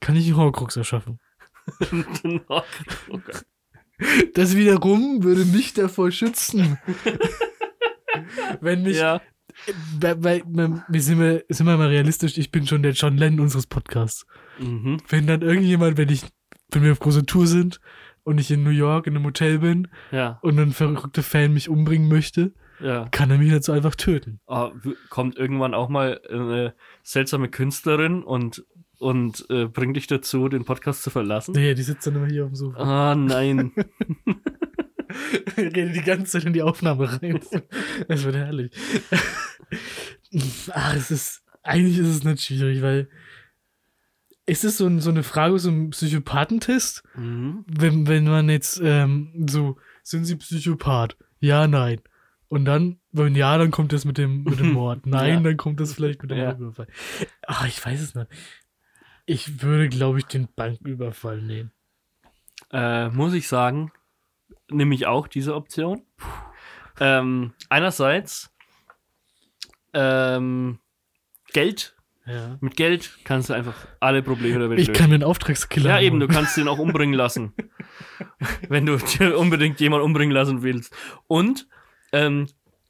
kann 0.00 0.16
ich 0.16 0.26
einen 0.26 0.36
Horcrux 0.36 0.76
erschaffen. 0.76 1.18
Das 4.34 4.54
wiederum 4.56 5.22
würde 5.22 5.44
mich 5.46 5.72
davor 5.72 6.10
schützen. 6.10 6.78
wenn 8.60 8.82
mich 8.82 8.98
ja. 8.98 9.20
bei, 9.98 10.14
bei, 10.14 10.42
bei, 10.44 10.68
wir 10.88 11.00
sind, 11.02 11.18
wir, 11.18 11.44
sind 11.48 11.66
wir 11.66 11.76
mal 11.78 11.88
realistisch, 11.88 12.36
ich 12.36 12.50
bin 12.50 12.66
schon 12.66 12.82
der 12.82 12.92
John 12.92 13.16
Lennon 13.16 13.40
unseres 13.40 13.66
Podcasts. 13.66 14.26
Mhm. 14.58 14.98
Wenn 15.08 15.26
dann 15.26 15.40
irgendjemand, 15.40 15.96
wenn 15.96 16.10
ich, 16.10 16.24
wenn 16.70 16.82
wir 16.82 16.92
auf 16.92 17.00
große 17.00 17.24
Tour 17.24 17.46
sind 17.46 17.80
und 18.22 18.38
ich 18.38 18.50
in 18.50 18.64
New 18.64 18.70
York 18.70 19.06
in 19.06 19.16
einem 19.16 19.24
Hotel 19.24 19.60
bin 19.60 19.88
Ja. 20.12 20.38
und 20.42 20.58
ein 20.58 20.72
verrückter 20.72 21.22
Fan 21.22 21.54
mich 21.54 21.70
umbringen 21.70 22.08
möchte, 22.08 22.52
Ja. 22.80 23.08
kann 23.10 23.30
er 23.30 23.38
mich 23.38 23.50
dazu 23.50 23.72
einfach 23.72 23.94
töten. 23.94 24.40
W- 24.46 24.94
kommt 25.08 25.36
irgendwann 25.36 25.74
auch 25.74 25.88
mal 25.88 26.20
eine 26.28 26.74
seltsame 27.02 27.48
Künstlerin 27.48 28.22
und, 28.22 28.64
und 28.98 29.46
äh, 29.50 29.66
bringt 29.66 29.96
dich 29.96 30.06
dazu, 30.06 30.48
den 30.48 30.64
Podcast 30.64 31.02
zu 31.02 31.10
verlassen? 31.10 31.52
Nee, 31.52 31.74
die 31.74 31.82
sitzt 31.82 32.06
dann 32.06 32.16
immer 32.16 32.26
hier 32.26 32.44
auf 32.44 32.50
dem 32.50 32.56
Sofa. 32.56 32.78
Ah, 33.10 33.14
nein. 33.14 33.72
Rede 35.56 35.90
die 35.92 36.02
ganze 36.02 36.26
Zeit 36.32 36.44
in 36.44 36.52
die 36.52 36.62
Aufnahme 36.62 37.10
rein. 37.22 37.40
Das 38.08 38.24
wird 38.24 38.36
herrlich. 38.36 38.70
Ach, 40.72 40.94
es 40.94 41.10
ist, 41.10 41.42
eigentlich 41.62 41.98
ist 41.98 42.08
es 42.08 42.24
nicht 42.24 42.42
schwierig, 42.42 42.82
weil 42.82 43.08
ist 44.44 44.64
es 44.64 44.76
so, 44.78 44.86
ein, 44.86 45.00
so 45.00 45.10
eine 45.10 45.22
Frage, 45.22 45.58
so 45.58 45.70
ein 45.70 45.90
Psychopathentest? 45.90 47.02
Mhm. 47.16 47.64
wenn, 47.66 48.06
wenn 48.06 48.24
man 48.24 48.48
jetzt 48.48 48.80
ähm, 48.84 49.46
so, 49.48 49.76
sind 50.02 50.24
sie 50.24 50.36
Psychopath? 50.36 51.16
Ja, 51.40 51.66
nein. 51.66 52.00
Und 52.48 52.64
dann, 52.64 53.00
wenn 53.12 53.34
ja, 53.34 53.58
dann 53.58 53.70
kommt 53.70 53.92
das 53.92 54.04
mit 54.04 54.18
dem, 54.18 54.44
mit 54.44 54.58
dem 54.60 54.72
Mord. 54.74 55.06
Nein, 55.06 55.34
Ja. 55.34 55.40
dann 55.40 55.56
kommt 55.56 55.80
das 55.80 55.92
vielleicht 55.94 56.22
mit 56.22 56.30
dem 56.30 56.38
Ja. 56.38 56.46
Banküberfall. 56.52 56.86
Ach, 57.46 57.66
ich 57.66 57.84
weiß 57.84 58.00
es 58.00 58.14
nicht. 58.14 58.28
Ich 59.26 59.62
würde, 59.62 59.88
glaube 59.88 60.18
ich, 60.18 60.26
den 60.26 60.48
Banküberfall 60.54 61.42
nehmen. 61.42 61.72
Äh, 62.72 63.08
muss 63.08 63.34
ich 63.34 63.48
sagen, 63.48 63.90
nehme 64.70 64.94
ich 64.94 65.06
auch 65.06 65.26
diese 65.26 65.54
Option. 65.54 66.02
Ähm, 67.00 67.52
einerseits 67.68 68.52
ähm, 69.92 70.78
Geld. 71.52 71.94
Ja. 72.26 72.58
Mit 72.60 72.76
Geld 72.76 73.18
kannst 73.24 73.50
du 73.50 73.54
einfach 73.54 73.74
alle 74.00 74.20
Probleme 74.22 74.58
der 74.58 74.68
Welt 74.70 74.80
Ich 74.80 74.88
lösen. 74.88 74.98
kann 74.98 75.12
einen 75.12 75.22
Auftragskiller 75.22 75.90
Ja, 75.90 76.00
eben, 76.00 76.18
du 76.18 76.26
kannst 76.26 76.56
den 76.56 76.66
auch 76.66 76.78
umbringen 76.78 77.14
lassen. 77.14 77.52
Wenn 78.68 78.84
du 78.86 78.96
unbedingt 79.38 79.80
jemanden 79.80 80.04
umbringen 80.04 80.34
lassen 80.34 80.62
willst. 80.62 80.92
Und 81.28 81.68
ähm, 82.16 82.46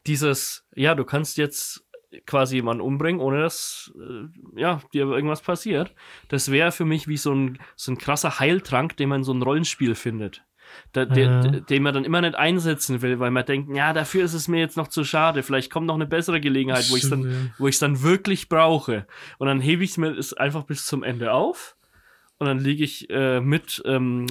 dieses, 0.07 0.65
ja, 0.75 0.95
du 0.95 1.05
kannst 1.05 1.37
jetzt 1.37 1.85
quasi 2.27 2.57
jemanden 2.57 2.81
umbringen, 2.83 3.21
ohne 3.21 3.41
dass 3.43 3.93
äh, 3.99 4.61
ja, 4.61 4.81
dir 4.93 5.07
irgendwas 5.07 5.43
passiert. 5.43 5.95
Das 6.29 6.51
wäre 6.51 6.73
für 6.73 6.85
mich 6.85 7.09
wie 7.09 7.17
so 7.17 7.33
ein, 7.35 7.59
so 7.75 7.93
ein 7.93 7.99
krasser 7.99 8.39
Heiltrank, 8.39 8.97
den 8.97 9.09
man 9.09 9.21
in 9.21 9.25
so 9.25 9.33
ein 9.35 9.43
Rollenspiel 9.43 9.95
findet. 9.95 10.43
Da, 10.93 11.05
der, 11.05 11.25
Ja. 11.25 11.41
den 11.61 11.83
man 11.83 11.95
dann 11.95 12.05
immer 12.05 12.21
nicht 12.21 12.35
einsetzen 12.35 13.01
will, 13.03 13.21
weil 13.21 13.31
man 13.31 13.45
denkt, 13.45 13.75
ja, 13.77 13.93
dafür 13.93 14.25
ist 14.25 14.35
es 14.35 14.49
mir 14.49 14.59
jetzt 14.61 14.77
noch 14.77 14.89
zu 14.89 15.05
schade. 15.05 15.43
Vielleicht 15.43 15.71
kommt 15.71 15.87
noch 15.87 15.95
eine 15.95 16.07
bessere 16.07 16.41
Gelegenheit, 16.41 16.91
wo 16.91 16.97
ich 16.97 17.09
dann 17.09 17.53
wo 17.59 17.69
es 17.69 17.79
dann 17.79 18.03
wirklich 18.03 18.49
brauche. 18.49 19.07
Und 19.39 19.47
dann 19.47 19.61
hebe 19.61 19.85
ich 19.85 19.91
es 19.91 19.97
mir 19.97 20.17
einfach 20.39 20.65
bis 20.65 20.87
zum 20.87 21.03
Ende 21.05 21.33
auf. 21.33 21.76
Und 22.39 22.47
dann 22.47 22.59
liege 22.59 22.85
ich 22.85 23.09
äh, 23.09 23.41
mit 23.41 23.83
ähm, 23.87 24.27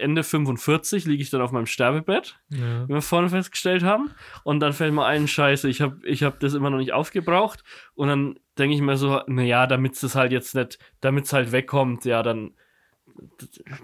Ende 0.00 0.22
45, 0.22 1.04
liege 1.04 1.22
ich 1.22 1.28
dann 1.30 1.42
auf 1.42 1.52
meinem 1.52 1.66
Sterbebett, 1.66 2.38
Ja. 2.48 2.88
wie 2.88 2.94
wir 2.94 3.02
vorne 3.02 3.28
festgestellt 3.28 3.82
haben. 3.82 4.10
Und 4.42 4.60
dann 4.60 4.72
fällt 4.72 4.94
mir 4.94 5.04
ein, 5.04 5.28
Scheiße, 5.28 5.68
ich 5.68 5.82
habe 5.82 5.98
ich 6.06 6.22
hab 6.22 6.40
das 6.40 6.54
immer 6.54 6.70
noch 6.70 6.78
nicht 6.78 6.92
aufgebraucht. 6.94 7.62
Und 7.94 8.08
dann 8.08 8.38
denke 8.58 8.74
ich 8.74 8.80
mir 8.80 8.96
so, 8.96 9.20
naja, 9.26 9.66
damit 9.66 10.02
es 10.02 10.14
halt 10.14 10.32
jetzt 10.32 10.54
nicht, 10.54 10.78
damit 11.02 11.26
es 11.26 11.32
halt 11.34 11.52
wegkommt, 11.52 12.04
ja, 12.06 12.22
dann, 12.22 12.52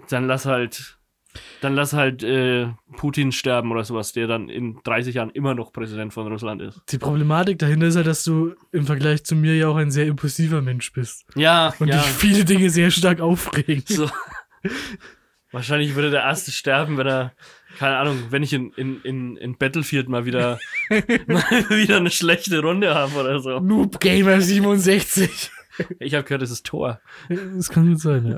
dann 0.09 0.25
lass 0.25 0.45
halt, 0.45 0.98
dann 1.61 1.75
lass 1.75 1.93
halt 1.93 2.23
äh, 2.23 2.67
Putin 2.97 3.31
sterben 3.31 3.71
oder 3.71 3.83
sowas, 3.83 4.13
der 4.13 4.27
dann 4.27 4.49
in 4.49 4.79
30 4.83 5.15
Jahren 5.15 5.29
immer 5.29 5.55
noch 5.55 5.73
Präsident 5.73 6.13
von 6.13 6.27
Russland 6.27 6.61
ist. 6.61 6.81
Die 6.89 6.97
Problematik 6.97 7.59
dahinter 7.59 7.87
ist 7.87 7.95
ja, 7.95 8.03
dass 8.03 8.23
du 8.23 8.55
im 8.71 8.85
Vergleich 8.85 9.23
zu 9.23 9.35
mir 9.35 9.55
ja 9.55 9.67
auch 9.67 9.75
ein 9.75 9.91
sehr 9.91 10.05
impulsiver 10.05 10.61
Mensch 10.61 10.91
bist. 10.93 11.25
Ja, 11.35 11.73
Und 11.79 11.89
ja. 11.89 11.97
dich 11.97 12.05
viele 12.05 12.45
Dinge 12.45 12.69
sehr 12.69 12.91
stark 12.91 13.21
aufregen. 13.21 13.83
So. 13.85 14.09
Wahrscheinlich 15.51 15.95
würde 15.95 16.11
der 16.11 16.21
Erste 16.21 16.51
sterben, 16.51 16.97
wenn 16.97 17.07
er, 17.07 17.33
keine 17.79 17.97
Ahnung, 17.97 18.25
wenn 18.29 18.43
ich 18.43 18.53
in, 18.53 18.71
in, 18.73 19.01
in, 19.01 19.35
in 19.35 19.57
Battlefield 19.57 20.07
mal 20.07 20.25
wieder, 20.25 20.59
mal 21.27 21.69
wieder 21.69 21.97
eine 21.97 22.11
schlechte 22.11 22.61
Runde 22.61 22.93
habe 22.93 23.15
oder 23.19 23.39
so. 23.39 23.59
Noob 23.59 23.99
Gamer 23.99 24.41
67. 24.41 25.51
Ich 25.99 26.13
habe 26.13 26.23
gehört, 26.23 26.41
das 26.41 26.51
ist 26.51 26.65
Tor. 26.65 26.99
Das 27.29 27.69
kann 27.69 27.87
gut 27.87 27.99
sein, 27.99 28.37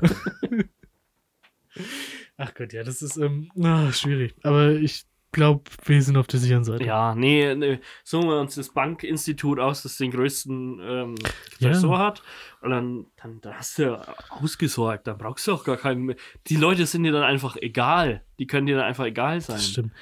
Ach 2.42 2.54
Gott, 2.54 2.72
ja, 2.72 2.82
das 2.82 3.02
ist 3.02 3.16
ähm, 3.18 3.52
ah, 3.62 3.92
schwierig. 3.92 4.34
Aber 4.42 4.70
ich 4.70 5.04
glaube, 5.30 5.62
wir 5.84 6.02
sind 6.02 6.16
auf 6.16 6.26
der 6.26 6.40
sicheren 6.40 6.64
Seite. 6.64 6.84
Ja, 6.84 7.14
nee, 7.14 7.54
nee. 7.54 7.78
suchen 8.02 8.28
wir 8.28 8.40
uns 8.40 8.56
das 8.56 8.70
Bankinstitut 8.70 9.60
aus, 9.60 9.84
das 9.84 9.96
den 9.96 10.10
größten 10.10 10.80
ähm, 10.82 11.14
Ja. 11.60 11.98
Hat. 11.98 12.22
Und 12.60 12.70
dann, 12.70 13.06
dann, 13.16 13.40
dann 13.42 13.54
hast 13.54 13.78
du 13.78 13.82
ja 13.82 14.14
ausgesorgt. 14.28 15.06
Dann 15.06 15.18
brauchst 15.18 15.46
du 15.46 15.52
auch 15.52 15.62
gar 15.62 15.76
keinen 15.76 16.02
mehr. 16.02 16.16
Die 16.48 16.56
Leute 16.56 16.84
sind 16.86 17.04
dir 17.04 17.12
dann 17.12 17.22
einfach 17.22 17.56
egal. 17.56 18.24
Die 18.40 18.48
können 18.48 18.66
dir 18.66 18.74
dann 18.74 18.86
einfach 18.86 19.04
egal 19.04 19.40
sein. 19.40 19.56
Das 19.56 19.68
stimmt. 19.68 19.92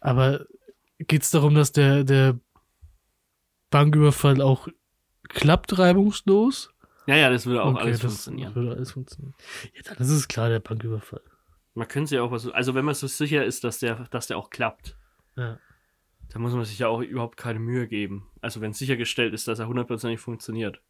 Aber 0.00 0.44
geht 0.98 1.22
es 1.22 1.30
darum, 1.30 1.54
dass 1.54 1.72
der, 1.72 2.04
der 2.04 2.38
Banküberfall 3.70 4.42
auch 4.42 4.68
klappt 5.30 5.78
reibungslos? 5.78 6.74
Ja, 7.06 7.16
ja, 7.16 7.30
das 7.30 7.46
würde 7.46 7.62
auch 7.62 7.72
Okay, 7.72 7.84
alles 7.84 8.00
das 8.00 8.12
funktionieren. 8.12 8.54
Würde 8.54 8.72
alles 8.72 8.92
funktionieren. 8.92 9.34
Ja, 9.74 9.82
dann 9.82 9.96
ist 9.96 10.10
es 10.10 10.28
klar, 10.28 10.50
der 10.50 10.60
Banküberfall. 10.60 11.22
Man 11.76 11.88
könnte 11.88 12.08
sich 12.08 12.18
auch 12.18 12.30
was. 12.30 12.48
Also, 12.48 12.74
wenn 12.74 12.84
man 12.84 12.94
so 12.94 13.06
sicher 13.06 13.44
ist, 13.44 13.62
dass 13.62 13.78
der, 13.78 14.06
dass 14.10 14.26
der 14.26 14.38
auch 14.38 14.50
klappt. 14.50 14.96
Ja. 15.36 15.58
Da 16.32 16.38
muss 16.38 16.52
man 16.52 16.64
sich 16.64 16.78
ja 16.78 16.88
auch 16.88 17.00
überhaupt 17.00 17.36
keine 17.36 17.58
Mühe 17.58 17.86
geben. 17.86 18.28
Also 18.40 18.60
wenn 18.60 18.72
sichergestellt 18.72 19.32
ist, 19.32 19.48
dass 19.48 19.58
er 19.58 19.68
hundertprozentig 19.68 20.20
funktioniert. 20.20 20.80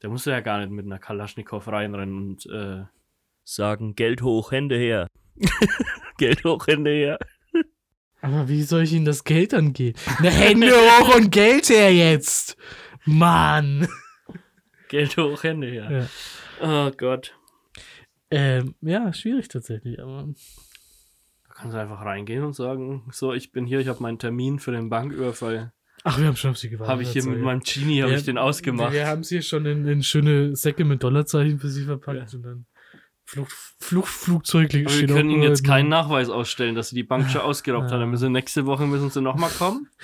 Da 0.00 0.08
musst 0.08 0.26
du 0.26 0.30
ja 0.30 0.40
gar 0.40 0.58
nicht 0.58 0.70
mit 0.70 0.84
einer 0.84 0.98
Kalaschnikow 0.98 1.66
reinrennen 1.66 2.16
und 2.16 2.46
äh, 2.46 2.84
sagen, 3.42 3.94
Geld 3.94 4.22
hoch, 4.22 4.52
Hände 4.52 4.76
her. 4.76 5.06
Geld 6.18 6.44
hoch, 6.44 6.66
Hände 6.66 6.90
her. 6.90 7.18
Aber 8.20 8.48
wie 8.48 8.62
soll 8.62 8.82
ich 8.82 8.92
Ihnen 8.92 9.04
das 9.04 9.24
Geld 9.24 9.52
dann 9.52 9.72
geben? 9.72 9.98
Na, 10.20 10.30
Hände 10.30 10.70
hoch 10.70 11.16
und 11.16 11.30
Geld 11.30 11.68
her 11.68 11.92
jetzt! 11.92 12.56
Mann! 13.04 13.86
Geld 14.88 15.16
hoch, 15.16 15.42
Hände 15.42 15.66
her. 15.66 16.08
Ja. 16.60 16.86
Oh 16.88 16.90
Gott. 16.96 17.34
Ähm, 18.34 18.74
ja, 18.80 19.12
schwierig 19.12 19.48
tatsächlich, 19.48 20.00
aber. 20.00 20.28
Da 21.48 21.54
kannst 21.54 21.74
du 21.74 21.80
einfach 21.80 22.04
reingehen 22.04 22.42
und 22.44 22.54
sagen, 22.54 23.08
so, 23.12 23.32
ich 23.32 23.52
bin 23.52 23.64
hier, 23.66 23.78
ich 23.80 23.88
habe 23.88 24.02
meinen 24.02 24.18
Termin 24.18 24.58
für 24.58 24.72
den 24.72 24.88
Banküberfall. 24.90 25.72
Ach, 26.02 26.18
wir 26.18 26.26
haben 26.26 26.36
schon 26.36 26.50
auf 26.50 26.58
Sie 26.58 26.68
gewartet. 26.68 26.90
Habe 26.92 27.02
ich 27.02 27.10
hier 27.10 27.24
mit 27.24 27.40
meinem 27.40 27.60
Genie, 27.60 28.02
habe 28.02 28.14
ich 28.14 28.24
den 28.24 28.36
ausgemacht. 28.36 28.92
Wir 28.92 29.06
haben 29.06 29.20
es 29.22 29.28
hier 29.30 29.40
schon 29.42 29.64
in, 29.64 29.86
in 29.86 30.02
schöne 30.02 30.54
Säcke 30.56 30.84
mit 30.84 31.02
Dollarzeichen 31.02 31.58
für 31.58 31.70
Sie 31.70 31.84
verpackt 31.84 32.32
Ja. 32.32 32.36
und 32.38 32.42
dann 32.42 32.66
Flucht, 33.26 33.52
Fluchtflugzeug 33.78 34.70
Aber 34.70 34.82
wir 34.82 34.88
steht 34.90 35.08
können 35.08 35.30
auch 35.30 35.34
ihnen 35.34 35.42
jetzt 35.42 35.64
keinen 35.64 35.88
Nachweis 35.88 36.28
ausstellen, 36.28 36.74
dass 36.74 36.90
sie 36.90 36.96
die 36.96 37.02
Bank 37.04 37.30
schon 37.30 37.40
ausgeraubt 37.40 37.90
haben. 37.90 38.00
Dann 38.00 38.10
müssen 38.10 38.32
nächste 38.32 38.66
Woche 38.66 38.86
müssen 38.86 39.08
sie 39.10 39.20
nochmal 39.22 39.50
kommen. 39.50 39.88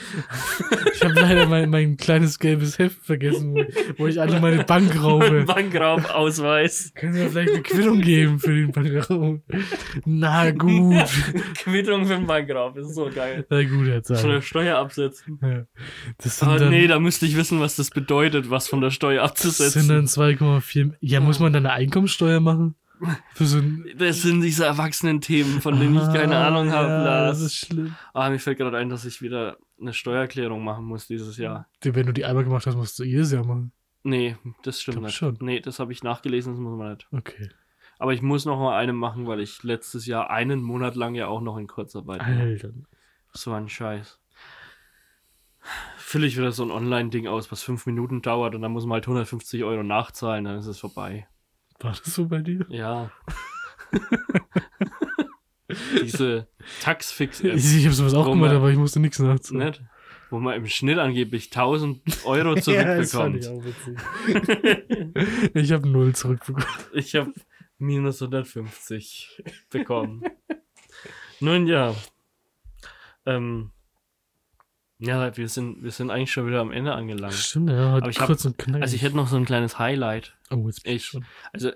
Ich 0.92 1.04
habe 1.04 1.14
leider 1.14 1.46
mein, 1.46 1.70
mein 1.70 1.96
kleines 1.96 2.38
gelbes 2.38 2.78
Heft 2.78 2.98
vergessen, 3.06 3.54
wo, 3.54 3.64
wo 3.96 4.06
ich 4.06 4.20
alle 4.20 4.38
meine 4.38 4.64
Bank 4.64 4.94
raube. 5.02 5.44
Bankraubausweis. 5.44 6.92
Können 6.94 7.14
Sie 7.14 7.20
mir 7.20 7.30
vielleicht 7.30 7.52
eine 7.54 7.62
Quittung 7.62 8.00
geben 8.02 8.38
für 8.38 8.54
den 8.54 8.70
Bankraub? 8.70 9.40
Na 10.04 10.50
gut. 10.50 11.08
Quittung 11.62 12.04
für 12.04 12.16
den 12.16 12.26
Bankraub, 12.26 12.74
das 12.74 12.88
ist 12.88 12.96
so 12.96 13.08
geil. 13.08 13.46
Na 13.48 13.62
gut, 13.62 13.86
Herr 13.86 14.02
Von 14.02 14.30
der. 14.30 14.42
Steuer 14.42 14.76
absetzen. 14.78 15.38
Ja. 15.42 15.64
Das 16.18 16.42
Aber 16.42 16.58
dann, 16.58 16.70
nee, 16.70 16.86
da 16.86 16.98
müsste 16.98 17.24
ich 17.24 17.36
wissen, 17.36 17.60
was 17.60 17.76
das 17.76 17.88
bedeutet, 17.90 18.50
was 18.50 18.68
von 18.68 18.82
der 18.82 18.90
Steuer 18.90 19.22
das 19.22 19.30
abzusetzen. 19.30 19.82
sind 19.82 19.88
dann 19.88 20.04
2,4. 20.04 20.94
Ja, 21.00 21.20
muss 21.20 21.38
man 21.38 21.52
dann 21.54 21.64
eine 21.64 21.74
Einkommensteuer 21.74 22.40
machen? 22.40 22.74
So. 23.34 23.60
Das 23.96 24.22
sind 24.22 24.42
diese 24.42 24.66
erwachsenen 24.66 25.20
Themen, 25.20 25.60
von 25.60 25.78
denen 25.80 25.94
ich 25.96 26.12
keine 26.12 26.36
Ah, 26.36 26.48
Ahnung 26.48 26.70
habe. 26.70 26.88
Ja, 26.88 27.02
Lars. 27.04 27.38
das 27.38 27.46
ist 27.46 27.56
schlimm. 27.56 27.94
Ah, 28.12 28.28
mir 28.30 28.38
fällt 28.38 28.58
gerade 28.58 28.76
ein, 28.76 28.88
dass 28.90 29.04
ich 29.04 29.22
wieder 29.22 29.56
eine 29.80 29.92
Steuererklärung 29.92 30.62
machen 30.62 30.84
muss 30.84 31.06
dieses 31.06 31.36
Jahr. 31.38 31.66
Wenn 31.82 32.06
du 32.06 32.12
die 32.12 32.24
einmal 32.24 32.44
gemacht 32.44 32.66
hast, 32.66 32.76
musst 32.76 32.98
du 32.98 33.04
jedes 33.04 33.32
Jahr 33.32 33.44
machen. 33.46 33.72
Nee, 34.02 34.36
das 34.62 34.80
stimmt 34.82 35.02
nicht. 35.02 35.14
schon. 35.14 35.36
Nee, 35.40 35.60
das 35.60 35.78
habe 35.78 35.92
ich 35.92 36.02
nachgelesen, 36.02 36.52
das 36.54 36.60
muss 36.60 36.78
man 36.78 36.92
nicht. 36.92 37.08
Okay. 37.12 37.48
Aber 37.98 38.12
ich 38.14 38.22
muss 38.22 38.44
noch 38.46 38.58
mal 38.58 38.76
eine 38.78 38.92
machen, 38.94 39.26
weil 39.26 39.40
ich 39.40 39.62
letztes 39.62 40.06
Jahr 40.06 40.30
einen 40.30 40.62
Monat 40.62 40.94
lang 40.96 41.14
ja 41.14 41.26
auch 41.26 41.40
noch 41.42 41.58
in 41.58 41.66
Kurzarbeit 41.66 42.20
war. 42.20 42.26
Alter. 42.26 42.70
So 43.32 43.52
ein 43.52 43.68
Scheiß. 43.68 44.18
Fülle 45.98 46.26
ich 46.26 46.36
wieder 46.36 46.50
so 46.52 46.62
ein 46.64 46.70
Online-Ding 46.70 47.26
aus, 47.28 47.52
was 47.52 47.62
fünf 47.62 47.84
Minuten 47.86 48.22
dauert 48.22 48.54
und 48.54 48.62
dann 48.62 48.72
muss 48.72 48.84
man 48.86 48.94
halt 48.94 49.04
150 49.04 49.62
Euro 49.64 49.82
nachzahlen, 49.82 50.44
dann 50.44 50.58
ist 50.58 50.66
es 50.66 50.78
vorbei. 50.78 51.28
War 51.80 51.92
das 51.92 52.14
so 52.14 52.26
bei 52.28 52.38
dir? 52.40 52.66
Ja. 52.68 53.10
Diese 56.02 56.48
Taxfix-App, 56.82 57.54
Ich, 57.54 57.76
ich 57.76 57.84
habe 57.84 57.94
sowas 57.94 58.14
auch 58.14 58.24
gemacht, 58.24 58.48
man- 58.50 58.56
aber 58.56 58.70
ich 58.70 58.76
musste 58.76 58.98
nichts 59.00 59.18
nicht? 59.20 59.82
Wo 60.28 60.38
man 60.40 60.54
im 60.56 60.66
Schnitt 60.66 60.98
angeblich 60.98 61.46
1000 61.46 62.24
Euro 62.24 62.54
Ja, 62.56 62.62
zurückbekommt. 62.62 63.36
ich 63.44 63.48
auch 63.48 63.64
witzig. 63.64 65.50
ich 65.54 65.72
habe 65.72 65.88
null 65.88 66.14
zurückbekommen. 66.14 66.66
Ich 66.92 67.14
habe 67.16 67.32
minus 67.78 68.20
150 68.22 69.42
bekommen. 69.70 70.22
Nun 71.40 71.66
ja. 71.66 71.94
Ähm, 73.26 73.70
ja, 75.00 75.36
wir 75.36 75.48
sind, 75.48 75.82
wir 75.82 75.90
sind 75.90 76.10
eigentlich 76.10 76.30
schon 76.32 76.46
wieder 76.46 76.60
am 76.60 76.70
Ende 76.72 76.92
angelangt. 76.94 77.34
Stimmt, 77.34 77.70
ja, 77.70 77.92
heute 77.92 78.02
Aber 78.02 78.10
ich 78.10 78.20
hab- 78.20 78.26
kurz 78.26 78.44
und 78.44 78.56
knackig. 78.58 78.82
Also 78.82 78.94
ich 78.96 79.02
hätte 79.02 79.16
noch 79.16 79.28
so 79.28 79.36
ein 79.36 79.44
kleines 79.44 79.78
Highlight. 79.78 80.36
oh, 80.50 80.66
jetzt 80.66 80.84
bin 80.84 80.92
ich 80.92 81.02
Ich- 81.02 81.06
schon. 81.08 81.24
Also 81.52 81.72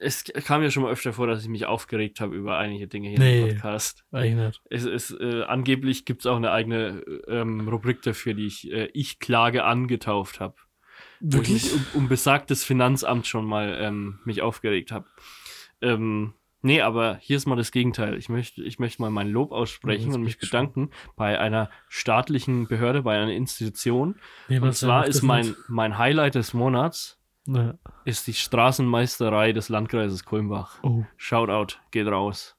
es 0.00 0.22
kam 0.44 0.62
ja 0.62 0.70
schon 0.70 0.84
mal 0.84 0.92
öfter 0.92 1.12
vor, 1.12 1.26
dass 1.26 1.42
ich 1.42 1.48
mich 1.48 1.66
aufgeregt 1.66 2.20
habe 2.20 2.36
über 2.36 2.56
einige 2.56 2.86
Dinge 2.86 3.08
hier 3.08 3.18
Nee. 3.18 3.40
im 3.40 3.48
Podcast. 3.48 4.04
Erinnert. 4.12 4.62
Es 4.70 4.84
ist, 4.84 5.10
äh, 5.10 5.42
angeblich 5.42 6.04
gibt 6.04 6.22
es 6.22 6.26
auch 6.26 6.36
eine 6.36 6.52
eigene 6.52 7.02
ähm, 7.26 7.68
Rubrik 7.68 8.02
dafür, 8.02 8.34
die 8.34 8.46
ich 8.46 8.70
äh, 8.70 8.90
Ich 8.94 9.18
klage 9.18 9.64
angetauft 9.64 10.38
habe. 10.38 10.54
Wo 11.20 11.40
ich 11.40 11.48
mich 11.48 11.72
um, 11.72 11.84
um 11.94 12.08
besagtes 12.08 12.62
Finanzamt 12.62 13.26
schon 13.26 13.44
mal 13.44 13.76
ähm, 13.80 14.20
mich 14.24 14.40
aufgeregt 14.40 14.92
habe. 14.92 15.06
Ähm, 15.82 16.34
nee, 16.62 16.80
aber 16.80 17.16
hier 17.20 17.36
ist 17.36 17.46
mal 17.46 17.56
das 17.56 17.70
Gegenteil. 17.72 18.14
Ich 18.16 18.28
möchte, 18.28 18.62
ich 18.62 18.78
möchte 18.78 19.02
mal 19.02 19.10
mein 19.10 19.28
Lob 19.28 19.52
aussprechen 19.52 20.14
und 20.14 20.22
mich 20.22 20.38
bedanken 20.38 20.90
bei 21.16 21.38
einer 21.38 21.70
staatlichen 21.88 22.66
Behörde, 22.68 23.02
bei 23.02 23.16
einer 23.18 23.32
Institution. 23.32 24.16
Nee, 24.48 24.58
Und 24.58 24.74
zwar 24.74 25.06
ist 25.06 25.22
mein, 25.22 25.54
mein 25.68 25.98
Highlight 25.98 26.34
des 26.34 26.54
Monats 26.54 27.18
Ja. 27.46 27.74
ist 28.04 28.26
die 28.26 28.34
Straßenmeisterei 28.34 29.52
des 29.52 29.68
Landkreises 29.68 30.24
Kulmbach. 30.24 30.78
Oh. 30.82 31.04
Shoutout, 31.16 31.76
geht 31.90 32.06
raus. 32.06 32.56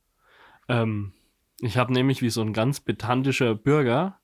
Ähm, 0.67 1.13
ich 1.61 1.77
habe 1.77 1.93
nämlich 1.93 2.21
wie 2.21 2.29
so 2.29 2.41
ein 2.41 2.53
ganz 2.53 2.79
pedantischer 2.79 3.55
Bürger, 3.55 4.19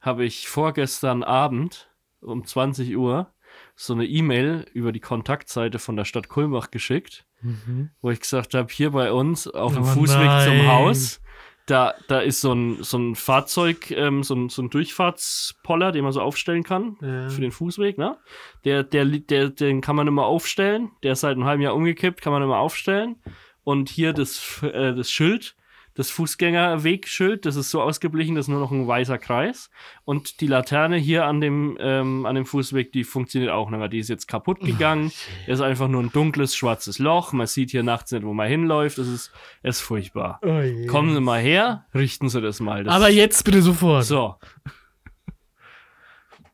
habe 0.00 0.24
ich 0.24 0.48
vorgestern 0.48 1.22
Abend 1.22 1.90
um 2.20 2.44
20 2.44 2.96
Uhr 2.96 3.32
so 3.76 3.94
eine 3.94 4.06
E-Mail 4.06 4.66
über 4.72 4.92
die 4.92 5.00
Kontaktseite 5.00 5.78
von 5.78 5.96
der 5.96 6.04
Stadt 6.04 6.28
Kulmbach 6.28 6.70
geschickt, 6.70 7.24
Mhm. 7.42 7.90
wo 8.02 8.10
ich 8.10 8.20
gesagt 8.20 8.52
habe, 8.54 8.68
hier 8.70 8.90
bei 8.90 9.12
uns 9.12 9.46
auf 9.48 9.72
dem 9.74 9.82
Oh 9.82 9.86
Fußweg 9.86 10.26
nein. 10.26 10.46
zum 10.48 10.66
Haus, 10.68 11.20
da, 11.66 11.94
da 12.08 12.20
ist 12.20 12.40
so 12.40 12.52
ein, 12.52 12.82
so 12.82 12.98
ein 12.98 13.14
Fahrzeug, 13.14 13.90
ähm, 13.92 14.22
so, 14.24 14.34
ein, 14.34 14.48
so 14.50 14.60
ein 14.62 14.70
Durchfahrtspoller, 14.70 15.92
den 15.92 16.04
man 16.04 16.12
so 16.12 16.20
aufstellen 16.20 16.62
kann 16.64 16.96
Ja. 17.00 17.28
für 17.28 17.40
den 17.40 17.52
Fußweg, 17.52 17.96
ne? 17.98 18.16
Der, 18.64 18.82
der, 18.82 19.04
der, 19.04 19.50
den 19.50 19.80
kann 19.80 19.96
man 19.96 20.06
immer 20.08 20.24
aufstellen. 20.26 20.90
Der 21.02 21.12
ist 21.12 21.20
seit 21.20 21.32
einem 21.36 21.44
halben 21.44 21.62
Jahr 21.62 21.74
umgekippt, 21.74 22.20
kann 22.20 22.32
man 22.32 22.42
immer 22.42 22.58
aufstellen. 22.58 23.16
Und 23.64 23.88
hier 23.88 24.12
das, 24.12 24.62
äh, 24.62 24.94
das 24.94 25.10
Schild, 25.10 25.54
das 25.94 26.10
Fußgängerwegschild, 26.10 27.44
das 27.44 27.56
ist 27.56 27.70
so 27.70 27.82
ausgeblichen, 27.82 28.34
das 28.34 28.44
ist 28.44 28.48
nur 28.48 28.60
noch 28.60 28.70
ein 28.70 28.86
weißer 28.86 29.18
Kreis. 29.18 29.70
Und 30.04 30.40
die 30.40 30.46
Laterne 30.46 30.96
hier 30.96 31.24
an 31.24 31.40
dem, 31.40 31.76
ähm, 31.80 32.26
an 32.26 32.34
dem 32.36 32.46
Fußweg, 32.46 32.92
die 32.92 33.04
funktioniert 33.04 33.50
auch 33.50 33.70
nicht 33.70 33.78
mehr. 33.78 33.88
Die 33.88 33.98
ist 33.98 34.08
jetzt 34.08 34.28
kaputt 34.28 34.60
gegangen. 34.60 35.12
ist 35.46 35.60
einfach 35.60 35.88
nur 35.88 36.02
ein 36.02 36.12
dunkles, 36.12 36.54
schwarzes 36.54 36.98
Loch. 36.98 37.32
Man 37.32 37.46
sieht 37.46 37.70
hier 37.70 37.82
nachts 37.82 38.12
nicht, 38.12 38.24
wo 38.24 38.32
man 38.32 38.48
hinläuft. 38.48 38.98
Es 38.98 39.08
ist, 39.08 39.32
es 39.62 39.78
ist 39.78 39.82
furchtbar. 39.82 40.38
Oh. 40.42 40.86
Kommen 40.86 41.14
Sie 41.14 41.20
mal 41.20 41.40
her, 41.40 41.86
richten 41.94 42.28
Sie 42.28 42.40
das 42.40 42.60
mal. 42.60 42.84
Das 42.84 42.94
Aber 42.94 43.10
jetzt 43.10 43.44
bitte 43.44 43.62
sofort. 43.62 44.04
so. 44.04 44.36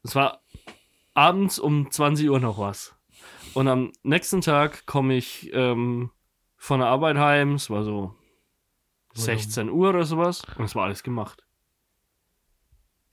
Es 0.03 0.14
war 0.14 0.41
abends 1.14 1.59
um 1.59 1.91
20 1.91 2.30
Uhr 2.30 2.41
noch 2.41 2.59
was. 2.59 2.95
Und 3.55 3.68
am 3.68 3.93
nächsten 4.03 4.41
Tag 4.41 4.87
komme 4.87 5.16
ich 5.16 5.51
ähm, 5.55 6.11
von 6.57 6.80
der 6.80 6.89
Arbeit 6.89 7.16
heim. 7.16 7.55
Es 7.55 7.70
war 7.70 7.84
so 7.84 8.14
16 9.17 9.71
Uhr 9.71 9.91
oder 9.91 10.05
sowas. 10.05 10.43
Und 10.57 10.64
es 10.64 10.75
war 10.75 10.85
alles 10.85 11.03
gemacht. 11.03 11.45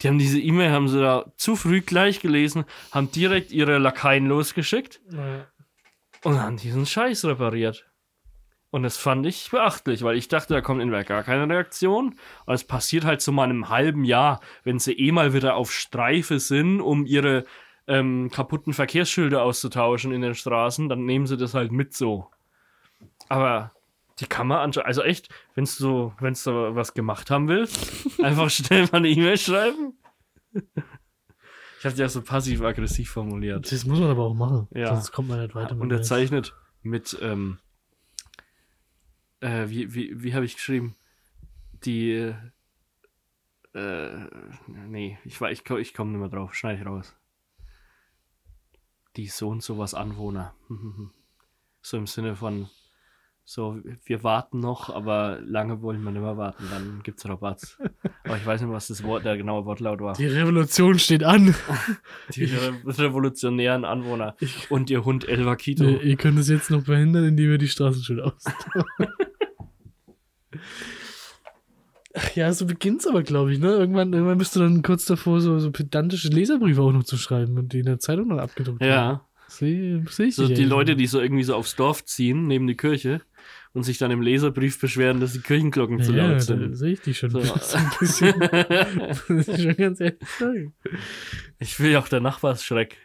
Die 0.01 0.07
haben 0.07 0.19
diese 0.19 0.39
E-Mail, 0.39 0.71
haben 0.71 0.87
sie 0.89 0.99
da 0.99 1.25
zu 1.37 1.55
früh 1.55 1.81
gleich 1.81 2.19
gelesen, 2.19 2.65
haben 2.91 3.11
direkt 3.11 3.51
ihre 3.51 3.77
Lakaien 3.77 4.27
losgeschickt 4.27 4.99
Ja. 5.11 5.45
und 6.23 6.41
haben 6.41 6.57
diesen 6.57 6.85
Scheiß 6.85 7.25
repariert. 7.25 7.85
Und 8.69 8.81
das 8.83 8.97
fand 8.97 9.25
ich 9.27 9.51
beachtlich, 9.51 10.01
weil 10.01 10.17
ich 10.17 10.27
dachte, 10.27 10.55
da 10.55 10.61
kommt 10.61 10.81
entweder 10.81 11.03
gar 11.03 11.23
keine 11.23 11.47
Reaktion. 11.47 12.15
Aber 12.45 12.55
es 12.55 12.63
passiert 12.63 13.05
halt 13.05 13.21
so 13.21 13.31
mal 13.31 13.43
in 13.45 13.51
einem 13.51 13.69
halben 13.69 14.03
Jahr, 14.03 14.41
wenn 14.63 14.79
sie 14.79 14.93
eh 14.93 15.11
mal 15.11 15.33
wieder 15.33 15.55
auf 15.55 15.71
Streife 15.71 16.39
sind, 16.39 16.81
um 16.81 17.05
ihre 17.05 17.45
ähm, 17.85 18.31
kaputten 18.33 18.73
Verkehrsschilder 18.73 19.43
auszutauschen 19.43 20.11
in 20.11 20.21
den 20.21 20.33
Straßen, 20.33 20.89
dann 20.89 21.05
nehmen 21.05 21.27
sie 21.27 21.37
das 21.37 21.53
halt 21.53 21.71
mit 21.71 21.93
so. 21.93 22.29
Aber 23.29 23.71
die 24.19 24.25
kann 24.25 24.47
man 24.47 24.59
anscheinend, 24.59 24.87
also 24.87 25.01
echt, 25.01 25.29
wenn 25.55 25.65
du 25.65 26.13
wenn 26.19 26.33
du 26.33 26.75
was 26.75 26.93
gemacht 26.93 27.31
haben 27.31 27.47
willst, 27.47 28.19
einfach 28.23 28.49
schnell 28.49 28.83
mal 28.91 28.97
eine 28.97 29.09
E-Mail 29.09 29.37
schreiben. 29.37 29.93
Ich 31.79 31.85
habe 31.85 31.97
ja 31.97 32.07
so 32.07 32.21
passiv-aggressiv 32.21 33.09
formuliert. 33.09 33.69
Das 33.69 33.83
muss 33.83 33.99
man 33.99 34.09
aber 34.09 34.23
auch 34.23 34.33
machen. 34.33 34.69
Ja. 34.73 34.95
Sonst 34.95 35.11
kommt 35.11 35.27
man 35.27 35.41
nicht 35.41 35.53
weiter. 35.53 35.75
mit 35.75 35.83
unterzeichnet 35.83 36.53
mit, 36.83 37.17
ähm, 37.21 37.59
äh, 39.39 39.67
wie, 39.67 39.93
wie, 39.93 40.23
wie 40.23 40.33
habe 40.33 40.45
ich 40.45 40.55
geschrieben? 40.55 40.95
Die, 41.85 42.33
äh, 43.73 44.27
nee, 44.67 45.17
ich, 45.25 45.41
ich, 45.41 45.69
ich 45.69 45.93
komme 45.93 46.11
nicht 46.11 46.19
mehr 46.19 46.29
drauf, 46.29 46.53
schneide 46.53 46.79
ich 46.79 46.85
raus. 46.85 47.15
Die 49.15 49.27
so 49.27 49.49
und 49.49 49.63
sowas 49.63 49.93
Anwohner. 49.93 50.53
so 51.81 51.97
im 51.97 52.07
Sinne 52.07 52.35
von, 52.35 52.69
so, 53.45 53.77
wir 54.05 54.23
warten 54.23 54.61
noch, 54.61 54.89
aber 54.89 55.39
lange 55.43 55.81
wollen 55.81 56.01
wir 56.01 56.11
nicht 56.11 56.21
mehr 56.21 56.37
warten, 56.37 56.63
dann 56.71 57.01
gibt's 57.03 57.27
Rabatz. 57.27 57.77
aber 58.23 58.37
ich 58.37 58.45
weiß 58.45 58.61
nicht, 58.61 58.71
was 58.71 58.87
das 58.87 59.03
Wort, 59.03 59.25
der 59.25 59.35
genaue 59.35 59.65
Wortlaut 59.65 59.99
war. 59.99 60.13
Die 60.13 60.27
Revolution 60.27 60.97
steht 60.97 61.25
an. 61.25 61.53
Die 62.33 62.45
re 62.45 62.73
revolutionären 62.85 63.83
Anwohner 63.83 64.37
und 64.69 64.89
ihr 64.89 65.03
Hund 65.03 65.27
El 65.27 65.45
Vaquito. 65.45 65.83
Ihr, 65.83 66.01
ihr 66.01 66.15
könnt 66.15 66.39
es 66.39 66.47
jetzt 66.47 66.71
noch 66.71 66.85
verhindern, 66.85 67.25
indem 67.25 67.51
ihr 67.51 67.57
die 67.57 67.67
Straßenschilder 67.67 68.27
aus. 68.27 68.45
Ach 72.15 72.31
ja, 72.35 72.53
so 72.53 72.65
beginnt's 72.65 73.05
aber, 73.05 73.23
glaube 73.23 73.51
ich, 73.51 73.59
ne? 73.59 73.67
Irgendwann, 73.67 74.13
irgendwann 74.13 74.37
bist 74.37 74.55
du 74.55 74.61
dann 74.61 74.83
kurz 74.83 75.03
davor, 75.03 75.41
so, 75.41 75.59
so 75.59 75.69
pedantische 75.71 76.29
Leserbriefe 76.29 76.81
auch 76.81 76.93
noch 76.93 77.03
zu 77.03 77.17
schreiben 77.17 77.57
und 77.57 77.73
die 77.73 77.79
in 77.79 77.87
der 77.87 77.99
Zeitung 77.99 78.29
noch 78.29 78.37
abgedruckt. 78.37 78.81
Ja. 78.81 79.27
Sehe 79.49 80.03
seh 80.09 80.25
ich 80.25 80.35
So 80.35 80.47
die. 80.47 80.63
Leute, 80.63 80.95
die 80.95 81.07
so 81.07 81.19
irgendwie 81.19 81.43
so 81.43 81.55
aufs 81.55 81.75
Dorf 81.75 82.05
ziehen, 82.05 82.47
neben 82.47 82.65
die 82.65 82.77
Kirche 82.77 83.21
und 83.73 83.83
sich 83.83 83.97
dann 83.97 84.11
im 84.11 84.21
Leserbrief 84.21 84.79
beschweren, 84.79 85.19
dass 85.19 85.33
die 85.33 85.39
Kirchenglocken 85.41 86.01
zu 86.01 86.13
ja, 86.13 86.23
laut 86.27 86.35
da 86.37 86.39
sind. 86.41 86.75
sehe 86.75 86.93
ich 86.93 87.01
die 87.01 87.13
schon. 87.13 87.29
So. 87.31 87.39
Ein 87.39 87.91
bisschen. 87.99 88.35
Muss 89.29 89.47
ich 89.47 89.61
schon 89.63 89.75
ganz 89.77 89.99
ehrlich 89.99 90.69
ich 91.59 91.79
will 91.79 91.91
ja 91.91 91.99
auch 91.99 92.07
der 92.07 92.19
Nachbarsschreck. 92.19 92.97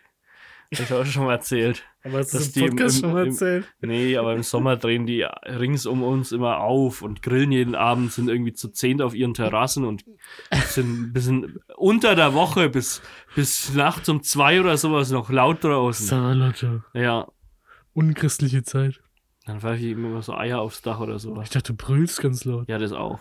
Hab 0.74 0.80
ich 0.80 0.92
auch 0.92 1.06
schon 1.06 1.24
mal 1.24 1.32
erzählt. 1.32 1.82
Aber 2.04 2.18
hast 2.18 2.34
du 2.34 2.38
das 2.38 2.54
im 2.54 2.62
im- 2.64 2.68
Podcast 2.76 2.96
im- 2.96 3.00
schon 3.02 3.12
mal 3.14 3.22
im- 3.22 3.28
erzählt? 3.30 3.72
Nee, 3.80 4.16
aber 4.18 4.34
im 4.34 4.42
Sommer 4.42 4.76
drehen 4.76 5.06
die 5.06 5.22
rings 5.22 5.86
um 5.86 6.02
uns 6.02 6.30
immer 6.32 6.58
auf 6.58 7.00
und 7.00 7.22
grillen 7.22 7.52
jeden 7.52 7.74
Abend, 7.74 8.12
sind 8.12 8.28
irgendwie 8.28 8.52
zu 8.52 8.68
zehnt 8.68 9.00
auf 9.00 9.14
ihren 9.14 9.32
Terrassen 9.32 9.84
und 9.86 10.04
sind 10.66 11.00
ein 11.00 11.12
bisschen 11.14 11.58
unter 11.76 12.14
der 12.14 12.34
Woche 12.34 12.68
bis, 12.68 13.00
bis 13.34 13.72
nachts 13.72 14.10
um 14.10 14.22
zwei 14.22 14.60
oder 14.60 14.76
sowas 14.76 15.10
noch 15.10 15.30
laut 15.30 15.64
draußen. 15.64 16.06
Sarah 16.06 16.32
Lotto. 16.34 16.82
Ja, 16.92 17.28
Unchristliche 17.94 18.62
Zeit. 18.62 19.00
Dann 19.48 19.62
werfe 19.62 19.78
ich 19.78 19.92
immer 19.92 20.20
so 20.20 20.34
Eier 20.34 20.60
aufs 20.60 20.82
Dach 20.82 21.00
oder 21.00 21.18
so. 21.18 21.40
Ich 21.40 21.48
dachte, 21.48 21.72
du 21.72 21.76
brüllst 21.82 22.20
ganz 22.20 22.44
laut. 22.44 22.68
Ja, 22.68 22.76
das 22.76 22.92
auch. 22.92 23.18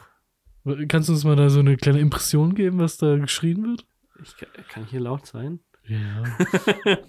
Kannst 0.90 1.08
du 1.08 1.14
uns 1.14 1.24
mal 1.24 1.38
da 1.38 1.50
so 1.50 1.62
eine 1.62 1.78
kleine 1.78 2.02
Impression 2.02 2.54
geben, 2.54 2.80
was 2.80 2.98
da 2.98 3.16
geschrien 3.16 3.64
wird? 3.64 3.86
Ich, 4.22 4.36
kann- 4.36 4.50
kann 4.68 4.84
ich 4.84 4.90
hier 4.90 5.00
laut 5.00 5.26
sein? 5.26 5.62
Ja. 5.86 6.24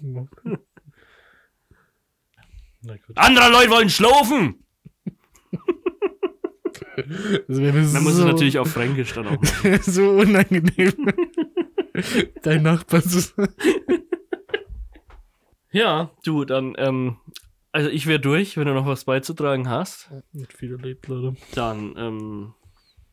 Andere 3.15 3.51
Leute 3.51 3.69
wollen 3.71 3.89
schlafen! 3.89 4.63
Wäre 7.47 7.73
Man 7.77 8.03
muss 8.03 8.15
so, 8.15 8.21
es 8.23 8.25
natürlich 8.31 8.57
auf 8.57 8.71
Fränkisch 8.71 9.11
dann 9.13 9.27
auch 9.27 9.41
machen. 9.41 9.79
so 9.81 10.11
unangenehm. 10.11 11.11
Dein 12.43 12.63
Nachbar 12.63 13.01
zu 13.01 13.19
sein. 13.19 13.49
Ja, 15.71 16.11
du, 16.23 16.45
dann, 16.45 16.73
ähm, 16.77 17.17
also 17.71 17.89
ich 17.89 18.07
wäre 18.07 18.19
durch, 18.19 18.57
wenn 18.57 18.67
du 18.67 18.73
noch 18.73 18.85
was 18.85 19.05
beizutragen 19.05 19.69
hast. 19.69 20.09
Mit 20.31 20.53
viel 20.53 20.71
erlebt, 20.71 21.07
Leute. 21.07 21.35
Dann, 21.53 21.95
ähm, 21.97 22.53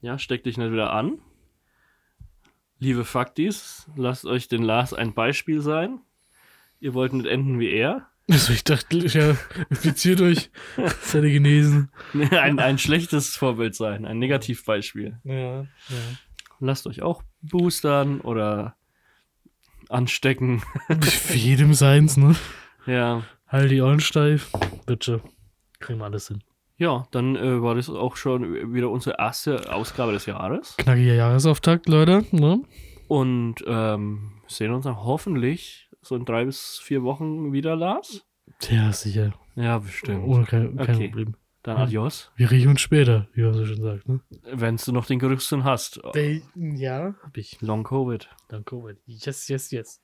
ja, 0.00 0.18
steck 0.18 0.44
dich 0.44 0.57
nicht 0.57 0.72
wieder 0.72 0.92
an. 0.92 1.18
Liebe 2.78 3.04
Faktis, 3.04 3.90
lasst 3.96 4.26
euch 4.26 4.48
den 4.48 4.62
Lars 4.62 4.92
ein 4.92 5.14
Beispiel 5.14 5.61
sein. 5.61 6.00
Ihr 6.78 6.94
wollt 6.94 7.12
nicht 7.12 7.26
enden 7.26 7.59
wie 7.59 7.70
er. 7.70 8.09
Also 8.28 8.52
ich 8.52 8.64
dachte, 8.64 9.07
ja, 9.07 9.36
infiziert 9.70 10.20
euch. 10.20 10.50
Seid 11.00 11.22
ihr 11.22 11.30
genesen. 11.30 11.92
ein, 12.32 12.59
ein 12.59 12.76
schlechtes 12.76 13.36
Vorbild 13.36 13.76
sein, 13.76 14.04
ein 14.04 14.18
Negativbeispiel. 14.18 15.20
Ja, 15.22 15.61
ja. 15.62 15.66
Lasst 16.59 16.88
euch 16.88 17.02
auch 17.02 17.22
boostern 17.40 18.20
oder 18.20 18.74
anstecken. 19.88 20.61
Für 21.02 21.36
jedem 21.36 21.72
seins, 21.72 22.16
ne? 22.16 22.34
Ja, 22.84 23.22
Halt 23.49 23.70
die 23.70 23.80
Ohren 23.80 24.01
steif. 24.01 24.51
Schon. 25.01 25.20
Kriegen 25.78 25.99
wir 26.01 26.05
alles 26.07 26.28
hin. 26.28 26.42
ja, 26.78 27.07
dann 27.11 27.36
äh, 27.36 27.62
war 27.62 27.74
das 27.74 27.88
auch 27.90 28.16
schon 28.16 28.72
wieder 28.74 28.90
unsere 28.90 29.16
erste 29.18 29.72
Ausgabe 29.72 30.12
des 30.12 30.26
Jahres. 30.26 30.76
Knackiger 30.78 31.14
Jahresauftakt, 31.14 31.88
Leute. 31.88 32.24
Ne? 32.32 32.62
Und 33.09 33.57
ähm, 33.66 34.40
sehen 34.49 34.72
uns 34.72 34.84
dann 34.84 34.97
hoffentlich 35.03 35.88
so 36.03 36.16
in 36.16 36.24
drei 36.24 36.44
bis 36.44 36.80
vier 36.82 37.03
Wochen 37.03 37.53
wieder, 37.53 37.76
Lars. 37.76 38.24
Ja, 38.70 38.92
sicher. 38.92 39.32
Ja, 39.55 39.78
bestimmt. 39.78 40.24
Ohne 40.26 40.44
kein, 40.44 40.76
kein 40.76 40.97
Okay. 40.97 41.09
Problem. 41.09 41.36
Dann 41.62 41.78
adios. 41.78 42.30
Wir 42.36 42.49
riechen 42.51 42.70
uns 42.70 42.80
später, 42.80 43.26
wie 43.34 43.42
man 43.42 43.55
so 43.55 43.66
schon 43.66 43.82
sagt. 43.82 44.09
Ne? 44.09 44.20
Wenn 44.53 44.76
du 44.76 44.92
noch 44.92 45.07
den 45.07 45.18
Geruchssinn 45.18 45.64
hast. 45.64 46.01
Ja, 46.55 47.14
hab 47.24 47.36
ich. 47.36 47.61
Long 47.61 47.82
Covid. 47.82 48.28
Dann 48.49 48.64
Covid. 48.64 48.97
Yes, 49.07 49.49
yes, 49.49 49.70
yes. 49.72 50.01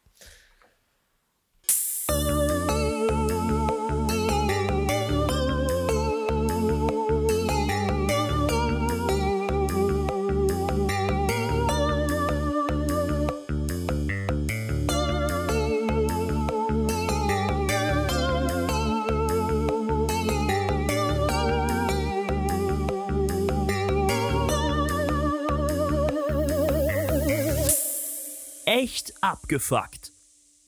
Echt 28.75 29.13
abgefuckt. 29.23 30.13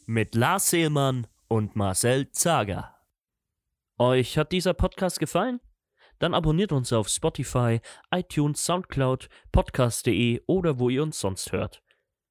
Mit 0.05 0.34
Lars 0.34 0.68
Seelmann 0.68 1.26
und 1.48 1.74
Marcel 1.74 2.30
Zager. 2.32 2.94
Euch 3.96 4.36
hat 4.36 4.52
dieser 4.52 4.74
Podcast 4.74 5.18
gefallen? 5.18 5.59
Dann 6.18 6.34
abonniert 6.34 6.72
uns 6.72 6.92
auf 6.92 7.09
Spotify, 7.09 7.80
iTunes, 8.14 8.62
Soundcloud, 8.62 9.30
podcast.de 9.52 10.42
oder 10.46 10.78
wo 10.78 10.90
ihr 10.90 11.02
uns 11.02 11.18
sonst 11.18 11.50
hört. 11.52 11.82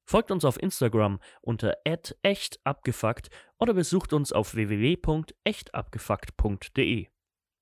Folgt 0.08 0.30
uns 0.30 0.44
auf 0.44 0.62
Instagram 0.62 1.18
unter 1.40 1.74
@echtabgefuckt 2.22 3.30
oder 3.58 3.74
besucht 3.74 4.12
uns 4.12 4.32
auf 4.32 4.54
www.echtabgefuckt.de. 4.54 7.08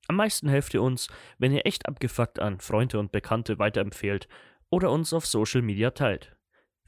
Am 0.08 0.16
meisten 0.16 0.50
helft 0.50 0.74
ihr 0.74 0.82
uns, 0.82 1.08
wenn 1.38 1.52
ihr 1.52 1.64
echt 1.64 1.88
abgefuckt 1.88 2.40
an 2.40 2.60
Freunde 2.60 2.98
und 2.98 3.10
Bekannte 3.10 3.58
weiterempfehlt 3.58 4.28
oder 4.68 4.90
uns 4.90 5.14
auf 5.14 5.24
Social 5.24 5.62
Media 5.62 5.92
teilt. 5.92 6.36